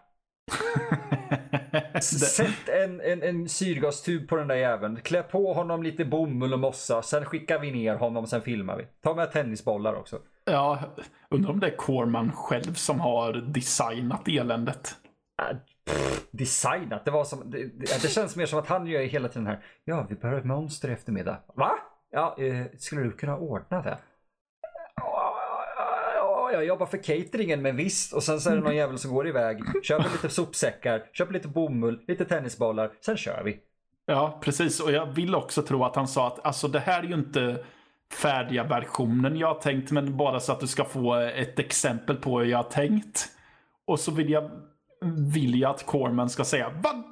Sätt 2.01 2.69
en, 2.69 3.01
en, 3.01 3.23
en 3.23 3.49
syrgastub 3.49 4.29
på 4.29 4.35
den 4.35 4.47
där 4.47 4.55
jäveln. 4.55 4.99
Klä 5.03 5.23
på 5.23 5.53
honom 5.53 5.83
lite 5.83 6.05
bomull 6.05 6.53
och 6.53 6.59
mossa. 6.59 7.01
Sen 7.01 7.25
skickar 7.25 7.59
vi 7.59 7.71
ner 7.71 7.95
honom, 7.95 8.27
sen 8.27 8.41
filmar 8.41 8.77
vi. 8.77 8.87
Ta 9.01 9.15
med 9.15 9.31
tennisbollar 9.31 9.93
också. 9.93 10.19
Ja, 10.45 10.79
undrar 11.29 11.51
om 11.51 11.59
det 11.59 11.67
är 11.67 11.77
Corman 11.77 12.31
själv 12.31 12.73
som 12.73 12.99
har 12.99 13.33
designat 13.33 14.27
eländet. 14.27 14.95
Designat. 16.31 17.05
Det, 17.05 17.11
var 17.11 17.23
som, 17.23 17.51
det, 17.51 17.63
det, 18.01 18.09
känns 18.09 18.35
mer 18.35 18.45
som 18.45 18.59
att 18.59 18.67
han 18.67 18.87
gör 18.87 19.01
hela 19.01 19.27
tiden 19.27 19.47
här. 19.47 19.65
Ja, 19.83 20.05
vi 20.09 20.15
behöver 20.15 20.39
ett 20.39 20.47
monster 20.47 20.89
i 20.89 20.91
eftermiddag. 20.91 21.37
Va? 21.55 21.71
Ja, 22.11 22.35
eh, 22.39 22.65
skulle 22.77 23.03
du 23.03 23.11
kunna 23.11 23.37
ordna 23.37 23.81
det? 23.81 23.97
jag 26.55 26.65
jobbar 26.65 26.85
för 26.85 26.97
cateringen 26.97 27.61
men 27.61 27.75
visst. 27.75 28.13
Och 28.13 28.23
sen 28.23 28.41
så 28.41 28.49
är 28.49 28.55
det 28.55 28.61
någon 28.61 28.75
jävel 28.75 28.97
som 28.97 29.13
går 29.13 29.27
iväg, 29.27 29.59
köper 29.83 30.09
lite 30.09 30.29
sopsäckar, 30.29 31.03
köper 31.13 31.33
lite 31.33 31.47
bomull, 31.47 32.01
lite 32.07 32.25
tennisbollar, 32.25 32.91
sen 33.01 33.17
kör 33.17 33.43
vi. 33.43 33.59
Ja, 34.05 34.39
precis. 34.41 34.79
Och 34.79 34.91
jag 34.91 35.05
vill 35.05 35.35
också 35.35 35.61
tro 35.61 35.83
att 35.83 35.95
han 35.95 36.07
sa 36.07 36.27
att 36.27 36.45
alltså 36.45 36.67
det 36.67 36.79
här 36.79 37.03
är 37.03 37.07
ju 37.07 37.13
inte 37.13 37.63
färdiga 38.13 38.63
versionen 38.63 39.37
jag 39.37 39.47
har 39.47 39.61
tänkt, 39.61 39.91
men 39.91 40.17
bara 40.17 40.39
så 40.39 40.51
att 40.51 40.59
du 40.59 40.67
ska 40.67 40.85
få 40.85 41.15
ett 41.15 41.59
exempel 41.59 42.15
på 42.15 42.39
hur 42.39 42.45
jag 42.45 42.57
har 42.57 42.69
tänkt. 42.69 43.27
Och 43.85 43.99
så 43.99 44.11
vill 44.11 44.29
jag 44.29 44.51
vill 45.05 45.59
jag 45.59 45.71
att 45.71 45.85
Corman 45.85 46.29
ska 46.29 46.43
säga. 46.43 46.71
Vad, 46.83 47.03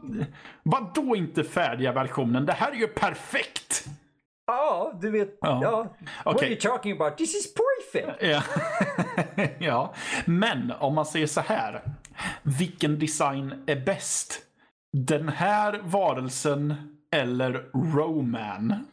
vad 0.64 0.94
då 0.94 1.16
inte 1.16 1.44
färdiga 1.44 1.92
versionen? 1.92 2.46
Det 2.46 2.54
här 2.54 2.72
är 2.72 2.76
ju 2.76 2.88
perfekt! 2.88 3.86
Ja, 4.48 4.94
du 5.02 5.12
vet. 5.12 5.38
Ja. 5.42 5.80
Okay. 5.80 6.34
What 6.34 6.42
are 6.42 6.48
you 6.48 6.60
talking 6.60 6.92
about? 6.92 7.18
This 7.18 7.36
is 7.36 7.54
perfect! 7.54 8.22
Ja. 8.22 8.44
ja, 9.60 9.94
men 10.26 10.72
om 10.72 10.96
man 10.96 11.06
säger 11.06 11.28
så 11.28 11.42
här. 11.42 11.82
Vilken 12.44 13.00
design 13.00 13.64
är 13.68 13.86
bäst? 13.86 14.40
Den 14.94 15.30
här 15.30 15.82
varelsen 15.84 16.76
eller 17.12 17.70
Roman? 17.74 18.86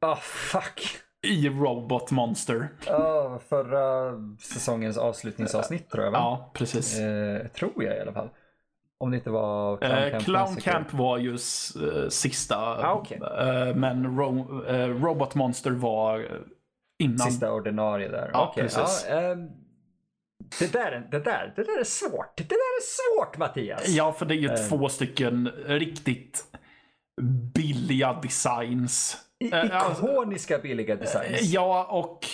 Ah, 0.00 0.12
oh, 0.12 0.18
fuck 0.18 1.02
i 1.26 1.48
Robot 1.48 2.10
Monster. 2.10 2.68
Ja, 2.86 3.40
förra 3.48 4.12
säsongens 4.40 4.98
avslutningsavsnitt 4.98 5.90
tror 5.90 6.04
jag 6.04 6.10
va? 6.10 6.18
Ja, 6.18 6.50
precis. 6.54 6.98
Eh, 6.98 7.46
tror 7.46 7.84
jag 7.84 7.96
i 7.96 8.00
alla 8.00 8.12
fall. 8.12 8.28
Om 9.00 9.10
det 9.10 9.16
inte 9.16 9.30
var 9.30 9.76
Clown 9.76 10.10
Camp. 10.10 10.14
Eh, 10.14 10.20
Clown 10.20 10.56
Camp 10.56 10.92
var 10.92 11.18
ju 11.18 11.30
uh, 11.30 12.08
sista. 12.08 12.56
Ah, 12.56 12.94
okay. 12.94 13.18
uh, 13.18 13.76
men 13.76 14.16
Ro 14.16 14.62
uh, 14.70 15.04
Robot 15.04 15.34
Monster 15.34 15.70
var 15.70 16.28
innan. 16.98 17.18
Sista 17.18 17.52
ordinarie 17.52 18.08
där. 18.08 18.30
Ja, 18.32 18.50
okay. 18.50 18.62
precis. 18.62 19.06
Ja, 19.10 19.32
um, 19.32 19.50
det, 20.58 20.72
där, 20.72 21.08
det, 21.10 21.18
där, 21.18 21.52
det 21.56 21.62
där 21.62 21.80
är 21.80 21.84
svårt. 21.84 22.36
Det 22.36 22.48
där 22.48 22.56
är 22.56 22.82
svårt 22.82 23.38
Mattias. 23.38 23.88
Ja, 23.88 24.12
för 24.12 24.26
det 24.26 24.34
är 24.34 24.36
ju 24.36 24.56
två 24.68 24.88
stycken 24.88 25.48
riktigt 25.66 26.44
billiga 27.88 28.12
designs 28.22 29.16
Eh, 29.40 29.64
ikoniska 29.92 30.58
billiga 30.58 30.96
designs. 30.96 31.42
Ja, 31.42 31.86
och 31.90 32.26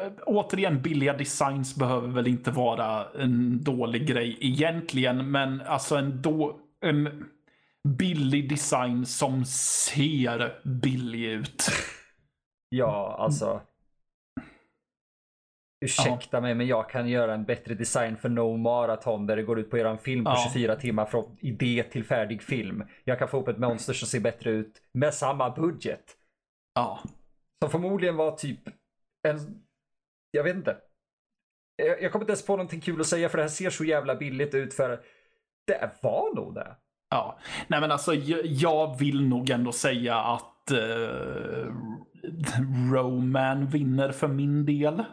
eh, 0.00 0.12
återigen, 0.26 0.82
billiga 0.82 1.12
designs 1.12 1.74
behöver 1.74 2.08
väl 2.08 2.26
inte 2.26 2.50
vara 2.50 3.06
en 3.10 3.64
dålig 3.64 4.06
grej 4.06 4.36
egentligen, 4.40 5.30
men 5.30 5.60
alltså 5.60 5.96
en, 5.96 6.22
då, 6.22 6.60
en 6.80 7.24
billig 7.98 8.48
design 8.50 9.06
som 9.06 9.44
ser 9.44 10.60
billig 10.64 11.24
ut. 11.24 11.66
Ja, 12.70 13.16
alltså. 13.18 13.60
Ursäkta 15.80 16.36
ja. 16.36 16.40
mig, 16.40 16.54
men 16.54 16.66
jag 16.66 16.90
kan 16.90 17.08
göra 17.08 17.34
en 17.34 17.44
bättre 17.44 17.74
design 17.74 18.16
för 18.16 18.28
No 18.28 18.56
Marathon 18.56 19.26
där 19.26 19.36
det 19.36 19.42
går 19.42 19.58
ut 19.58 19.70
på 19.70 19.76
en 19.76 19.98
film 19.98 20.24
på 20.24 20.30
ja. 20.30 20.50
24 20.52 20.76
timmar 20.76 21.06
från 21.06 21.36
idé 21.40 21.84
till 21.90 22.04
färdig 22.04 22.42
film. 22.42 22.84
Jag 23.04 23.18
kan 23.18 23.28
få 23.28 23.40
upp 23.40 23.48
ett 23.48 23.58
monster 23.58 23.92
som 23.92 24.08
ser 24.08 24.20
bättre 24.20 24.50
ut 24.50 24.82
med 24.92 25.14
samma 25.14 25.50
budget. 25.50 26.16
Ja. 26.74 27.00
Som 27.62 27.70
förmodligen 27.70 28.16
var 28.16 28.36
typ 28.36 28.60
en... 29.28 29.62
Jag 30.30 30.44
vet 30.44 30.56
inte. 30.56 30.76
Jag, 31.76 32.02
jag 32.02 32.12
kommer 32.12 32.22
inte 32.22 32.32
ens 32.32 32.46
på 32.46 32.52
någonting 32.52 32.80
kul 32.80 33.00
att 33.00 33.06
säga 33.06 33.28
för 33.28 33.38
det 33.38 33.44
här 33.44 33.48
ser 33.48 33.70
så 33.70 33.84
jävla 33.84 34.14
billigt 34.14 34.54
ut 34.54 34.74
för 34.74 35.00
det 35.66 35.90
var 36.02 36.34
nog 36.34 36.54
det. 36.54 36.76
Ja, 37.10 37.38
nej 37.68 37.80
men 37.80 37.90
alltså 37.90 38.14
jag, 38.14 38.46
jag 38.46 38.98
vill 38.98 39.28
nog 39.28 39.50
ändå 39.50 39.72
säga 39.72 40.16
att 40.16 40.72
uh, 40.72 41.72
Roman 42.92 43.66
vinner 43.66 44.12
för 44.12 44.28
min 44.28 44.66
del. 44.66 45.04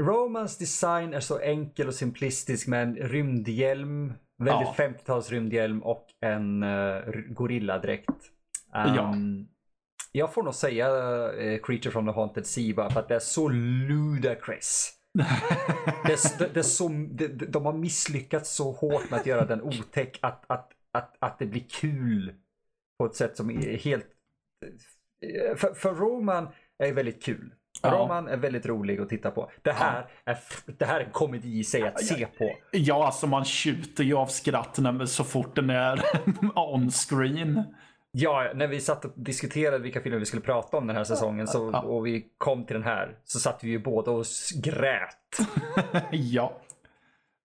Romans 0.00 0.58
design 0.58 1.14
är 1.14 1.20
så 1.20 1.38
enkel 1.38 1.88
och 1.88 1.94
simplistisk 1.94 2.66
med 2.66 2.82
en 2.82 2.96
rymdhjälm, 2.96 4.12
väldigt 4.38 4.68
Ja. 4.68 4.74
50-tals 4.76 5.30
rymdhjälm 5.30 5.82
och 5.82 6.06
en 6.20 6.62
uh, 6.62 7.02
gorilladräkt. 7.28 8.08
Um, 8.74 8.94
Ja. 8.94 9.14
Jag 10.12 10.34
får 10.34 10.42
nog 10.42 10.54
säga 10.54 10.88
uh, 10.88 11.58
Creature 11.58 11.90
from 11.90 12.06
the 12.06 12.12
Haunted 12.12 12.46
Sea 12.46 12.74
bara 12.74 12.90
för 12.90 13.00
att 13.00 13.08
det 13.08 13.14
är 13.14 13.18
så 13.18 13.48
ludicrous. 13.48 14.92
det 16.06 16.38
det, 16.38 16.54
det 16.54 16.62
så, 16.62 16.88
det, 16.88 17.28
de 17.28 17.66
har 17.66 17.72
misslyckats 17.72 18.56
så 18.56 18.72
hårt 18.72 19.10
med 19.10 19.20
att 19.20 19.26
göra 19.26 19.46
den 19.46 19.62
otäck 19.62 20.18
att, 20.22 20.44
att, 20.46 20.72
att, 20.92 21.16
att 21.18 21.38
det 21.38 21.46
blir 21.46 21.64
kul 21.68 22.34
på 22.98 23.06
ett 23.06 23.14
sätt 23.14 23.36
som 23.36 23.50
är 23.50 23.76
helt... 23.76 24.06
För, 25.56 25.74
för 25.74 25.94
Roman 25.94 26.48
är 26.78 26.92
väldigt 26.92 27.22
kul. 27.22 27.54
Ja. 27.86 27.98
Roman 27.98 28.28
är 28.28 28.36
väldigt 28.36 28.66
rolig 28.66 29.00
att 29.00 29.08
titta 29.08 29.30
på. 29.30 29.50
Det 29.62 29.72
här, 29.72 30.06
är, 30.24 30.38
det 30.78 30.84
här 30.84 31.00
är 31.00 31.04
en 31.04 31.10
komedi 31.10 31.58
i 31.58 31.64
sig 31.64 31.82
att 31.82 32.00
se 32.04 32.26
på. 32.38 32.50
Ja, 32.70 33.06
alltså 33.06 33.26
man 33.26 33.44
tjuter 33.44 34.04
ju 34.04 34.16
av 34.16 34.26
skratt 34.26 34.78
när, 34.78 35.06
så 35.06 35.24
fort 35.24 35.56
den 35.56 35.70
är 35.70 36.00
on 36.54 36.90
screen. 36.90 37.62
Ja, 38.10 38.50
när 38.54 38.66
vi 38.66 38.80
satt 38.80 39.04
och 39.04 39.12
diskuterade 39.16 39.78
vilka 39.78 40.00
filmer 40.00 40.18
vi 40.18 40.24
skulle 40.24 40.42
prata 40.42 40.76
om 40.76 40.86
den 40.86 40.96
här 40.96 41.04
säsongen 41.04 41.46
så, 41.46 41.70
Ja. 41.72 41.80
och 41.80 42.06
vi 42.06 42.26
kom 42.38 42.64
till 42.64 42.74
den 42.74 42.84
här 42.84 43.16
så 43.24 43.38
satt 43.40 43.64
vi 43.64 43.70
ju 43.70 43.78
båda 43.78 44.10
och 44.10 44.24
grät. 44.62 45.38
ja. 46.10 46.52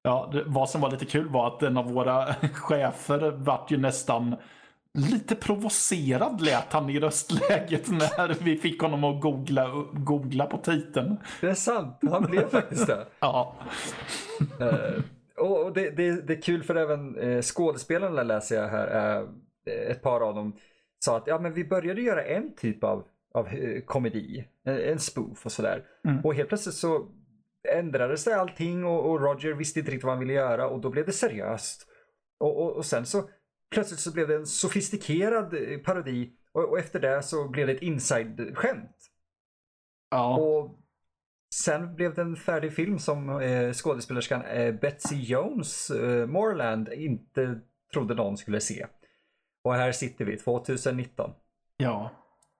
Ja, 0.04 0.30
det, 0.34 0.44
vad 0.46 0.70
som 0.70 0.82
var 0.82 0.92
lite 0.92 1.06
kul 1.06 1.30
var 1.30 1.48
att 1.48 1.64
en 1.64 1.78
av 1.78 1.92
våra 1.94 2.26
chefer 2.54 3.32
vart 3.32 3.72
ju 3.72 3.78
nästan 3.78 4.36
lite 4.94 5.36
provocerad 5.36 6.42
lät 6.42 6.74
han 6.74 6.90
i 6.90 7.00
röstläget 7.00 7.92
när 7.92 8.44
vi 8.44 8.58
fick 8.58 8.82
honom 8.82 9.04
att 9.04 9.22
googla, 9.22 9.86
googla 9.94 10.46
på 10.46 10.58
titeln. 10.58 11.18
Det 11.42 11.48
är 11.48 11.54
sant, 11.54 12.00
han 12.12 12.24
blev 12.24 12.50
faktiskt 12.50 12.88
det. 12.88 13.06
Ja, 13.20 13.56
Eh, 14.60 15.04
och 15.38 15.74
det, 15.74 15.90
det, 15.90 16.28
det 16.28 16.34
är 16.34 16.42
kul 16.42 16.64
för 16.64 16.76
även 16.76 17.18
uh, 17.18 17.42
skådespelarna 17.42 18.24
läser 18.24 18.56
jag 18.56 18.68
här, 18.68 19.22
eh, 19.66 19.92
ett 19.92 20.02
par 20.02 20.22
av 20.22 20.36
dem 20.36 20.56
sa 21.06 21.18
att 21.18 21.28
ja, 21.28 21.40
men 21.40 21.54
vi 21.54 21.66
började 21.66 22.02
göra 22.02 22.24
en 22.24 22.56
typ 22.56 22.84
av, 22.84 23.04
av 23.34 23.50
komedi, 23.86 24.48
en, 24.66 24.80
en 24.80 25.00
spoof 25.00 25.46
och 25.46 25.52
sådär. 25.52 25.84
Mm. 26.06 26.26
Och 26.26 26.36
helt 26.36 26.50
plötsligt 26.50 26.76
så 26.76 27.08
ändrades 27.76 28.24
det 28.24 28.36
allting 28.36 28.86
och, 28.86 29.12
och 29.12 29.22
Roger 29.22 29.54
visste 29.54 29.80
inte 29.80 29.92
riktigt 29.92 30.04
vad 30.04 30.14
han 30.14 30.20
ville 30.20 30.34
göra 30.34 30.68
och 30.68 30.82
då 30.82 30.90
blev 30.90 31.06
det 31.06 31.12
seriöst. 31.12 31.88
Och, 32.40 32.64
och, 32.64 32.76
och 32.76 32.86
sen 32.86 33.06
så 33.06 33.30
plötsligt 33.72 34.00
så 34.00 34.12
blev 34.12 34.28
det 34.28 34.36
en 34.36 34.46
sofistikerad 34.46 35.54
eh, 35.54 35.80
parodi 35.80 36.32
och, 36.52 36.70
och 36.70 36.80
efter 36.80 37.00
det 37.00 37.24
så 37.24 37.50
blev 37.50 37.68
det 37.68 37.74
ett 37.74 37.82
inside-skämt. 37.82 38.98
ja. 40.12 40.38
Och 40.38 40.78
sen 41.56 41.96
blev 41.96 42.14
det 42.14 42.22
en 42.22 42.36
färdig 42.36 42.74
film 42.74 43.00
som 43.00 43.42
eh, 43.42 43.74
skådespelerskan 43.74 44.42
eh, 44.42 44.74
Betsy 44.74 45.16
Jones 45.16 45.90
eh, 45.90 46.28
Moreland 46.28 46.94
inte 46.94 47.60
trodde 47.94 48.14
någon 48.14 48.38
skulle 48.38 48.62
se. 48.62 48.86
Och 49.64 49.74
här 49.74 49.92
sitter 49.92 50.26
vi 50.26 50.38
2019. 50.38 51.32
Ja. 51.78 52.12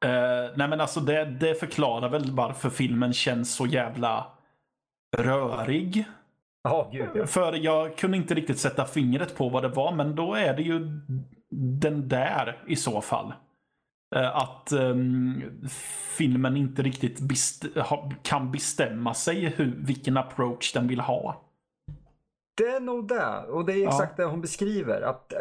Eh, 0.06 0.52
nej 0.56 0.68
men 0.68 0.82
alltså 0.82 1.00
det, 1.00 1.26
det 1.26 1.56
förklarar 1.56 2.10
väl 2.10 2.32
varför 2.32 2.70
filmen 2.70 3.14
känns 3.14 3.56
så 3.56 3.66
jävla 3.66 4.28
rörig. 5.18 6.06
Ja, 6.64 6.90
gud 6.94 7.10
ja. 7.14 7.26
För 7.26 7.54
jag 7.54 7.98
kunde 7.98 8.18
inte 8.18 8.34
riktigt 8.34 8.60
sätta 8.60 8.86
fingret 8.86 9.36
på 9.38 9.50
vad 9.50 9.64
det 9.64 9.70
var, 9.70 9.92
men 9.96 10.16
då 10.16 10.34
är 10.34 10.54
det 10.54 10.62
ju 10.62 11.00
den 11.82 12.08
där 12.08 12.64
i 12.68 12.76
så 12.76 13.02
fall. 13.02 13.34
Eh, 14.16 14.36
Att 14.36 14.72
ehm, 14.72 15.44
filmen 16.18 16.58
inte 16.58 16.82
riktigt 16.82 17.20
best- 17.20 17.66
kan 18.24 18.52
bestämma 18.52 19.14
sig 19.14 19.46
hur, 19.46 19.76
vilken 19.78 20.18
approach 20.18 20.74
den 20.74 20.88
vill 20.88 21.00
ha. 21.00 21.42
Det 22.58 22.68
är 22.68 22.80
nog 22.80 23.08
det. 23.08 23.38
Och 23.50 23.66
det 23.66 23.74
är 23.74 23.88
exakt 23.88 24.18
det 24.18 24.24
hon 24.26 24.42
beskriver. 24.42 25.02
Att 25.02 25.34
eh, 25.34 25.40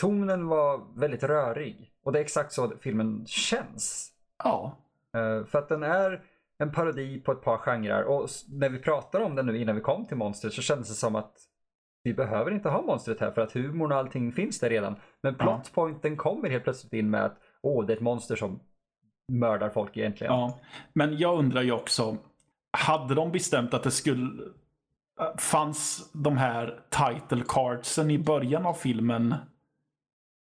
tonen 0.00 0.46
var 0.46 0.80
väldigt 1.00 1.22
rörig. 1.22 1.90
Och 2.04 2.12
det 2.12 2.18
är 2.18 2.22
exakt 2.22 2.52
så 2.52 2.72
filmen 2.80 3.24
känns. 3.26 4.12
Ja. 4.44 4.76
Eh, 5.16 5.44
för 5.46 5.58
att 5.58 5.68
den 5.68 5.82
är 5.82 6.22
en 6.60 6.72
parodi 6.72 7.20
på 7.20 7.32
ett 7.32 7.42
par 7.42 7.58
genrer. 7.58 8.04
Och 8.04 8.28
när 8.48 8.68
vi 8.68 8.78
pratar 8.78 9.20
om 9.20 9.34
den 9.34 9.46
nu 9.46 9.58
innan 9.58 9.74
vi 9.74 9.80
kom 9.80 10.06
till 10.06 10.16
monstret 10.16 10.52
så 10.52 10.62
kändes 10.62 10.88
det 10.88 10.94
som 10.94 11.16
att 11.16 11.32
vi 12.02 12.14
behöver 12.14 12.50
inte 12.50 12.68
ha 12.68 12.82
monstret 12.82 13.20
här 13.20 13.30
för 13.30 13.42
att 13.42 13.52
humorn 13.52 13.92
och 13.92 13.98
allting 13.98 14.32
finns 14.32 14.60
där 14.60 14.70
redan. 14.70 14.96
Men 15.22 15.34
plotpointen 15.34 16.16
kommer 16.16 16.50
helt 16.50 16.64
plötsligt 16.64 16.92
in 16.92 17.10
med 17.10 17.24
att 17.24 17.36
åh, 17.62 17.86
det 17.86 17.92
är 17.92 17.96
ett 17.96 18.02
monster 18.02 18.36
som 18.36 18.60
mördar 19.28 19.70
folk 19.70 19.96
egentligen. 19.96 20.32
Ja, 20.32 20.58
men 20.92 21.18
jag 21.18 21.38
undrar 21.38 21.62
ju 21.62 21.72
också. 21.72 22.16
Hade 22.72 23.14
de 23.14 23.32
bestämt 23.32 23.74
att 23.74 23.82
det 23.82 23.90
skulle... 23.90 24.42
äh, 25.20 25.36
Fanns 25.38 26.10
de 26.12 26.36
här 26.36 26.80
title 26.90 27.44
cardsen 27.48 28.10
i 28.10 28.18
början 28.18 28.66
av 28.66 28.74
filmen 28.74 29.34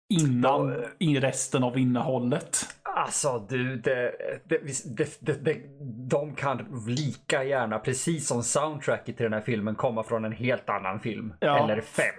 innan 0.09 0.69
Ja. 0.69 0.89
i 0.99 1.21
resten 1.21 1.65
av 1.65 1.79
innehållet? 1.79 2.76
Alltså 2.97 3.47
du, 3.49 3.77
det, 3.77 4.13
det, 4.45 4.59
det, 4.97 5.19
det, 5.21 5.45
det, 5.45 5.61
de 6.09 6.35
kan 6.35 6.85
lika 6.89 7.45
gärna, 7.45 7.79
precis 7.79 8.27
som 8.27 8.43
soundtracket 8.43 9.17
till 9.17 9.25
den 9.25 9.33
här 9.33 9.41
filmen, 9.41 9.75
komma 9.75 10.03
från 10.03 10.25
en 10.25 10.33
helt 10.33 10.71
annan 10.71 11.01
film. 11.01 11.35
Ja. 11.41 11.65
Eller 11.65 11.81
fem. 11.81 12.15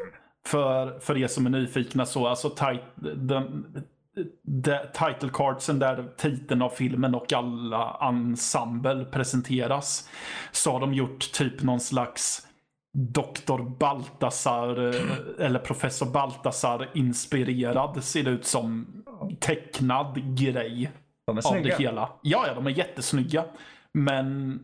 För, 0.46 1.00
för 1.00 1.18
er 1.18 1.28
som 1.28 1.46
är 1.46 1.50
nyfikna 1.50 2.06
så, 2.06 2.28
alltså 2.28 2.50
tit, 2.50 2.82
de, 3.16 3.66
de, 4.44 4.80
title 4.94 5.30
cardsen 5.34 5.80
där 5.80 6.10
titeln 6.18 6.62
av 6.62 6.70
filmen 6.70 7.16
och 7.16 7.34
alla 7.34 7.98
ensemble 8.02 9.06
presenteras. 9.06 10.10
Så 10.52 10.72
har 10.72 10.80
de 10.80 10.94
gjort 10.94 11.32
typ 11.34 11.64
någon 11.64 11.80
slags 11.80 12.47
Dr. 12.94 13.62
Baltasar 13.78 14.88
eh, 14.88 15.46
eller 15.46 15.60
Professor 15.60 16.06
Baltasar 16.06 16.90
inspirerad 16.94 18.04
ser 18.04 18.24
det 18.24 18.30
ut 18.30 18.46
som 18.46 18.88
tecknad 19.40 20.38
grej 20.38 20.92
De 21.26 21.38
är 21.38 21.48
av 21.48 21.54
det 21.54 21.62
snygga. 21.62 21.78
hela. 21.78 22.10
Ja, 22.22 22.48
ja, 22.48 22.54
de 22.54 22.68
är 22.68 22.72
jättesnygga. 22.72 23.46
Men 23.94 24.60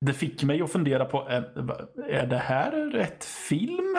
det 0.00 0.12
fick 0.12 0.42
mig 0.42 0.62
att 0.62 0.72
fundera 0.72 1.04
på, 1.04 1.28
är, 1.28 1.42
är 2.08 2.26
det 2.26 2.38
här 2.38 2.70
rätt 2.72 3.24
film? 3.24 3.96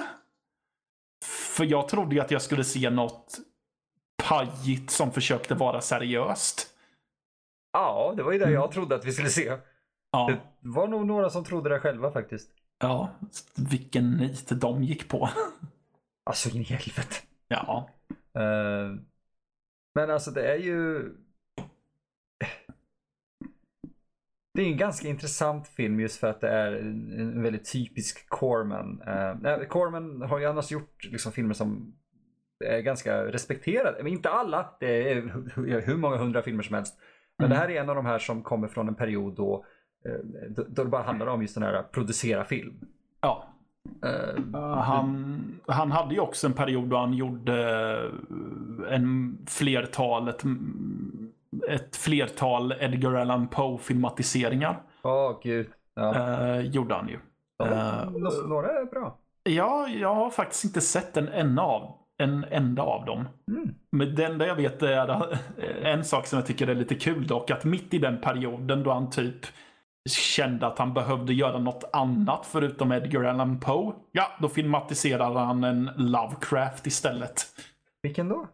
För 1.56 1.66
jag 1.66 1.88
trodde 1.90 2.16
ju 2.16 2.22
att 2.22 2.32
jag 2.32 2.42
skulle 2.42 2.64
se 2.64 2.90
något 2.90 3.38
pajigt 4.24 4.90
som 4.90 5.12
försökte 5.12 5.56
vara 5.56 5.82
seriöst. 5.82 6.68
Ja, 7.74 8.14
det 8.18 8.24
var 8.24 8.32
ju 8.32 8.40
det 8.40 8.52
jag 8.52 8.72
trodde 8.72 8.96
att 8.96 9.06
vi 9.06 9.12
skulle 9.12 9.30
se. 9.30 9.58
Ja, 10.12 10.28
Det 10.62 10.70
var 10.70 10.88
nog 10.88 11.06
några 11.08 11.30
som 11.30 11.44
trodde 11.44 11.70
det 11.70 11.80
själva 11.80 12.12
faktiskt. 12.12 12.50
Ja 12.84 13.10
vilken 13.72 14.12
nit 14.12 14.50
de 14.62 14.84
gick 14.84 15.10
på. 15.10 15.30
Alltså 16.26 16.50
in 16.50 16.62
i 16.62 16.64
helvete. 16.64 17.16
Ja, 17.48 17.90
Eh, 18.36 18.96
men 19.96 20.10
alltså 20.12 20.32
det 20.32 20.52
är 20.54 20.58
ju... 20.58 21.10
Det 24.54 24.62
är 24.62 24.66
en 24.68 24.78
ganska 24.78 25.08
intressant 25.08 25.68
film 25.68 26.00
just 26.00 26.20
för 26.20 26.28
att 26.28 26.42
det 26.42 26.50
är 26.50 26.74
en 27.20 27.44
väldigt 27.44 27.72
typisk 27.72 28.30
Corman. 28.30 29.02
Uh, 29.02 29.68
Corman 29.68 30.22
har 30.22 30.40
ju 30.40 30.46
annars 30.46 30.72
gjort 30.72 31.04
liksom, 31.12 31.32
filmer 31.32 31.54
som 31.54 31.96
är 32.66 32.80
ganska 32.80 33.26
respekterade. 33.26 34.04
Men 34.04 34.12
inte 34.14 34.30
alla. 34.30 34.76
Det 34.80 35.12
är 35.12 35.22
hu- 35.22 35.82
hur 35.82 35.98
många 35.98 36.18
hundra 36.18 36.42
filmer 36.42 36.64
som 36.64 36.76
helst. 36.76 36.98
Men 37.38 37.46
Mm. 37.46 37.56
det 37.56 37.62
här 37.62 37.70
är 37.70 37.82
en 37.82 37.90
av 37.90 37.96
de 37.96 38.06
här 38.06 38.20
som 38.20 38.44
kommer 38.44 38.68
från 38.68 38.88
en 38.88 38.96
period 38.96 39.36
då, 39.36 39.66
då, 40.50 40.64
då 40.68 40.84
det 40.84 40.90
bara 40.90 41.04
handlar 41.04 41.28
om 41.28 41.42
just 41.42 41.54
den 41.56 41.64
här 41.64 41.84
producera 41.92 42.44
film. 42.44 42.74
ja. 43.22 43.44
Eh, 44.04 44.60
Han, 44.80 45.42
han 45.68 45.92
hade 45.92 46.14
ju 46.14 46.20
också 46.20 46.48
en 46.48 46.54
period 46.54 46.88
då 46.90 46.98
han 46.98 47.14
gjorde 47.14 47.62
eh, 48.88 48.94
en 48.96 49.38
flertalet 49.48 50.44
ett 51.70 51.96
flertal 51.96 52.74
Edgar 52.80 53.14
Allan 53.16 53.48
Poe 53.48 53.78
filmatiseringar. 53.78 54.82
Åh 55.04 55.40
gud. 55.44 55.68
Ja. 55.96 56.16
Eh, 56.16 56.60
gjorde 56.60 56.96
han 56.96 57.08
ju. 57.08 57.20
eh, 57.64 58.10
Nå- 58.12 58.48
Några 58.48 58.68
är 58.80 58.86
bra. 58.86 59.18
Ja, 59.44 59.88
jag 59.88 60.16
har 60.16 60.30
faktiskt 60.30 60.64
inte 60.66 60.82
sett 60.82 61.18
en 61.18 61.28
enda 61.28 61.62
av, 61.62 61.96
en 62.18 62.44
enda 62.52 62.84
av 62.84 63.06
dem. 63.06 63.28
Mm. 63.48 63.76
Men 63.92 64.16
det 64.16 64.26
enda 64.26 64.48
jag 64.48 64.56
vet 64.56 64.84
är 64.84 65.38
en 65.84 66.04
sak 66.04 66.28
som 66.28 66.40
jag 66.40 66.46
tycker 66.46 66.68
är 66.68 66.76
lite 66.76 66.96
kul 66.96 67.28
dock. 67.28 67.52
Att 67.52 67.64
mitt 67.64 67.94
i 67.94 67.98
den 67.98 68.22
perioden 68.22 68.84
då 68.84 68.92
han 68.92 69.10
typ 69.10 69.46
kände 70.10 70.68
att 70.68 70.80
han 70.80 70.94
behövde 70.94 71.34
göra 71.34 71.60
något 71.60 71.84
annat 71.94 72.46
förutom 72.46 72.92
Edgar 72.92 73.24
Allan 73.24 73.60
Poe. 73.60 73.94
Ja, 74.12 74.32
då 74.42 74.50
filmatiserade 74.50 75.40
han 75.40 75.64
en 75.64 75.90
Lovecraft 75.96 76.88
istället. 76.88 77.46
Vilken 78.02 78.30
då? 78.30 78.48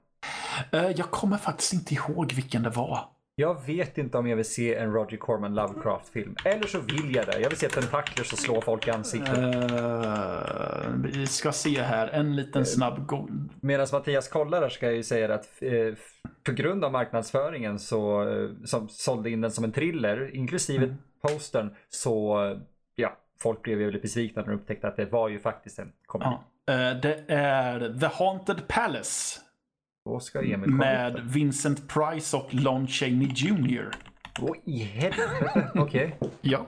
Eh, 0.72 0.88
Jag 0.88 1.12
kommer 1.12 1.38
faktiskt 1.38 1.74
inte 1.74 1.94
ihåg 1.94 2.34
vilken 2.34 2.64
det 2.64 2.70
var. 2.70 3.00
Jag 3.40 3.66
vet 3.66 3.98
inte 3.98 4.18
om 4.18 4.28
jag 4.28 4.36
vill 4.36 4.46
se 4.46 4.76
en 4.76 4.94
Roger 4.94 5.18
Corman 5.18 5.56
Lovecraft-film. 5.56 6.36
Eller 6.46 6.68
så 6.68 6.80
vill 6.80 7.16
jag 7.16 7.26
det. 7.26 7.40
Jag 7.40 7.50
vill 7.50 7.58
se 7.58 7.70
tentakler 7.70 8.24
som 8.24 8.38
slår 8.38 8.62
folk 8.62 8.88
i 8.88 8.92
ansiktet. 8.92 9.38
Uh, 9.38 11.12
vi 11.14 11.28
ska 11.28 11.52
se 11.52 11.82
här, 11.82 12.08
en 12.08 12.36
liten 12.36 12.66
snabb 12.66 13.08
go- 13.08 13.30
Medan 13.62 13.88
Mattias 13.92 14.28
kollar 14.28 14.62
där 14.62 14.70
ska 14.70 14.86
jag 14.86 14.96
ju 14.96 15.04
säga 15.04 15.34
att 15.34 15.48
eh, 15.62 15.94
på 16.44 16.52
grund 16.52 16.86
av 16.86 16.92
marknadsföringen 16.92 17.80
så, 17.80 18.30
eh, 18.30 18.50
som 18.66 18.90
sålde 18.90 19.30
in 19.30 19.42
den 19.42 19.52
som 19.52 19.64
en 19.64 19.72
thriller, 19.72 20.36
inklusive 20.36 20.86
mm. 20.86 20.98
postern, 21.22 21.76
så 21.90 22.40
ja, 22.96 23.18
folk 23.42 23.62
blev 23.62 23.80
ju 23.80 23.86
väldigt 23.86 24.02
besvikna 24.02 24.42
när 24.42 24.50
de 24.50 24.56
upptäckte 24.56 24.88
att 24.88 24.98
det 24.98 25.06
var 25.06 25.30
ju 25.30 25.40
faktiskt 25.40 25.80
en 25.80 25.92
komedi. 26.06 26.30
Uh, 26.32 27.02
det 27.02 27.24
är 27.28 28.00
The 28.00 28.06
Haunted 28.06 28.68
Palace. 28.68 29.40
Med 30.68 31.20
Vincent 31.24 31.90
Price 31.90 32.38
och 32.38 32.54
Lon 32.54 32.88
Chaney 32.88 33.28
Jr. 33.36 33.92
Åh 34.42 34.56
i 34.66 34.84
helvete, 34.84 35.72
okej. 35.76 36.18
Okay. 36.20 36.30
ja. 36.42 36.66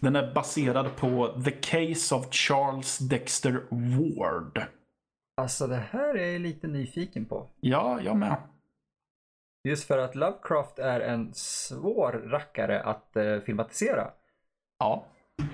Den 0.00 0.16
är 0.16 0.34
baserad 0.34 0.96
på 0.96 1.42
The 1.44 1.50
Case 1.50 2.14
of 2.14 2.26
Charles 2.30 2.98
Dexter 2.98 3.62
Ward. 3.70 4.62
Alltså 5.36 5.66
det 5.66 5.82
här 5.90 6.14
är 6.14 6.32
jag 6.32 6.40
lite 6.40 6.66
nyfiken 6.66 7.24
på. 7.24 7.50
Ja, 7.60 8.00
jag 8.04 8.16
med. 8.16 8.36
Just 9.64 9.84
för 9.84 9.98
att 9.98 10.14
Lovecraft 10.14 10.78
är 10.78 11.00
en 11.00 11.34
svår 11.34 12.12
rackare 12.12 12.82
att 12.82 13.12
uh, 13.16 13.40
filmatisera. 13.40 14.10
Ja. 14.78 15.06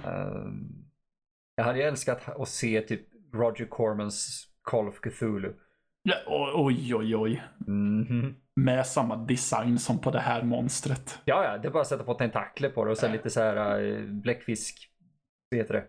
Uh, 0.06 0.52
jag 1.54 1.64
hade 1.64 1.82
älskat 1.82 2.28
att 2.28 2.48
se 2.48 2.80
typ 2.80 3.06
Roger 3.32 3.66
Cormans 3.66 4.48
Call 4.62 4.88
of 4.88 5.00
Cthulhu. 5.00 5.52
Ja, 6.08 6.14
oj, 6.54 6.94
oj, 6.94 7.16
oj. 7.16 7.42
Mm. 7.66 8.34
Med 8.56 8.86
samma 8.86 9.16
design 9.16 9.78
som 9.78 9.98
på 9.98 10.10
det 10.10 10.20
här 10.20 10.42
monstret. 10.42 11.18
Ja, 11.24 11.44
ja, 11.44 11.58
det 11.58 11.68
är 11.68 11.72
bara 11.72 11.80
att 11.80 11.88
sätta 11.88 12.04
på 12.04 12.14
tentakler 12.14 12.68
på 12.68 12.84
det 12.84 12.90
och 12.90 12.98
sen 12.98 13.12
lite 13.12 13.30
så 13.30 13.40
här 13.40 13.80
uh, 13.80 14.10
bläckfisk. 14.10 14.90
Vad 15.50 15.58
heter 15.58 15.74
det? 15.74 15.84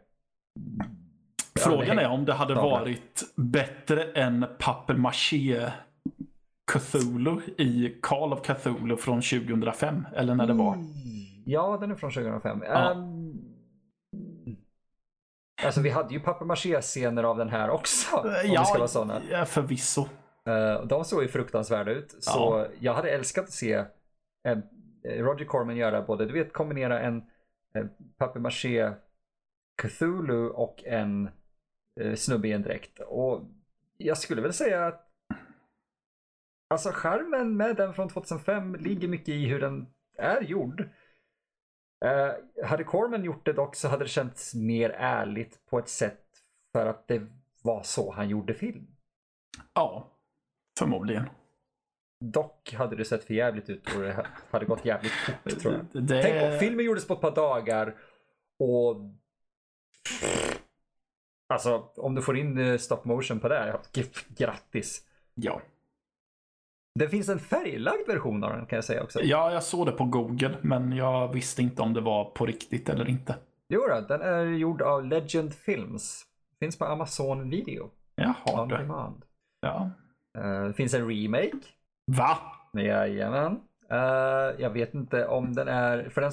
Frågan 1.59 1.99
är 1.99 2.09
om 2.09 2.25
det 2.25 2.33
hade 2.33 2.53
varit 2.53 3.23
bättre 3.35 4.03
än 4.03 4.45
papier-maché 4.59 5.71
Cthulhu 6.71 7.41
i 7.57 7.97
Call 8.01 8.33
of 8.33 8.41
Cthulhu 8.41 8.97
från 8.97 9.21
2005. 9.21 10.07
Eller 10.15 10.35
när 10.35 10.47
det 10.47 10.53
var. 10.53 10.73
Mm. 10.73 10.87
Ja, 11.45 11.77
den 11.81 11.91
är 11.91 11.95
från 11.95 12.11
2005. 12.11 12.63
Ja. 12.67 12.91
Um, 12.91 13.46
alltså 15.63 15.81
vi 15.81 15.89
hade 15.89 16.13
ju 16.13 16.19
papier-maché-scener 16.19 17.23
av 17.23 17.37
den 17.37 17.49
här 17.49 17.69
också. 17.69 18.17
Om 18.17 18.33
ja, 18.43 18.65
ska 18.65 18.77
vara 18.77 18.87
såna. 18.87 19.21
ja, 19.31 19.45
förvisso. 19.45 20.01
Uh, 20.47 20.87
de 20.87 21.05
såg 21.05 21.21
ju 21.21 21.27
fruktansvärda 21.27 21.91
ut. 21.91 22.13
Ja. 22.13 22.21
Så 22.21 22.67
jag 22.79 22.93
hade 22.93 23.09
älskat 23.09 23.43
att 23.43 23.51
se 23.51 23.77
uh, 23.77 24.57
Roger 25.03 25.45
Corman 25.45 25.77
göra 25.77 26.01
både, 26.01 26.25
du 26.25 26.33
vet 26.33 26.53
kombinera 26.53 26.99
en 26.99 27.17
uh, 27.77 27.85
papier-maché 28.17 28.93
Cthulhu 29.81 30.49
och 30.49 30.83
en 30.85 31.29
snubbe 32.15 32.47
i 32.47 32.51
en 32.51 32.61
dräkt. 32.61 32.99
Och 32.99 33.41
jag 33.97 34.17
skulle 34.17 34.41
väl 34.41 34.53
säga 34.53 34.87
att 34.87 35.07
Alltså 36.69 36.91
charmen 36.93 37.57
med 37.57 37.75
den 37.75 37.93
från 37.93 38.09
2005 38.09 38.75
ligger 38.75 39.07
mycket 39.07 39.29
i 39.29 39.45
hur 39.45 39.59
den 39.59 39.87
är 40.17 40.41
gjord. 40.41 40.89
Uh, 42.05 42.65
hade 42.65 42.83
Corman 42.83 43.23
gjort 43.23 43.45
det 43.45 43.53
dock 43.53 43.75
så 43.75 43.87
hade 43.87 44.05
det 44.05 44.09
känts 44.09 44.55
mer 44.55 44.89
ärligt 44.89 45.65
på 45.65 45.79
ett 45.79 45.89
sätt 45.89 46.23
för 46.71 46.85
att 46.85 47.07
det 47.07 47.21
var 47.61 47.83
så 47.83 48.11
han 48.11 48.29
gjorde 48.29 48.53
film. 48.53 48.87
Ja, 49.73 50.07
förmodligen. 50.79 51.29
Dock 52.25 52.73
hade 52.73 52.95
det 52.95 53.05
sett 53.05 53.23
för 53.23 53.33
jävligt 53.33 53.69
ut 53.69 53.95
och 53.95 54.01
det 54.01 54.25
hade 54.51 54.65
gått 54.65 54.85
jävligt 54.85 55.11
fort 55.11 55.59
tror 55.61 55.73
jag. 55.73 56.03
Det... 56.03 56.21
Tänk 56.21 56.53
om 56.53 56.59
filmen 56.59 56.85
gjordes 56.85 57.07
på 57.07 57.13
ett 57.13 57.21
par 57.21 57.35
dagar 57.35 57.95
och 58.59 58.95
Alltså 61.49 61.91
om 61.95 62.15
du 62.15 62.21
får 62.21 62.37
in 62.37 62.57
eh, 62.57 62.77
stop 62.77 63.01
motion 63.03 63.39
på 63.39 63.47
det, 63.47 63.79
grattis. 64.37 65.03
Ja. 65.33 65.61
Det 66.97 67.09
finns 67.09 67.29
en 67.29 67.39
färglagd 67.39 68.07
version 68.07 68.43
av 68.43 68.51
den 68.51 68.65
kan 68.65 68.77
jag 68.77 68.85
säga 68.85 69.03
också. 69.03 69.19
Ja, 69.23 69.51
jag 69.51 69.63
såg 69.63 69.85
det 69.85 69.91
på 69.91 70.05
Google, 70.05 70.57
men 70.61 70.91
jag 70.91 71.33
visste 71.33 71.61
inte 71.61 71.81
om 71.81 71.93
det 71.93 72.01
var 72.01 72.25
på 72.25 72.45
riktigt 72.45 72.89
eller 72.89 73.09
inte. 73.09 73.35
Jo 73.69 73.81
då, 73.89 74.01
den 74.01 74.21
är 74.21 74.43
gjord 74.45 74.81
av 74.81 75.05
Legend 75.05 75.53
Films. 75.53 76.23
Finns 76.59 76.79
på 76.79 76.85
Amazon 76.85 77.49
Video. 77.49 77.89
Jaha. 78.15 78.61
On 78.61 78.67
demand. 78.67 79.25
Ja. 79.61 79.89
Uh, 80.37 80.67
det 80.67 80.73
finns 80.73 80.93
en 80.93 81.09
remake. 81.09 81.57
Va? 82.11 82.37
Jajamän. 82.73 83.59
Uh, 83.91 84.61
jag 84.61 84.69
vet 84.69 84.93
inte 84.93 85.27
om 85.27 85.53
den 85.53 85.67
är, 85.67 86.09
för 86.09 86.21
den 86.21 86.31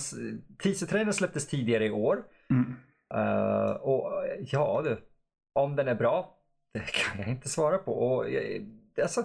teaser 0.62 1.12
släpptes 1.12 1.46
tidigare 1.46 1.86
i 1.86 1.90
år. 1.90 2.22
Mm. 2.50 2.76
Uh, 3.14 3.70
och 3.70 4.12
ja 4.40 4.82
du, 4.84 4.96
om 5.52 5.76
den 5.76 5.88
är 5.88 5.94
bra, 5.94 6.34
det 6.74 6.92
kan 6.92 7.20
jag 7.20 7.28
inte 7.28 7.48
svara 7.48 7.78
på. 7.78 7.92
Och, 7.92 8.26
alltså, 9.02 9.24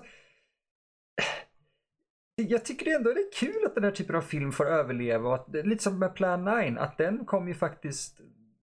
jag 2.41 2.65
tycker 2.65 2.95
ändå 2.95 3.13
det 3.13 3.19
är 3.19 3.31
kul 3.33 3.65
att 3.65 3.75
den 3.75 3.83
här 3.83 3.91
typen 3.91 4.15
av 4.15 4.21
film 4.21 4.51
får 4.51 4.65
överleva. 4.65 5.29
Och 5.29 5.35
att, 5.35 5.65
lite 5.65 5.83
som 5.83 5.99
med 5.99 6.15
Plan 6.15 6.45
9, 6.45 6.79
att 6.79 6.97
den 6.97 7.25
kom 7.25 7.47
ju 7.47 7.53
faktiskt 7.53 8.19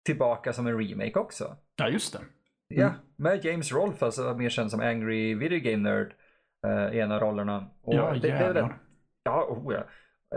tillbaka 0.05 0.53
som 0.53 0.67
en 0.67 0.77
remake 0.77 1.19
också. 1.19 1.55
Ja, 1.75 1.89
just 1.89 2.13
det. 2.13 2.19
Mm. 2.19 2.29
Ja, 2.69 2.93
med 3.15 3.45
James 3.45 3.71
Rolfe, 3.71 4.05
alltså 4.05 4.33
mer 4.33 4.49
känd 4.49 4.71
som 4.71 4.79
Angry 4.79 5.35
Video 5.35 5.59
Game 5.59 5.89
Nerd 5.89 6.13
uh, 6.67 6.95
i 6.95 6.99
en 6.99 7.11
av 7.11 7.19
rollerna. 7.19 7.67
Och 7.81 7.93
ja, 7.93 8.13
det, 8.21 8.31
det, 8.31 8.53
den, 8.53 8.69
ja, 9.23 9.45
oh, 9.49 9.73
ja. 9.73 9.83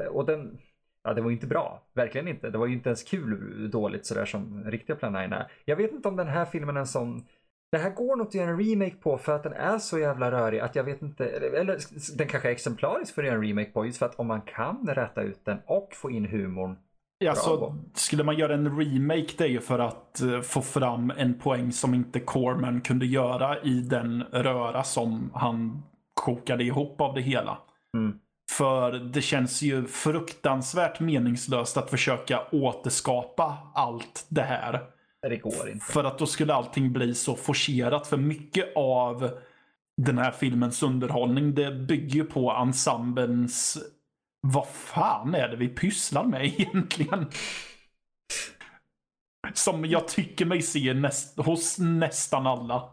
Eh, 0.00 0.06
och 0.06 0.26
den, 0.26 0.58
ja, 1.04 1.14
det 1.14 1.20
var 1.20 1.30
ju 1.30 1.34
inte 1.34 1.46
bra. 1.46 1.86
Verkligen 1.94 2.28
inte. 2.28 2.50
Det 2.50 2.58
var 2.58 2.66
ju 2.66 2.74
inte 2.74 2.88
ens 2.88 3.02
kul 3.02 3.70
dåligt 3.70 4.06
sådär 4.06 4.24
som 4.24 4.64
riktiga 4.64 4.96
Plan 4.96 5.12
9 5.12 5.20
är. 5.20 5.52
Jag 5.64 5.76
vet 5.76 5.92
inte 5.92 6.08
om 6.08 6.16
den 6.16 6.28
här 6.28 6.44
filmen 6.44 6.76
är 6.76 6.80
en 6.80 6.86
sån 6.86 7.26
det 7.74 7.80
här 7.80 7.90
går 7.90 8.16
nog 8.16 8.26
att 8.26 8.34
göra 8.34 8.50
en 8.50 8.58
remake 8.58 8.94
på 8.94 9.18
för 9.18 9.36
att 9.36 9.42
den 9.42 9.52
är 9.52 9.78
så 9.78 9.98
jävla 9.98 10.30
rörig 10.30 10.60
att 10.60 10.76
jag 10.76 10.84
vet 10.84 11.02
inte, 11.02 11.26
eller 11.26 11.78
den 12.16 12.28
kanske 12.28 12.48
är 12.48 12.52
exemplarisk 12.52 13.14
för 13.14 13.22
att 13.22 13.26
göra 13.26 13.36
en 13.36 13.46
remake 13.46 13.70
på 13.70 13.86
just 13.86 13.98
för 13.98 14.06
att 14.06 14.14
om 14.14 14.26
man 14.26 14.40
kan 14.40 14.88
rätta 14.88 15.22
ut 15.22 15.44
den 15.44 15.58
och 15.66 15.88
få 15.94 16.10
in 16.10 16.26
humorn. 16.26 16.76
Ja, 17.18 17.34
så 17.34 17.76
skulle 17.94 18.24
man 18.24 18.36
göra 18.36 18.54
en 18.54 18.78
remake 18.78 19.34
det 19.38 19.44
är 19.44 19.48
ju 19.48 19.60
för 19.60 19.78
att 19.78 20.20
uh, 20.24 20.40
få 20.40 20.62
fram 20.62 21.12
en 21.16 21.34
poäng 21.34 21.72
som 21.72 21.94
inte 21.94 22.20
Corman 22.20 22.80
kunde 22.80 23.06
göra 23.06 23.60
i 23.60 23.80
den 23.80 24.22
röra 24.22 24.84
som 24.84 25.30
han 25.34 25.82
kokade 26.14 26.64
ihop 26.64 27.00
av 27.00 27.14
det 27.14 27.20
hela. 27.20 27.58
Mm. 27.96 28.18
För 28.50 28.92
det 28.92 29.22
känns 29.22 29.62
ju 29.62 29.86
fruktansvärt 29.86 31.00
meningslöst 31.00 31.76
att 31.76 31.90
försöka 31.90 32.40
återskapa 32.52 33.58
allt 33.74 34.26
det 34.28 34.42
här 34.42 34.93
det 35.30 35.36
går 35.36 35.70
inte. 35.70 35.84
För 35.86 36.04
att 36.04 36.18
då 36.18 36.26
skulle 36.26 36.54
allting 36.54 36.92
bli 36.92 37.14
så 37.14 37.36
forcerat. 37.36 38.06
För 38.06 38.16
mycket 38.16 38.72
av 38.76 39.30
den 39.96 40.18
här 40.18 40.30
filmens 40.30 40.82
underhållning 40.82 41.54
det 41.54 41.72
bygger 41.72 42.14
ju 42.14 42.24
på 42.24 42.50
ensemblens 42.50 43.78
vad 44.40 44.68
fan 44.68 45.34
är 45.34 45.48
det 45.48 45.56
vi 45.56 45.68
pysslar 45.68 46.24
med 46.24 46.44
egentligen? 46.58 47.26
Som 49.54 49.84
jag 49.84 50.08
tycker 50.08 50.44
mig 50.44 50.62
se 50.62 50.94
näst, 50.94 51.38
hos 51.38 51.78
nästan 51.78 52.46
alla. 52.46 52.92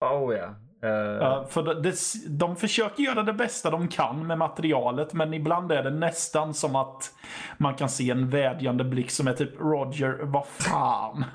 Oh 0.00 0.34
ja. 0.34 0.54
Uh... 0.84 1.46
för 1.46 1.74
det, 1.82 1.94
de 2.28 2.56
försöker 2.56 3.02
göra 3.02 3.22
det 3.22 3.32
bästa 3.32 3.70
de 3.70 3.88
kan 3.88 4.26
med 4.26 4.38
materialet, 4.38 5.12
men 5.12 5.34
ibland 5.34 5.72
är 5.72 5.82
det 5.82 5.90
nästan 5.90 6.54
som 6.54 6.76
att 6.76 7.12
man 7.58 7.74
kan 7.74 7.88
se 7.88 8.10
en 8.10 8.28
vädjande 8.28 8.84
blick 8.84 9.10
som 9.10 9.28
är 9.28 9.32
typ 9.32 9.60
Roger, 9.60 10.18
vad 10.22 10.46
fan. 10.46 11.24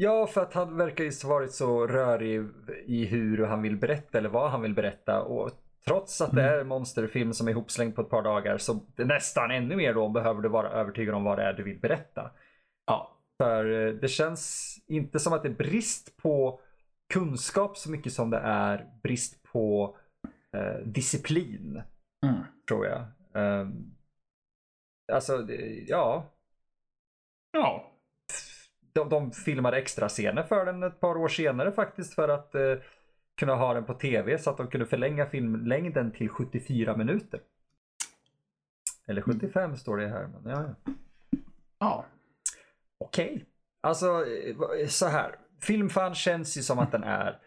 Ja, 0.00 0.26
för 0.26 0.40
att 0.40 0.54
han 0.54 0.76
verkar 0.76 1.04
ju 1.04 1.10
varit 1.24 1.52
så 1.52 1.86
rörig 1.86 2.48
i 2.86 3.04
hur 3.04 3.46
han 3.46 3.62
vill 3.62 3.76
berätta 3.76 4.18
eller 4.18 4.28
vad 4.28 4.50
han 4.50 4.62
vill 4.62 4.74
berätta. 4.74 5.22
Och 5.22 5.50
trots 5.86 6.20
att 6.20 6.32
det 6.32 6.42
mm. 6.42 6.54
är 6.54 6.58
en 6.60 6.68
monsterfilm 6.68 7.32
som 7.32 7.48
är 7.48 7.52
ihopslängd 7.52 7.94
på 7.94 8.02
ett 8.02 8.10
par 8.10 8.22
dagar 8.22 8.58
så 8.58 8.80
nästan 8.96 9.50
ännu 9.50 9.76
mer 9.76 9.94
då 9.94 10.08
behöver 10.08 10.42
du 10.42 10.48
vara 10.48 10.68
övertygad 10.68 11.14
om 11.14 11.24
vad 11.24 11.38
det 11.38 11.44
är 11.44 11.52
du 11.52 11.62
vill 11.62 11.80
berätta. 11.80 12.30
Ja. 12.86 13.14
För 13.38 13.86
eh, 13.86 13.94
det 13.94 14.08
känns 14.08 14.74
inte 14.88 15.18
som 15.18 15.32
att 15.32 15.42
det 15.42 15.48
är 15.48 15.54
brist 15.54 16.16
på 16.16 16.60
kunskap 17.08 17.76
så 17.76 17.90
mycket 17.90 18.12
som 18.12 18.30
det 18.30 18.38
är 18.38 18.86
brist 19.02 19.42
på 19.42 19.96
eh, 20.52 20.86
disciplin. 20.86 21.82
Mm. 22.26 22.44
Tror 22.68 22.86
jag. 22.86 23.04
Um, 23.32 23.96
alltså, 25.12 25.46
ja. 25.86 26.32
Ja. 27.52 27.92
De, 28.92 29.08
de 29.08 29.32
filmade 29.32 29.76
extra 29.76 30.08
scener 30.08 30.42
för 30.42 30.66
den 30.66 30.82
ett 30.82 31.00
par 31.00 31.16
år 31.16 31.28
senare 31.28 31.72
faktiskt 31.72 32.14
för 32.14 32.28
att 32.28 32.54
eh, 32.54 32.76
kunna 33.36 33.54
ha 33.54 33.74
den 33.74 33.84
på 33.84 33.94
tv 33.94 34.38
så 34.38 34.50
att 34.50 34.56
de 34.56 34.68
kunde 34.68 34.86
förlänga 34.86 35.26
filmlängden 35.26 36.12
till 36.12 36.28
74 36.28 36.96
minuter. 36.96 37.40
Eller 39.06 39.22
75 39.22 39.64
mm. 39.64 39.76
står 39.76 39.96
det 39.96 40.08
här. 40.08 40.26
Men 40.26 40.52
ja, 40.52 40.74
ja. 40.84 40.92
ja. 41.78 42.04
Okej. 42.98 43.30
Okay. 43.30 43.44
Alltså 43.80 44.26
eh, 44.26 44.86
så 44.86 45.06
här. 45.06 45.36
Filmfan 45.60 46.14
känns 46.14 46.58
ju 46.58 46.62
som 46.62 46.78
att 46.78 46.92
den 46.92 47.04
är 47.04 47.38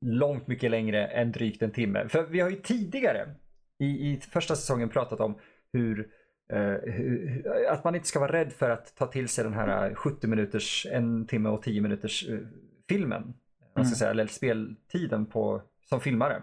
långt 0.00 0.46
mycket 0.46 0.70
längre 0.70 1.06
än 1.06 1.32
drygt 1.32 1.62
en 1.62 1.70
timme. 1.70 2.08
För 2.08 2.26
vi 2.26 2.40
har 2.40 2.50
ju 2.50 2.56
tidigare 2.56 3.34
i, 3.78 3.86
i 3.86 4.20
första 4.20 4.56
säsongen 4.56 4.88
pratat 4.88 5.20
om 5.20 5.38
hur, 5.72 6.10
eh, 6.52 6.92
hur, 6.92 7.42
att 7.68 7.84
man 7.84 7.94
inte 7.94 8.06
ska 8.06 8.20
vara 8.20 8.32
rädd 8.32 8.52
för 8.52 8.70
att 8.70 8.96
ta 8.96 9.06
till 9.06 9.28
sig 9.28 9.44
den 9.44 9.54
här 9.54 9.94
70 9.94 10.26
minuters, 10.26 10.86
en 10.90 11.26
timme 11.26 11.48
och 11.48 11.62
10 11.62 11.80
minuters 11.80 12.28
uh, 12.28 12.46
filmen. 12.88 13.34
Mm. 13.76 13.86
Ska 13.86 13.96
säga, 13.96 14.10
eller 14.10 14.26
speltiden 14.26 15.26
på, 15.26 15.62
som 15.88 16.00
filmare. 16.00 16.42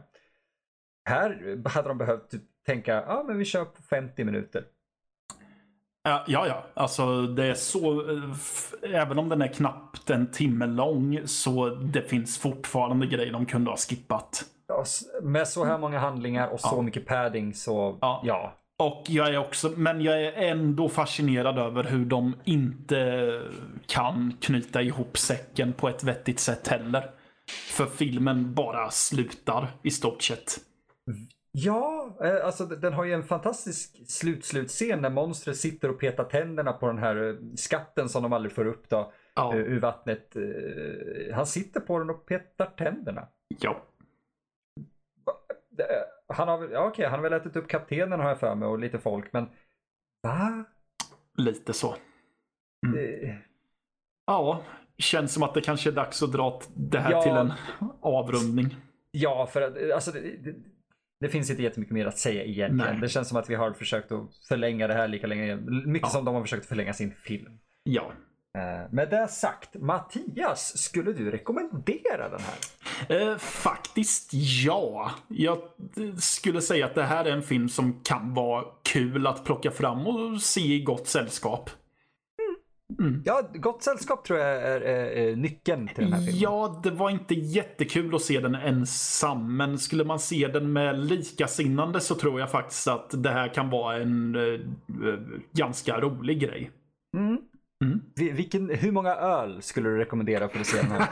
Här 1.05 1.57
hade 1.69 1.87
de 1.87 1.97
behövt 1.97 2.29
typ, 2.29 2.41
tänka, 2.65 2.93
ja 2.93 3.05
ah, 3.07 3.23
men 3.23 3.37
vi 3.37 3.45
kör 3.45 3.65
på 3.65 3.81
50 3.81 4.23
minuter. 4.23 4.65
Ja, 6.03 6.23
ja, 6.27 6.63
alltså 6.73 7.21
det 7.21 7.45
är 7.45 7.53
så. 7.53 8.03
Även 8.81 9.19
om 9.19 9.29
den 9.29 9.41
är 9.41 9.47
knappt 9.47 10.09
en 10.09 10.31
timme 10.31 10.65
lång 10.65 11.21
så 11.25 11.69
det 11.69 12.01
finns 12.01 12.37
fortfarande 12.37 13.07
grejer 13.07 13.33
de 13.33 13.45
kunde 13.45 13.71
ha 13.71 13.77
skippat. 13.77 14.45
Med 15.21 15.47
så 15.47 15.65
här 15.65 15.77
många 15.77 15.99
handlingar 15.99 16.47
och 16.47 16.59
så 16.59 16.75
ja. 16.75 16.81
mycket 16.81 17.05
padding 17.05 17.53
så 17.53 17.97
ja. 18.01 18.21
ja. 18.23 18.53
Och 18.79 19.03
jag 19.07 19.27
är 19.27 19.37
också, 19.37 19.69
men 19.75 20.01
jag 20.01 20.23
är 20.23 20.31
ändå 20.31 20.89
fascinerad 20.89 21.57
över 21.57 21.83
hur 21.83 22.05
de 22.05 22.35
inte 22.43 23.41
kan 23.85 24.37
knyta 24.41 24.81
ihop 24.81 25.17
säcken 25.17 25.73
på 25.73 25.89
ett 25.89 26.03
vettigt 26.03 26.39
sätt 26.39 26.67
heller. 26.67 27.09
För 27.71 27.85
filmen 27.85 28.53
bara 28.53 28.91
slutar 28.91 29.67
i 29.83 29.91
stort 29.91 30.23
sett. 30.23 30.59
Ja, 31.55 32.17
eh, 32.23 32.45
alltså 32.45 32.65
den 32.65 32.93
har 32.93 33.03
ju 33.03 33.13
en 33.13 33.23
fantastisk 33.23 34.09
slutslutscen 34.11 35.01
när 35.01 35.09
monstret 35.09 35.57
sitter 35.57 35.89
och 35.89 35.99
petar 35.99 36.23
tänderna 36.23 36.73
på 36.73 36.87
den 36.87 36.97
här 36.97 37.29
eh, 37.29 37.35
skatten 37.55 38.09
som 38.09 38.23
de 38.23 38.33
aldrig 38.33 38.55
får 38.55 38.65
upp 38.65 38.89
då. 38.89 39.13
Ja. 39.35 39.53
Eh, 39.53 39.59
ur 39.59 39.79
vattnet. 39.79 40.35
Han 41.33 41.45
sitter 41.45 41.79
på 41.79 41.99
den 41.99 42.09
och 42.09 42.25
petar 42.25 42.65
tänderna. 42.65 43.27
Ja. 43.59 43.83
Han 46.27 46.47
har, 46.47 46.69
ja, 46.71 46.87
okej, 46.87 47.05
han 47.05 47.19
har 47.19 47.29
väl 47.29 47.33
ätit 47.33 47.55
upp 47.55 47.67
kaptenen 47.67 48.19
har 48.19 48.29
jag 48.29 48.39
för 48.39 48.55
mig 48.55 48.67
och 48.67 48.79
lite 48.79 48.99
folk, 48.99 49.33
men 49.33 49.49
va? 50.23 50.65
Lite 51.37 51.73
så. 51.73 51.95
Mm. 52.85 52.95
Det... 52.95 53.37
Ja, 54.25 54.63
känns 54.97 55.33
som 55.33 55.43
att 55.43 55.53
det 55.53 55.61
kanske 55.61 55.89
är 55.89 55.93
dags 55.93 56.23
att 56.23 56.31
dra 56.31 56.61
det 56.75 56.99
här 56.99 57.11
ja. 57.11 57.21
till 57.21 57.31
en 57.31 57.53
avrundning. 58.01 58.75
Ja, 59.11 59.47
för 59.47 59.61
att 59.61 59.91
alltså, 59.91 60.11
det, 60.11 60.19
det 60.19 60.55
finns 61.29 61.49
inte 61.49 61.63
jättemycket 61.63 61.93
mer 61.93 62.05
att 62.05 62.17
säga 62.17 62.43
egentligen. 62.43 62.91
Nej. 62.91 63.01
Det 63.01 63.09
känns 63.09 63.27
som 63.27 63.37
att 63.37 63.49
vi 63.49 63.55
har 63.55 63.73
försökt 63.73 64.11
att 64.11 64.35
förlänga 64.47 64.87
det 64.87 64.93
här 64.93 65.07
lika 65.07 65.27
länge. 65.27 65.55
Mycket 65.85 66.07
ja. 66.07 66.09
som 66.09 66.25
de 66.25 66.35
har 66.35 66.41
försökt 66.41 66.65
förlänga 66.65 66.93
sin 66.93 67.11
film. 67.11 67.59
Ja. 67.83 68.11
Uh, 68.57 68.93
med 68.93 69.09
det 69.09 69.27
sagt, 69.27 69.75
Mattias, 69.75 70.77
skulle 70.77 71.13
du 71.13 71.31
rekommendera 71.31 72.29
den 72.29 72.39
här? 72.39 73.29
Uh, 73.29 73.37
faktiskt 73.37 74.29
ja. 74.63 75.11
Jag 75.27 75.57
skulle 76.19 76.61
säga 76.61 76.85
att 76.85 76.95
det 76.95 77.03
här 77.03 77.25
är 77.25 77.31
en 77.31 77.43
film 77.43 77.69
som 77.69 77.99
kan 78.03 78.33
vara 78.33 78.65
kul 78.83 79.27
att 79.27 79.45
plocka 79.45 79.71
fram 79.71 80.07
och 80.07 80.41
se 80.41 80.61
i 80.61 80.83
gott 80.83 81.07
sällskap. 81.07 81.69
Mm. 82.99 83.21
Ja, 83.25 83.41
gott 83.53 83.83
sällskap 83.83 84.25
tror 84.25 84.39
jag 84.39 84.49
är, 84.49 84.81
är, 84.81 85.05
är, 85.05 85.35
nyckeln 85.35 85.87
till 85.87 86.03
den 86.03 86.13
här 86.13 86.19
filmen. 86.19 86.39
Ja, 86.39 86.81
det 86.83 86.91
var 86.91 87.09
inte 87.09 87.33
jättekul 87.33 88.15
att 88.15 88.21
se 88.21 88.39
den 88.39 88.55
ensam. 88.55 89.57
Men 89.57 89.79
skulle 89.79 90.03
man 90.03 90.19
se 90.19 90.47
den 90.47 90.73
med 90.73 90.99
likasinnande 90.99 91.99
så 91.99 92.15
tror 92.15 92.39
jag 92.39 92.51
faktiskt 92.51 92.87
att 92.87 93.23
det 93.23 93.29
här 93.29 93.47
kan 93.47 93.69
vara 93.69 93.97
en 93.97 94.35
uh, 94.35 94.59
ganska 95.51 95.99
rolig 95.99 96.39
grej. 96.39 96.71
Mm. 97.17 97.37
Mm. 97.85 98.01
Vilken, 98.35 98.69
hur 98.69 98.91
många 98.91 99.15
öl 99.15 99.61
skulle 99.61 99.89
du 99.89 99.97
rekommendera 99.97 100.49
för 100.49 100.59
att 100.59 100.67
se 100.67 100.77
den 100.77 100.91
här? 100.91 101.07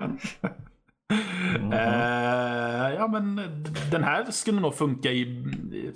Mm. 0.00 0.18
Uh, 1.72 2.94
ja 2.94 3.08
men 3.12 3.36
den 3.90 4.04
här 4.04 4.30
skulle 4.30 4.60
nog 4.60 4.74
funka 4.74 5.12
i, 5.12 5.44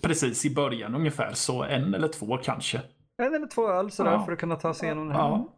precis 0.03 0.45
i 0.45 0.55
början 0.55 0.95
ungefär. 0.95 1.33
Så 1.33 1.63
en 1.63 1.95
eller 1.95 2.09
två 2.09 2.39
kanske. 2.43 2.83
En 3.23 3.35
eller 3.35 3.47
två 3.47 3.69
öl 3.69 3.91
sådär 3.91 4.13
ja. 4.13 4.25
för 4.25 4.33
att 4.33 4.39
kunna 4.39 4.57
ta 4.57 4.75
sig 4.75 4.87
igenom 4.87 5.09
det 5.09 5.15
här. 5.15 5.21
Ja. 5.21 5.49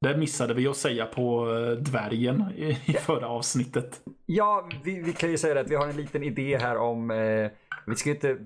Det 0.00 0.16
missade 0.16 0.54
vi 0.54 0.68
att 0.68 0.76
säga 0.76 1.06
på 1.06 1.50
eh, 1.50 1.70
dvärgen 1.70 2.44
i, 2.56 2.78
i 2.86 2.92
förra 2.92 3.28
avsnittet. 3.28 4.00
Ja, 4.26 4.68
vi, 4.84 5.00
vi, 5.00 5.12
kan 5.12 5.30
ju 5.30 5.38
säga 5.38 5.54
det 5.54 5.60
att 5.60 5.70
vi 5.70 5.74
har 5.74 5.88
en 5.88 5.96
liten 5.96 6.22
idé 6.22 6.58
här 6.58 6.76
om, 6.76 7.10
eh, 7.10 7.50
vi 7.86 7.96
ska 7.96 8.10
inte, 8.10 8.38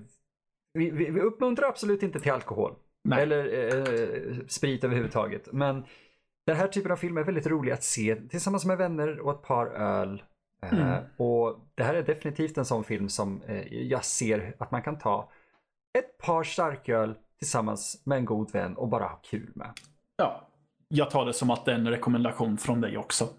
vi, 0.73 0.91
vi, 0.91 1.09
vi, 1.09 1.21
uppmuntrar 1.21 1.67
absolut 1.67 2.03
inte 2.03 2.19
till 2.19 2.31
alkohol. 2.31 2.75
Nej. 3.03 3.23
Eller 3.23 3.65
eh, 3.65 4.37
sprit 4.47 4.83
överhuvudtaget. 4.83 5.49
Men 5.51 5.85
den 6.45 6.55
här 6.55 6.67
typen 6.67 6.91
av 6.91 6.95
film 6.95 7.17
är 7.17 7.23
väldigt 7.23 7.47
rolig 7.47 7.71
att 7.71 7.83
se 7.83 8.15
tillsammans 8.15 8.65
med 8.65 8.77
vänner 8.77 9.19
och 9.19 9.31
ett 9.31 9.41
par 9.41 9.67
öl. 9.67 10.23
Eh, 10.63 10.73
mm. 10.73 11.03
och 11.17 11.59
det 11.75 11.83
här 11.83 11.93
är 11.93 12.03
definitivt 12.03 12.57
en 12.57 12.65
sån 12.65 12.83
film 12.83 13.09
som 13.09 13.41
eh, 13.41 13.73
jag 13.73 14.05
ser 14.05 14.55
att 14.59 14.71
man 14.71 14.81
kan 14.81 14.99
ta 14.99 15.31
ett 15.97 16.17
par 16.17 16.43
starköl 16.43 17.15
tillsammans 17.39 18.01
med 18.05 18.17
en 18.17 18.25
god 18.25 18.51
vän 18.51 18.77
och 18.77 18.89
bara 18.89 19.03
ha 19.03 19.19
kul 19.23 19.51
med. 19.55 19.73
Ja, 20.15 20.49
jag 20.87 21.09
tar 21.09 21.25
det 21.25 21.33
som 21.33 21.49
att 21.49 21.65
det 21.65 21.71
är 21.71 21.75
en 21.75 21.87
rekommendation 21.87 22.57
från 22.57 22.81
dig 22.81 22.97
också. 22.97 23.29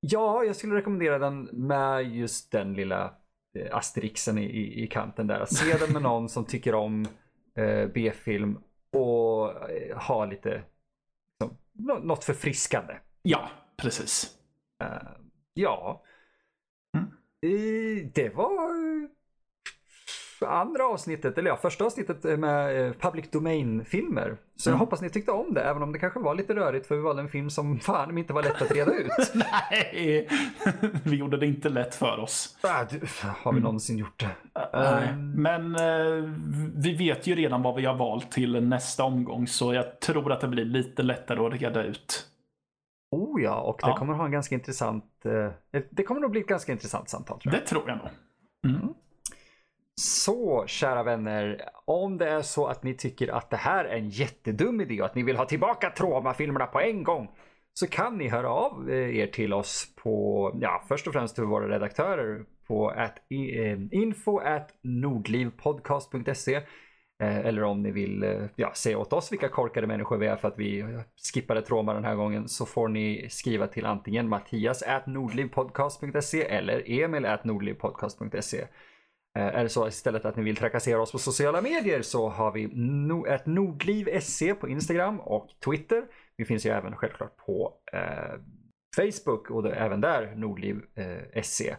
Ja, 0.00 0.44
jag 0.44 0.56
skulle 0.56 0.74
rekommendera 0.74 1.18
den 1.18 1.42
med 1.42 2.14
just 2.14 2.52
den 2.52 2.74
lilla 2.74 3.14
eh, 3.58 3.76
asterixen 3.76 4.38
i, 4.38 4.44
i, 4.44 4.84
i 4.84 4.86
kanten 4.86 5.26
där. 5.26 5.40
Att 5.40 5.52
se 5.52 5.76
den 5.78 5.92
med 5.92 6.02
någon 6.02 6.28
som 6.28 6.44
tycker 6.44 6.74
om 6.74 7.06
eh, 7.54 7.86
B-film 7.94 8.58
och 8.92 9.70
eh, 9.70 9.98
ha 9.98 10.24
lite 10.24 10.62
liksom, 11.40 11.58
något 12.06 12.24
förfriskande. 12.24 12.94
Ja, 13.22 13.50
precis. 13.76 14.38
Uh, 14.82 15.10
ja. 15.54 16.02
Mm. 16.96 17.10
Det 18.14 18.34
var 18.34 19.08
andra 20.42 20.86
avsnittet, 20.86 21.38
eller 21.38 21.50
ja, 21.50 21.56
första 21.56 21.84
avsnittet 21.84 22.24
med 22.38 22.86
eh, 22.86 22.92
Public 22.92 23.30
Domain-filmer. 23.30 24.36
Så 24.56 24.70
mm. 24.70 24.74
jag 24.74 24.78
hoppas 24.78 25.02
ni 25.02 25.10
tyckte 25.10 25.32
om 25.32 25.54
det, 25.54 25.62
även 25.62 25.82
om 25.82 25.92
det 25.92 25.98
kanske 25.98 26.20
var 26.20 26.34
lite 26.34 26.54
rörigt 26.54 26.86
för 26.86 26.96
vi 26.96 27.02
valde 27.02 27.22
en 27.22 27.28
film 27.28 27.50
som 27.50 27.78
fan 27.78 28.18
inte 28.18 28.32
var 28.32 28.42
lätt 28.42 28.62
att 28.62 28.70
reda 28.70 28.92
ut. 28.92 29.32
Nej, 29.34 30.28
vi 31.04 31.16
gjorde 31.16 31.36
det 31.36 31.46
inte 31.46 31.68
lätt 31.68 31.94
för 31.94 32.18
oss. 32.18 32.58
Ah, 32.62 32.84
du, 32.90 33.00
har 33.42 33.52
vi 33.52 33.60
någonsin 33.60 33.98
gjort 33.98 34.20
det? 34.20 34.30
Nej, 34.72 35.08
um... 35.08 35.42
men 35.42 35.76
uh, 35.76 36.32
vi 36.76 36.94
vet 36.94 37.26
ju 37.26 37.34
redan 37.34 37.62
vad 37.62 37.74
vi 37.74 37.84
har 37.84 37.94
valt 37.94 38.32
till 38.32 38.64
nästa 38.64 39.04
omgång, 39.04 39.46
så 39.46 39.74
jag 39.74 40.00
tror 40.00 40.32
att 40.32 40.40
det 40.40 40.48
blir 40.48 40.64
lite 40.64 41.02
lättare 41.02 41.46
att 41.46 41.52
reda 41.52 41.82
ut. 41.82 42.26
Oh 43.10 43.42
ja, 43.42 43.60
och 43.60 43.80
det 43.82 43.88
ja. 43.88 43.96
kommer 43.96 44.14
ha 44.14 44.24
en 44.24 44.32
ganska 44.32 44.54
intressant, 44.54 45.04
uh, 45.26 45.80
det 45.90 46.02
kommer 46.02 46.20
nog 46.20 46.30
bli 46.30 46.40
ett 46.40 46.46
ganska 46.46 46.72
intressant 46.72 47.08
samtal. 47.08 47.40
Tror 47.40 47.54
jag. 47.54 47.62
Det 47.62 47.66
tror 47.66 47.82
jag 47.86 47.98
nog. 47.98 48.08
Mm. 48.76 48.94
Så 50.00 50.64
kära 50.66 51.02
vänner, 51.02 51.68
om 51.84 52.18
det 52.18 52.28
är 52.28 52.42
så 52.42 52.66
att 52.66 52.82
ni 52.82 52.94
tycker 52.94 53.28
att 53.28 53.50
det 53.50 53.56
här 53.56 53.84
är 53.84 53.96
en 53.96 54.08
jättedum 54.08 54.80
idé 54.80 55.00
och 55.00 55.06
att 55.06 55.14
ni 55.14 55.22
vill 55.22 55.36
ha 55.36 55.44
tillbaka 55.44 55.90
Troma-filmerna 55.90 56.66
på 56.66 56.80
en 56.80 57.04
gång 57.04 57.30
så 57.74 57.86
kan 57.86 58.18
ni 58.18 58.28
höra 58.28 58.48
av 58.48 58.90
eh, 58.90 59.18
er 59.18 59.26
till 59.26 59.52
oss 59.52 59.94
på, 60.02 60.50
ja 60.60 60.84
först 60.88 61.06
och 61.06 61.12
främst 61.12 61.34
till 61.34 61.44
våra 61.44 61.68
redaktörer 61.68 62.44
på 62.66 62.88
at, 62.88 63.18
eh, 63.30 63.98
info 64.00 64.38
at 64.38 64.70
nordlivpodcast.se 64.82 66.54
eh, 67.22 67.38
eller 67.38 67.62
om 67.62 67.82
ni 67.82 67.90
vill 67.90 68.22
eh, 68.22 68.44
ja, 68.56 68.72
säga 68.74 68.98
åt 68.98 69.12
oss 69.12 69.32
vilka 69.32 69.48
korkade 69.48 69.86
människor 69.86 70.18
vi 70.18 70.26
är 70.26 70.36
för 70.36 70.48
att 70.48 70.58
vi 70.58 70.80
eh, 70.80 71.00
skippade 71.34 71.62
Troma 71.62 71.94
den 71.94 72.04
här 72.04 72.14
gången 72.14 72.48
så 72.48 72.66
får 72.66 72.88
ni 72.88 73.26
skriva 73.30 73.66
till 73.66 73.86
antingen 73.86 74.28
Mattias 74.28 74.82
at 74.82 75.06
nordlivpodcast.se 75.06 76.42
eller 76.42 76.90
Emil 76.90 77.26
at 77.26 77.44
nordlivpodcast.se. 77.44 78.64
Eh, 79.38 79.46
är 79.46 79.62
det 79.62 79.68
så 79.68 79.88
istället 79.88 80.24
att 80.24 80.36
ni 80.36 80.42
vill 80.42 80.56
trakassera 80.56 81.02
oss 81.02 81.12
på 81.12 81.18
sociala 81.18 81.62
medier 81.62 82.02
så 82.02 82.28
har 82.28 82.52
vi 82.52 82.64
ett 83.28 83.46
Nordliv.se 83.46 84.54
på 84.54 84.68
Instagram 84.68 85.20
och 85.20 85.48
Twitter. 85.64 86.04
Vi 86.36 86.44
finns 86.44 86.66
ju 86.66 86.70
även 86.70 86.96
självklart 86.96 87.36
på 87.36 87.72
eh, 87.92 88.40
Facebook 88.96 89.50
och 89.50 89.66
även 89.66 90.00
där 90.00 90.34
Nordliv.se. 90.36 91.70
Eh, 91.70 91.76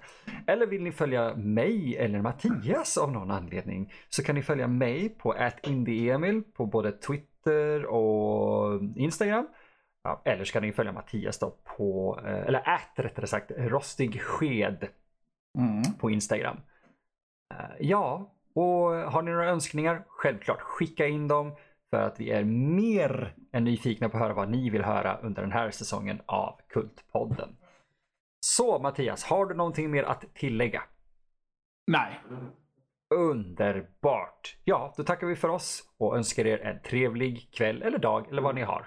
eller 0.48 0.68
vill 0.68 0.84
ni 0.84 0.92
följa 0.92 1.36
mig 1.36 1.98
eller 1.98 2.22
Mattias 2.22 2.98
av 2.98 3.12
någon 3.12 3.32
anledning 3.32 3.94
så 4.10 4.24
kan 4.24 4.36
ni 4.36 4.42
följa 4.42 4.68
mig 4.68 5.10
på 5.10 5.36
@indieemil 5.64 6.44
på 6.44 6.66
både 6.66 6.92
Twitter 6.92 7.86
och 7.86 8.82
Instagram. 8.96 9.48
Ja, 10.04 10.22
eller 10.26 10.44
så 10.44 10.54
kan 10.54 10.62
ni 10.62 10.72
följa 10.72 10.92
Mattias 10.92 11.40
då 11.40 11.58
på, 11.78 12.20
eh, 12.26 12.48
eller 12.48 12.60
ät 12.60 13.06
rättare 13.06 13.28
sagt, 13.28 13.52
rostig 13.58 14.22
sked 14.22 14.88
mm. 15.58 15.84
på 16.00 16.10
Instagram. 16.10 16.58
Eh, 17.60 17.76
ja, 17.80 18.34
och 18.54 18.92
har 18.92 19.22
ni 19.22 19.32
några 19.32 19.50
önskningar? 19.50 20.04
Självklart 20.08 20.62
skicka 20.62 21.08
in 21.08 21.28
dem 21.28 21.56
för 21.90 22.02
att 22.02 22.20
vi 22.20 22.32
är 22.32 22.44
mer 22.44 23.36
än 23.52 23.64
nyfikna 23.64 24.10
på 24.10 24.18
att 24.18 24.24
höra 24.24 24.34
vad 24.34 24.50
ni 24.50 24.70
vill 24.70 24.84
höra 24.84 25.18
under 25.18 25.42
den 25.42 25.52
här 25.52 25.72
säsongen 25.72 26.22
av 26.26 26.60
Kultpodden. 26.70 27.56
Så 28.40 28.80
Mattias, 28.80 29.24
har 29.24 29.46
du 29.46 29.56
någonting 29.56 29.92
mer 29.92 30.04
att 30.04 30.36
tillägga? 30.36 30.84
Nej. 31.92 32.22
Underbart! 33.16 34.58
Ja, 34.64 34.94
då 34.98 35.04
tackar 35.04 35.28
vi 35.28 35.36
för 35.36 35.50
oss 35.50 35.84
och 35.98 36.18
önskar 36.18 36.48
er 36.48 36.58
en 36.58 36.82
trevlig 36.82 37.52
kväll 37.52 37.82
eller 37.82 37.98
dag 37.98 38.30
eller 38.30 38.42
vad 38.42 38.56
ni 38.56 38.62
har. 38.62 38.86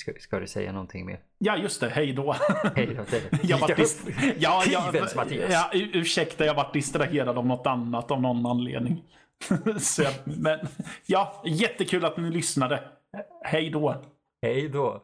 Ska, 0.00 0.12
ska 0.20 0.38
du 0.40 0.46
säga 0.46 0.72
någonting 0.72 1.06
mer? 1.06 1.20
Ja, 1.38 1.56
just 1.56 1.80
det. 1.80 1.88
Hej 1.88 2.12
då. 2.12 2.36
Hej 2.76 2.86
då. 2.86 3.04
Jag 3.42 3.58
var 3.58 3.68
lite 3.68 3.82
dist- 3.82 4.08
upp- 4.08 4.14
ja, 4.38 4.62
jag, 4.66 4.94
ja, 5.50 5.70
ursäkta, 5.72 6.44
jag 6.46 6.54
varit 6.54 6.72
distraherad 6.72 7.38
av 7.38 7.46
något 7.46 7.66
annat 7.66 8.10
av 8.10 8.22
någon 8.22 8.46
anledning. 8.46 9.02
Så 9.78 10.04
men 10.24 10.58
ja, 11.06 11.42
jättekul 11.46 12.04
att 12.04 12.16
ni 12.16 12.30
lyssnade. 12.30 12.82
Hej 13.44 13.70
då. 13.70 14.02
Hej 14.42 14.68
då. 14.68 15.02